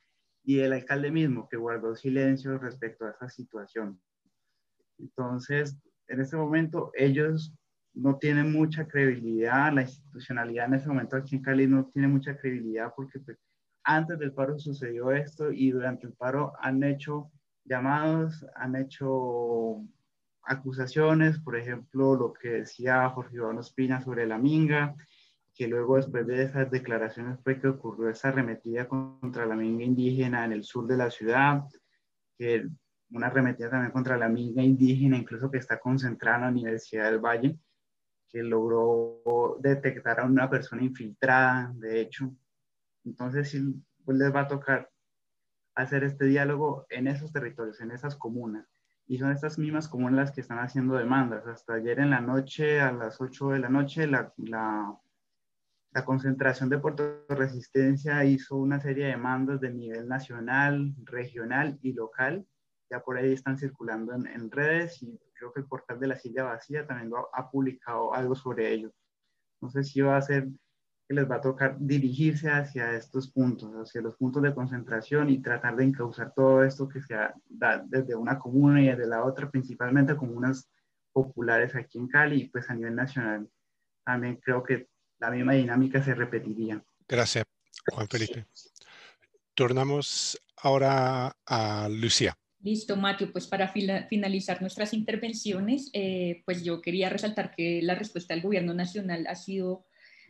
y 0.44 0.58
el 0.60 0.72
alcalde 0.72 1.10
mismo, 1.10 1.48
que 1.48 1.56
guardó 1.56 1.94
silencio 1.94 2.58
respecto 2.58 3.04
a 3.04 3.10
esa 3.10 3.28
situación. 3.28 4.00
Entonces, 4.98 5.78
en 6.08 6.20
este 6.20 6.36
momento, 6.36 6.90
ellos 6.94 7.54
no 7.94 8.16
tienen 8.18 8.52
mucha 8.52 8.86
credibilidad, 8.88 9.72
la 9.72 9.82
institucionalidad 9.82 10.66
en 10.66 10.74
ese 10.74 10.88
momento 10.88 11.16
aquí 11.16 11.36
en 11.36 11.42
Cali 11.42 11.66
no 11.66 11.86
tiene 11.86 12.08
mucha 12.08 12.36
credibilidad 12.36 12.92
porque 12.96 13.18
pues, 13.20 13.38
antes 13.84 14.18
del 14.18 14.32
paro 14.32 14.58
sucedió 14.58 15.10
esto 15.12 15.52
y 15.52 15.70
durante 15.70 16.06
el 16.06 16.14
paro 16.14 16.52
han 16.60 16.82
hecho 16.82 17.30
llamados, 17.64 18.46
han 18.54 18.76
hecho 18.76 19.82
acusaciones, 20.44 21.38
por 21.38 21.56
ejemplo, 21.56 22.16
lo 22.16 22.32
que 22.32 22.48
decía 22.48 23.08
Jorge 23.10 23.36
Iván 23.36 23.58
Ospina 23.58 24.00
sobre 24.00 24.26
la 24.26 24.38
minga, 24.38 24.96
que 25.54 25.68
luego 25.68 25.96
después 25.96 26.26
de 26.26 26.44
esas 26.44 26.70
declaraciones 26.70 27.38
fue 27.42 27.60
que 27.60 27.68
ocurrió 27.68 28.08
esa 28.08 28.28
arremetida 28.28 28.88
contra 28.88 29.46
la 29.46 29.54
minga 29.54 29.84
indígena 29.84 30.44
en 30.44 30.52
el 30.52 30.64
sur 30.64 30.86
de 30.86 30.96
la 30.96 31.10
ciudad, 31.10 31.64
que 32.38 32.68
una 33.10 33.26
arremetida 33.26 33.70
también 33.70 33.92
contra 33.92 34.16
la 34.16 34.28
minga 34.28 34.62
indígena, 34.62 35.18
incluso 35.18 35.50
que 35.50 35.58
está 35.58 35.78
concentrada 35.78 36.38
en 36.38 36.42
la 36.42 36.50
Universidad 36.50 37.10
del 37.10 37.20
Valle, 37.20 37.58
que 38.28 38.42
logró 38.42 39.58
detectar 39.60 40.20
a 40.20 40.24
una 40.24 40.48
persona 40.48 40.82
infiltrada, 40.82 41.70
de 41.76 42.00
hecho. 42.00 42.34
Entonces, 43.04 43.50
sí, 43.50 43.84
pues 44.04 44.16
les 44.16 44.34
va 44.34 44.40
a 44.42 44.48
tocar 44.48 44.90
hacer 45.74 46.04
este 46.04 46.26
diálogo 46.26 46.86
en 46.88 47.08
esos 47.08 47.32
territorios, 47.32 47.80
en 47.80 47.90
esas 47.90 48.16
comunas. 48.16 48.66
Y 49.06 49.18
son 49.18 49.32
estas 49.32 49.58
mismas 49.58 49.88
comunas 49.88 50.16
las 50.16 50.32
que 50.32 50.40
están 50.40 50.58
haciendo 50.58 50.94
demandas. 50.96 51.46
Hasta 51.46 51.74
ayer 51.74 52.00
en 52.00 52.10
la 52.10 52.20
noche, 52.20 52.80
a 52.80 52.92
las 52.92 53.20
8 53.20 53.50
de 53.50 53.58
la 53.58 53.68
noche, 53.68 54.06
la, 54.06 54.32
la 54.38 54.96
la 55.92 56.04
concentración 56.06 56.70
de 56.70 56.78
Puerto 56.78 57.24
Resistencia 57.28 58.24
hizo 58.24 58.56
una 58.56 58.80
serie 58.80 59.04
de 59.04 59.10
demandas 59.10 59.60
de 59.60 59.70
nivel 59.70 60.08
nacional, 60.08 60.94
regional 61.04 61.78
y 61.82 61.92
local. 61.92 62.46
Ya 62.90 63.00
por 63.00 63.18
ahí 63.18 63.32
están 63.32 63.58
circulando 63.58 64.14
en, 64.14 64.50
redes 64.50 65.02
y 65.02 65.18
creo 65.34 65.52
que 65.52 65.60
el 65.60 65.66
portal 65.66 66.00
de 66.00 66.06
la 66.06 66.16
silla 66.16 66.44
vacía 66.44 66.86
también 66.86 67.10
lo 67.10 67.28
ha, 67.34 67.50
publicado 67.50 68.14
algo 68.14 68.34
sobre 68.34 68.72
ello. 68.72 68.92
No 69.60 69.70
sé 69.70 69.84
si 69.84 70.00
va 70.00 70.16
a 70.16 70.22
ser 70.22 70.48
que 71.08 71.14
les 71.14 71.30
va 71.30 71.36
a 71.36 71.40
tocar 71.40 71.76
dirigirse 71.78 72.50
hacia 72.50 72.94
estos 72.96 73.30
puntos, 73.30 73.74
hacia 73.74 74.00
los 74.00 74.16
puntos 74.16 74.42
de 74.42 74.54
concentración 74.54 75.28
y 75.28 75.42
tratar 75.42 75.76
de 75.76 75.84
encauzar 75.84 76.32
todo 76.34 76.64
esto 76.64 76.88
que 76.88 77.02
se 77.02 77.14
da 77.48 77.84
desde 77.86 78.14
una 78.14 78.38
comuna 78.38 78.80
y 78.80 78.86
desde 78.86 79.06
la 79.06 79.24
otra, 79.24 79.50
principalmente 79.50 80.16
comunas 80.16 80.70
populares 81.12 81.74
aquí 81.74 81.98
en 81.98 82.08
Cali 82.08 82.42
y 82.42 82.48
pues 82.48 82.68
a 82.70 82.74
nivel 82.74 82.94
nacional. 82.94 83.48
También 84.04 84.36
creo 84.36 84.62
que 84.62 84.88
la 85.22 85.30
misma 85.30 85.52
dinámica 85.52 86.02
se 86.02 86.14
repetiría. 86.14 86.82
Gracias, 87.08 87.44
Juan 87.92 88.08
Felipe. 88.08 88.44
Tornamos 89.54 90.36
ahora 90.56 91.36
a 91.46 91.88
Lucía. 91.88 92.36
Listo, 92.60 92.96
Mateo. 92.96 93.30
Pues 93.30 93.46
para 93.46 93.68
finalizar 93.68 94.60
nuestras 94.60 94.92
intervenciones, 94.92 95.90
eh, 95.92 96.42
pues 96.44 96.64
yo 96.64 96.82
quería 96.82 97.08
resaltar 97.08 97.54
que 97.54 97.80
la 97.82 97.94
respuesta 97.94 98.34
del 98.34 98.42
gobierno 98.42 98.74
nacional 98.74 99.26
ha 99.28 99.36
sido 99.36 99.86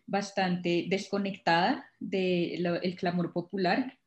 bastante 0.07 0.87
desconectada 0.91 1.87
del 1.99 2.95
clamor 2.99 3.33
popular. 3.33 3.99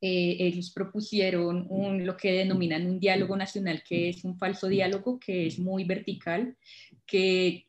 Eh, 0.00 0.38
ellos 0.40 0.72
propusieron 0.72 1.66
un, 1.70 2.04
lo 2.04 2.16
que 2.16 2.32
denominan 2.32 2.86
un 2.86 2.98
diálogo 2.98 3.36
nacional, 3.36 3.84
que 3.88 4.08
es 4.08 4.24
un 4.24 4.36
falso 4.38 4.66
diálogo, 4.66 5.20
que 5.20 5.46
es 5.46 5.60
muy 5.60 5.84
vertical, 5.84 6.56
que 7.06 7.66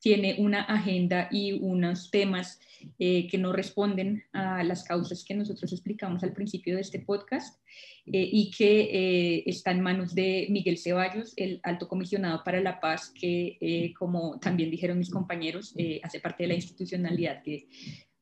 tiene 0.00 0.36
una 0.38 0.62
agenda 0.62 1.28
y 1.30 1.52
unos 1.52 2.10
temas 2.10 2.60
eh, 2.98 3.26
que 3.28 3.38
no 3.38 3.52
responden 3.52 4.24
a 4.32 4.62
las 4.62 4.84
causas 4.84 5.24
que 5.24 5.34
nosotros 5.34 5.72
explicamos 5.72 6.22
al 6.22 6.32
principio 6.32 6.76
de 6.76 6.82
este 6.82 7.00
podcast 7.00 7.60
eh, 8.06 8.28
y 8.30 8.50
que 8.52 8.80
eh, 8.80 9.42
está 9.46 9.72
en 9.72 9.80
manos 9.80 10.14
de 10.14 10.46
Miguel 10.50 10.78
Ceballos, 10.78 11.32
el 11.36 11.60
alto 11.64 11.88
comisionado 11.88 12.42
para 12.44 12.60
la 12.60 12.78
paz, 12.78 13.10
que 13.10 13.92
como 13.98 14.38
también 14.38 14.70
dijeron 14.70 14.98
mis 14.98 15.10
compañeros, 15.10 15.74
hace 16.02 16.20
parte 16.20 16.44
de 16.44 16.48
la 16.48 16.54
institucionalidad 16.54 17.42
que 17.42 17.68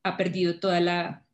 ha 0.03 0.17
perdido 0.17 0.59
toda 0.59 0.79
la, 0.79 1.25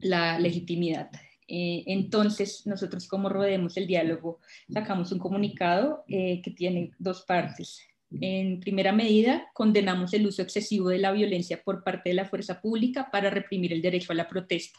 la 0.00 0.38
legitimidad. 0.38 1.10
entonces, 1.46 2.66
nosotros 2.66 3.06
como 3.06 3.28
Rodemos 3.28 3.76
el 3.76 3.86
Diálogo 3.86 4.40
sacamos 4.72 5.12
un 5.12 5.20
comunicado 5.20 6.04
que 6.08 6.54
tiene 6.56 6.90
dos 6.98 7.22
partes. 7.22 7.86
En 8.10 8.60
primera 8.60 8.92
medida, 8.92 9.48
condenamos 9.52 10.12
el 10.14 10.26
uso 10.26 10.42
excesivo 10.42 10.88
de 10.90 10.98
la 10.98 11.12
violencia 11.12 11.62
por 11.62 11.82
parte 11.82 12.10
de 12.10 12.14
la 12.14 12.24
fuerza 12.24 12.60
pública 12.60 13.10
para 13.10 13.30
reprimir 13.30 13.72
el 13.72 13.82
derecho 13.82 14.12
a 14.12 14.14
la 14.14 14.28
protesta. 14.28 14.78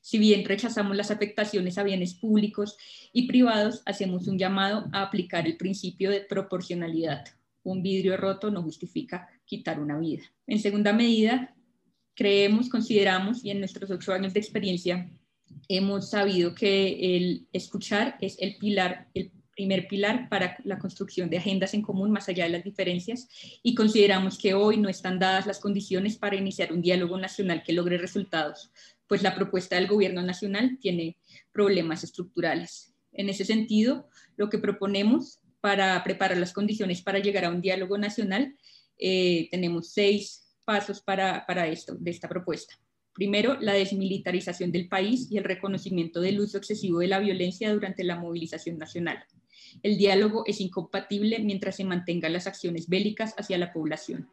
Si 0.00 0.18
bien 0.18 0.44
rechazamos 0.44 0.96
las 0.96 1.10
afectaciones 1.10 1.78
a 1.78 1.82
bienes 1.82 2.14
públicos 2.14 2.76
y 3.12 3.26
privados, 3.26 3.82
hacemos 3.86 4.28
un 4.28 4.38
llamado 4.38 4.88
a 4.92 5.02
aplicar 5.02 5.46
el 5.46 5.56
principio 5.56 6.10
de 6.10 6.20
proporcionalidad. 6.20 7.24
Un 7.62 7.82
vidrio 7.82 8.16
roto 8.16 8.50
no 8.50 8.62
justifica 8.62 9.28
quitar 9.44 9.80
una 9.80 9.98
vida. 9.98 10.22
En 10.46 10.60
segunda 10.60 10.92
medida, 10.92 11.54
creemos, 12.14 12.68
consideramos 12.68 13.44
y 13.44 13.50
en 13.50 13.58
nuestros 13.58 13.90
ocho 13.90 14.12
años 14.12 14.32
de 14.32 14.40
experiencia 14.40 15.10
hemos 15.68 16.10
sabido 16.10 16.54
que 16.54 17.16
el 17.16 17.46
escuchar 17.52 18.16
es 18.20 18.36
el 18.40 18.56
pilar, 18.56 19.08
el 19.14 19.30
primer 19.60 19.86
pilar 19.88 20.30
para 20.30 20.56
la 20.64 20.78
construcción 20.78 21.28
de 21.28 21.36
agendas 21.36 21.74
en 21.74 21.82
común 21.82 22.10
más 22.10 22.30
allá 22.30 22.44
de 22.44 22.50
las 22.50 22.64
diferencias 22.64 23.28
y 23.62 23.74
consideramos 23.74 24.38
que 24.38 24.54
hoy 24.54 24.78
no 24.78 24.88
están 24.88 25.18
dadas 25.18 25.46
las 25.46 25.60
condiciones 25.60 26.16
para 26.16 26.36
iniciar 26.36 26.72
un 26.72 26.80
diálogo 26.80 27.18
nacional 27.18 27.62
que 27.62 27.74
logre 27.74 27.98
resultados, 27.98 28.72
pues 29.06 29.22
la 29.22 29.34
propuesta 29.34 29.76
del 29.76 29.86
gobierno 29.86 30.22
nacional 30.22 30.78
tiene 30.80 31.18
problemas 31.52 32.02
estructurales. 32.04 32.94
En 33.12 33.28
ese 33.28 33.44
sentido, 33.44 34.08
lo 34.38 34.48
que 34.48 34.56
proponemos 34.56 35.40
para 35.60 36.02
preparar 36.04 36.38
las 36.38 36.54
condiciones 36.54 37.02
para 37.02 37.18
llegar 37.18 37.44
a 37.44 37.50
un 37.50 37.60
diálogo 37.60 37.98
nacional, 37.98 38.56
eh, 38.96 39.46
tenemos 39.50 39.92
seis 39.92 40.54
pasos 40.64 41.02
para, 41.02 41.44
para 41.44 41.68
esto, 41.68 41.96
de 41.98 42.10
esta 42.10 42.30
propuesta. 42.30 42.80
Primero, 43.12 43.58
la 43.60 43.74
desmilitarización 43.74 44.72
del 44.72 44.88
país 44.88 45.28
y 45.30 45.36
el 45.36 45.44
reconocimiento 45.44 46.22
del 46.22 46.40
uso 46.40 46.56
excesivo 46.56 47.00
de 47.00 47.08
la 47.08 47.18
violencia 47.18 47.70
durante 47.74 48.04
la 48.04 48.16
movilización 48.16 48.78
nacional. 48.78 49.22
El 49.82 49.96
diálogo 49.96 50.44
es 50.46 50.60
incompatible 50.60 51.38
mientras 51.40 51.76
se 51.76 51.84
mantengan 51.84 52.32
las 52.32 52.46
acciones 52.46 52.88
bélicas 52.88 53.34
hacia 53.38 53.58
la 53.58 53.72
población. 53.72 54.28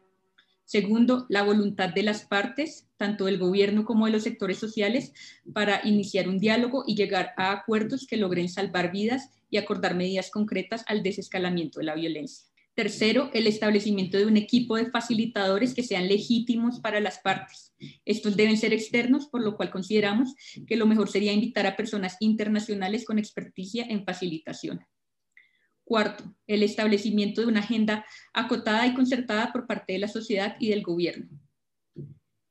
Segundo, 0.64 1.24
la 1.30 1.44
voluntad 1.44 1.94
de 1.94 2.02
las 2.02 2.26
partes, 2.26 2.88
tanto 2.98 3.24
del 3.24 3.38
gobierno 3.38 3.86
como 3.86 4.04
de 4.04 4.12
los 4.12 4.24
sectores 4.24 4.58
sociales, 4.58 5.14
para 5.54 5.80
iniciar 5.82 6.28
un 6.28 6.38
diálogo 6.38 6.84
y 6.86 6.94
llegar 6.94 7.32
a 7.38 7.52
acuerdos 7.52 8.06
que 8.06 8.18
logren 8.18 8.50
salvar 8.50 8.92
vidas 8.92 9.30
y 9.48 9.56
acordar 9.56 9.94
medidas 9.94 10.30
concretas 10.30 10.84
al 10.86 11.02
desescalamiento 11.02 11.80
de 11.80 11.86
la 11.86 11.94
violencia. 11.94 12.48
Tercero, 12.74 13.30
el 13.32 13.46
establecimiento 13.46 14.18
de 14.18 14.26
un 14.26 14.36
equipo 14.36 14.76
de 14.76 14.90
facilitadores 14.90 15.74
que 15.74 15.82
sean 15.82 16.06
legítimos 16.06 16.80
para 16.80 17.00
las 17.00 17.18
partes. 17.18 17.72
Estos 18.04 18.36
deben 18.36 18.56
ser 18.56 18.72
externos, 18.72 19.26
por 19.26 19.42
lo 19.42 19.56
cual 19.56 19.70
consideramos 19.70 20.34
que 20.66 20.76
lo 20.76 20.86
mejor 20.86 21.08
sería 21.08 21.32
invitar 21.32 21.66
a 21.66 21.76
personas 21.76 22.18
internacionales 22.20 23.04
con 23.06 23.18
experticia 23.18 23.86
en 23.88 24.04
facilitación. 24.04 24.80
Cuarto, 25.88 26.36
el 26.46 26.62
establecimiento 26.62 27.40
de 27.40 27.46
una 27.46 27.60
agenda 27.60 28.04
acotada 28.34 28.86
y 28.86 28.92
concertada 28.92 29.50
por 29.54 29.66
parte 29.66 29.94
de 29.94 29.98
la 29.98 30.08
sociedad 30.08 30.54
y 30.60 30.68
del 30.68 30.82
gobierno. 30.82 31.30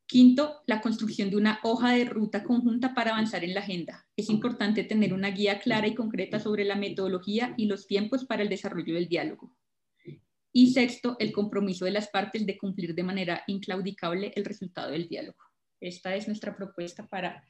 Quinto, 0.08 0.64
la 0.66 0.82
construcción 0.82 1.30
de 1.30 1.38
una 1.38 1.60
hoja 1.62 1.92
de 1.92 2.06
ruta 2.06 2.44
conjunta 2.44 2.96
para 2.96 3.12
avanzar 3.12 3.44
en 3.44 3.54
la 3.54 3.60
agenda. 3.60 4.08
Es 4.16 4.32
importante 4.32 4.84
tener 4.86 5.14
una 5.14 5.30
guía 5.30 5.60
clara 5.60 5.86
y 5.86 5.94
concreta 5.94 6.40
sobre 6.40 6.66
la 6.66 6.78
metodología 6.78 7.54
y 7.58 7.68
los 7.68 7.86
tiempos 7.86 8.26
para 8.26 8.42
el 8.42 8.50
desarrollo 8.50 8.96
del 8.96 9.08
diálogo. 9.08 9.56
Y 10.52 10.74
sexto, 10.74 11.16
el 11.20 11.32
compromiso 11.32 11.86
de 11.86 11.92
las 11.92 12.08
partes 12.08 12.44
de 12.44 12.58
cumplir 12.58 12.96
de 12.96 13.04
manera 13.04 13.44
inclaudicable 13.46 14.32
el 14.36 14.46
resultado 14.46 14.90
del 14.90 15.08
diálogo. 15.08 15.38
Esta 15.80 16.16
es 16.16 16.26
nuestra 16.26 16.58
propuesta 16.58 17.06
para, 17.06 17.44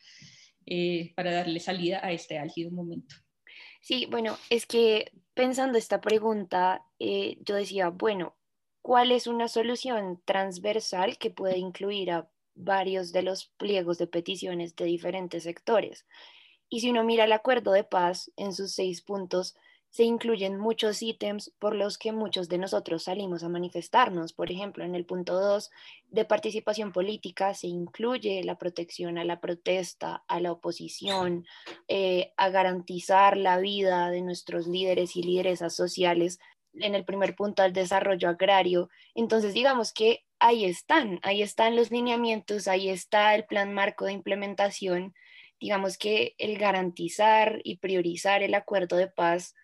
eh, 0.66 1.14
darle 1.16 1.62
salida 1.62 2.02
a 2.04 2.12
este 2.12 2.38
álgido 2.38 2.72
momento. 2.72 3.16
Sí, 3.80 4.06
bueno, 4.12 4.38
es 4.50 4.66
que 4.66 5.14
pensando 5.38 5.78
esta 5.78 6.02
pregunta, 6.02 6.84
eh, 7.00 7.38
yo 7.42 7.56
decía, 7.56 7.90
bueno, 7.90 8.36
¿cuál 8.82 9.12
es 9.12 9.28
una 9.28 9.48
solución 9.48 10.20
transversal 10.26 11.18
que 11.20 11.30
puede 11.30 11.60
incluir 11.60 12.12
a 12.12 12.28
varios 12.56 13.12
de 13.12 13.22
los 13.22 13.46
pliegos 13.46 14.00
de 14.00 14.08
peticiones 14.08 14.76
de 14.76 14.86
diferentes 14.86 15.44
sectores? 15.44 16.08
Y 16.70 16.82
si 16.82 16.90
uno 16.90 17.04
mira 17.04 17.26
el 17.26 17.32
acuerdo 17.32 17.72
de 17.72 17.84
paz 17.84 18.32
en 18.36 18.52
sus 18.52 18.74
seis 18.74 19.02
puntos, 19.04 19.56
se 19.90 20.04
incluyen 20.04 20.58
muchos 20.58 21.02
ítems 21.02 21.52
por 21.60 21.76
los 21.76 21.98
que 21.98 22.12
muchos 22.12 22.50
de 22.50 22.58
nosotros 22.58 23.04
salimos 23.04 23.44
a 23.44 23.50
manifestarnos. 23.50 24.34
Por 24.34 24.52
ejemplo, 24.52 24.84
en 24.84 24.96
el 24.96 25.06
punto 25.06 25.40
2 25.40 25.72
de 26.10 26.26
participación 26.26 26.92
política 26.92 27.54
se 27.54 27.68
incluye 27.68 28.44
la 28.44 28.58
protección 28.58 29.18
a 29.18 29.24
la 29.24 29.40
protesta, 29.40 30.24
a 30.28 30.40
la 30.40 30.52
oposición, 30.52 31.46
eh, 31.88 32.34
a 32.38 32.50
garantizar 32.50 33.38
la 33.38 33.58
vida 33.58 34.10
de 34.10 34.22
nuestros 34.22 34.68
líderes 34.68 35.16
y 35.16 35.24
lideresas 35.24 35.76
sociales. 35.76 36.40
En 36.74 36.94
el 36.94 37.06
primer 37.06 37.36
punto, 37.36 37.64
al 37.64 37.74
desarrollo 37.74 38.30
agrario. 38.30 38.90
Entonces, 39.16 39.54
digamos 39.54 39.94
que 39.94 40.26
ahí 40.40 40.66
están, 40.66 41.20
ahí 41.24 41.42
están 41.42 41.76
los 41.76 41.92
lineamientos, 41.92 42.68
ahí 42.68 42.90
está 42.90 43.34
el 43.34 43.46
plan 43.46 43.74
marco 43.74 44.06
de 44.06 44.14
implementación. 44.14 45.16
Digamos 45.60 45.98
que 45.98 46.36
el 46.38 46.60
garantizar 46.60 47.62
y 47.64 47.78
priorizar 47.78 48.44
el 48.44 48.54
acuerdo 48.54 48.96
de 48.98 49.08
paz 49.08 49.56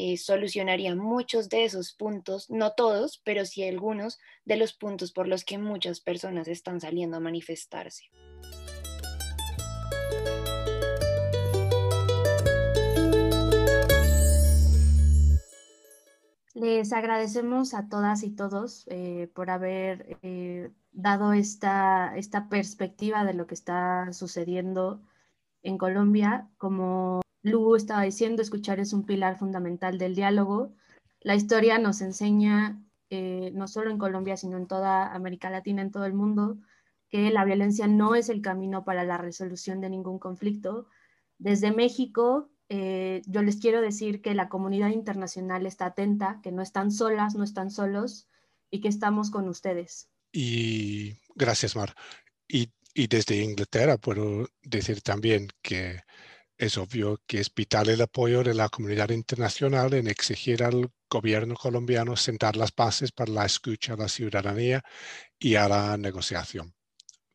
eh, 0.00 0.16
solucionaría 0.16 0.94
muchos 0.94 1.48
de 1.48 1.64
esos 1.64 1.92
puntos, 1.92 2.48
no 2.50 2.74
todos, 2.74 3.20
pero 3.24 3.44
sí 3.44 3.66
algunos 3.66 4.20
de 4.44 4.56
los 4.56 4.72
puntos 4.72 5.10
por 5.10 5.26
los 5.26 5.44
que 5.44 5.58
muchas 5.58 6.00
personas 6.00 6.46
están 6.46 6.80
saliendo 6.80 7.16
a 7.16 7.20
manifestarse. 7.20 8.04
Les 16.54 16.92
agradecemos 16.92 17.74
a 17.74 17.88
todas 17.88 18.22
y 18.22 18.30
todos 18.30 18.84
eh, 18.90 19.28
por 19.34 19.50
haber 19.50 20.16
eh, 20.22 20.70
dado 20.92 21.32
esta, 21.32 22.16
esta 22.16 22.48
perspectiva 22.48 23.24
de 23.24 23.34
lo 23.34 23.48
que 23.48 23.54
está 23.54 24.12
sucediendo 24.12 25.02
en 25.64 25.76
Colombia. 25.76 26.48
Como 26.56 27.20
Lugo 27.42 27.76
estaba 27.76 28.02
diciendo, 28.02 28.42
escuchar 28.42 28.80
es 28.80 28.92
un 28.92 29.04
pilar 29.06 29.38
fundamental 29.38 29.98
del 29.98 30.14
diálogo. 30.14 30.74
La 31.20 31.34
historia 31.34 31.78
nos 31.78 32.00
enseña, 32.00 32.82
eh, 33.10 33.50
no 33.54 33.68
solo 33.68 33.90
en 33.90 33.98
Colombia, 33.98 34.36
sino 34.36 34.56
en 34.56 34.66
toda 34.66 35.12
América 35.14 35.50
Latina, 35.50 35.82
en 35.82 35.90
todo 35.90 36.04
el 36.04 36.14
mundo, 36.14 36.58
que 37.08 37.30
la 37.30 37.44
violencia 37.44 37.86
no 37.86 38.14
es 38.14 38.28
el 38.28 38.42
camino 38.42 38.84
para 38.84 39.04
la 39.04 39.18
resolución 39.18 39.80
de 39.80 39.90
ningún 39.90 40.18
conflicto. 40.18 40.88
Desde 41.38 41.72
México, 41.72 42.50
eh, 42.68 43.22
yo 43.26 43.42
les 43.42 43.56
quiero 43.56 43.80
decir 43.80 44.20
que 44.20 44.34
la 44.34 44.48
comunidad 44.48 44.90
internacional 44.90 45.64
está 45.64 45.86
atenta, 45.86 46.40
que 46.42 46.52
no 46.52 46.62
están 46.62 46.90
solas, 46.90 47.34
no 47.34 47.44
están 47.44 47.70
solos 47.70 48.28
y 48.70 48.80
que 48.80 48.88
estamos 48.88 49.30
con 49.30 49.48
ustedes. 49.48 50.08
Y 50.32 51.16
gracias, 51.34 51.76
Mar. 51.76 51.94
Y, 52.46 52.70
y 52.92 53.06
desde 53.06 53.42
Inglaterra 53.42 53.96
puedo 53.96 54.48
decir 54.62 55.00
también 55.00 55.48
que 55.62 56.00
es 56.58 56.76
obvio 56.76 57.22
que 57.26 57.38
es 57.38 57.54
vital 57.54 57.88
el 57.88 58.00
apoyo 58.00 58.42
de 58.42 58.52
la 58.52 58.68
comunidad 58.68 59.10
internacional 59.10 59.94
en 59.94 60.08
exigir 60.08 60.64
al 60.64 60.90
gobierno 61.08 61.54
colombiano 61.54 62.16
sentar 62.16 62.56
las 62.56 62.74
bases 62.74 63.12
para 63.12 63.32
la 63.32 63.46
escucha 63.46 63.94
a 63.94 63.96
la 63.96 64.08
ciudadanía 64.08 64.82
y 65.38 65.54
a 65.54 65.68
la 65.68 65.96
negociación. 65.96 66.74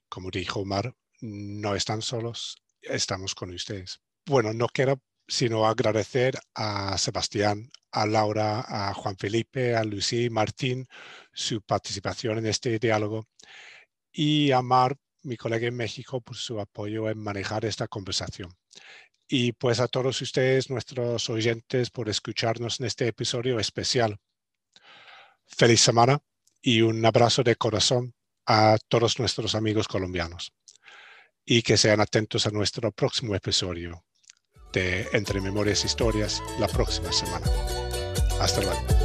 Como 0.10 0.30
dijo 0.30 0.60
Omar, 0.60 0.94
no 1.22 1.74
están 1.74 2.02
solos, 2.02 2.58
estamos 2.82 3.34
con 3.34 3.54
ustedes. 3.54 4.02
Bueno, 4.26 4.54
no 4.54 4.68
quiero 4.68 5.02
sino 5.26 5.66
agradecer 5.66 6.38
a 6.54 6.98
Sebastián, 6.98 7.72
a 7.92 8.06
Laura, 8.06 8.66
a 8.68 8.94
Juan 8.94 9.16
Felipe, 9.18 9.74
a 9.74 9.86
Lucía 9.86 10.24
y 10.24 10.30
Martín 10.30 10.86
su 11.32 11.62
participación 11.62 12.40
en 12.40 12.48
este 12.48 12.78
diálogo 12.78 13.30
y 14.12 14.52
a 14.52 14.62
Mar, 14.62 14.98
mi 15.22 15.38
colega 15.38 15.68
en 15.68 15.78
México, 15.78 16.20
por 16.20 16.36
su 16.36 16.60
apoyo 16.60 17.10
en 17.10 17.20
manejar 17.20 17.64
esta 17.64 17.88
conversación 17.88 18.54
y 19.28 19.54
pues 19.54 19.80
a 19.80 19.88
todos 19.88 20.22
ustedes, 20.22 20.70
nuestros 20.70 21.30
oyentes, 21.30 21.90
por 21.90 22.10
escucharnos 22.10 22.80
en 22.80 22.88
este 22.88 23.08
episodio 23.08 23.60
especial. 23.60 24.20
Feliz 25.46 25.82
semana 25.82 26.20
y 26.62 26.82
un 26.82 27.06
abrazo 27.06 27.44
de 27.44 27.56
corazón 27.56 28.14
a 28.46 28.78
todos 28.88 29.20
nuestros 29.20 29.56
amigos 29.56 29.88
colombianos. 29.88 30.54
Y 31.46 31.62
que 31.62 31.78
sean 31.78 32.00
atentos 32.00 32.48
a 32.48 32.52
nuestro 32.52 32.92
próximo 32.92 33.36
episodio 33.36 34.06
de 34.72 35.08
Entre 35.14 35.42
Memorias 35.42 35.84
e 35.84 35.88
Historias 35.88 36.42
la 36.60 36.68
próxima 36.68 37.12
semana. 37.12 37.46
Hasta 38.40 38.62
luego. 38.62 39.03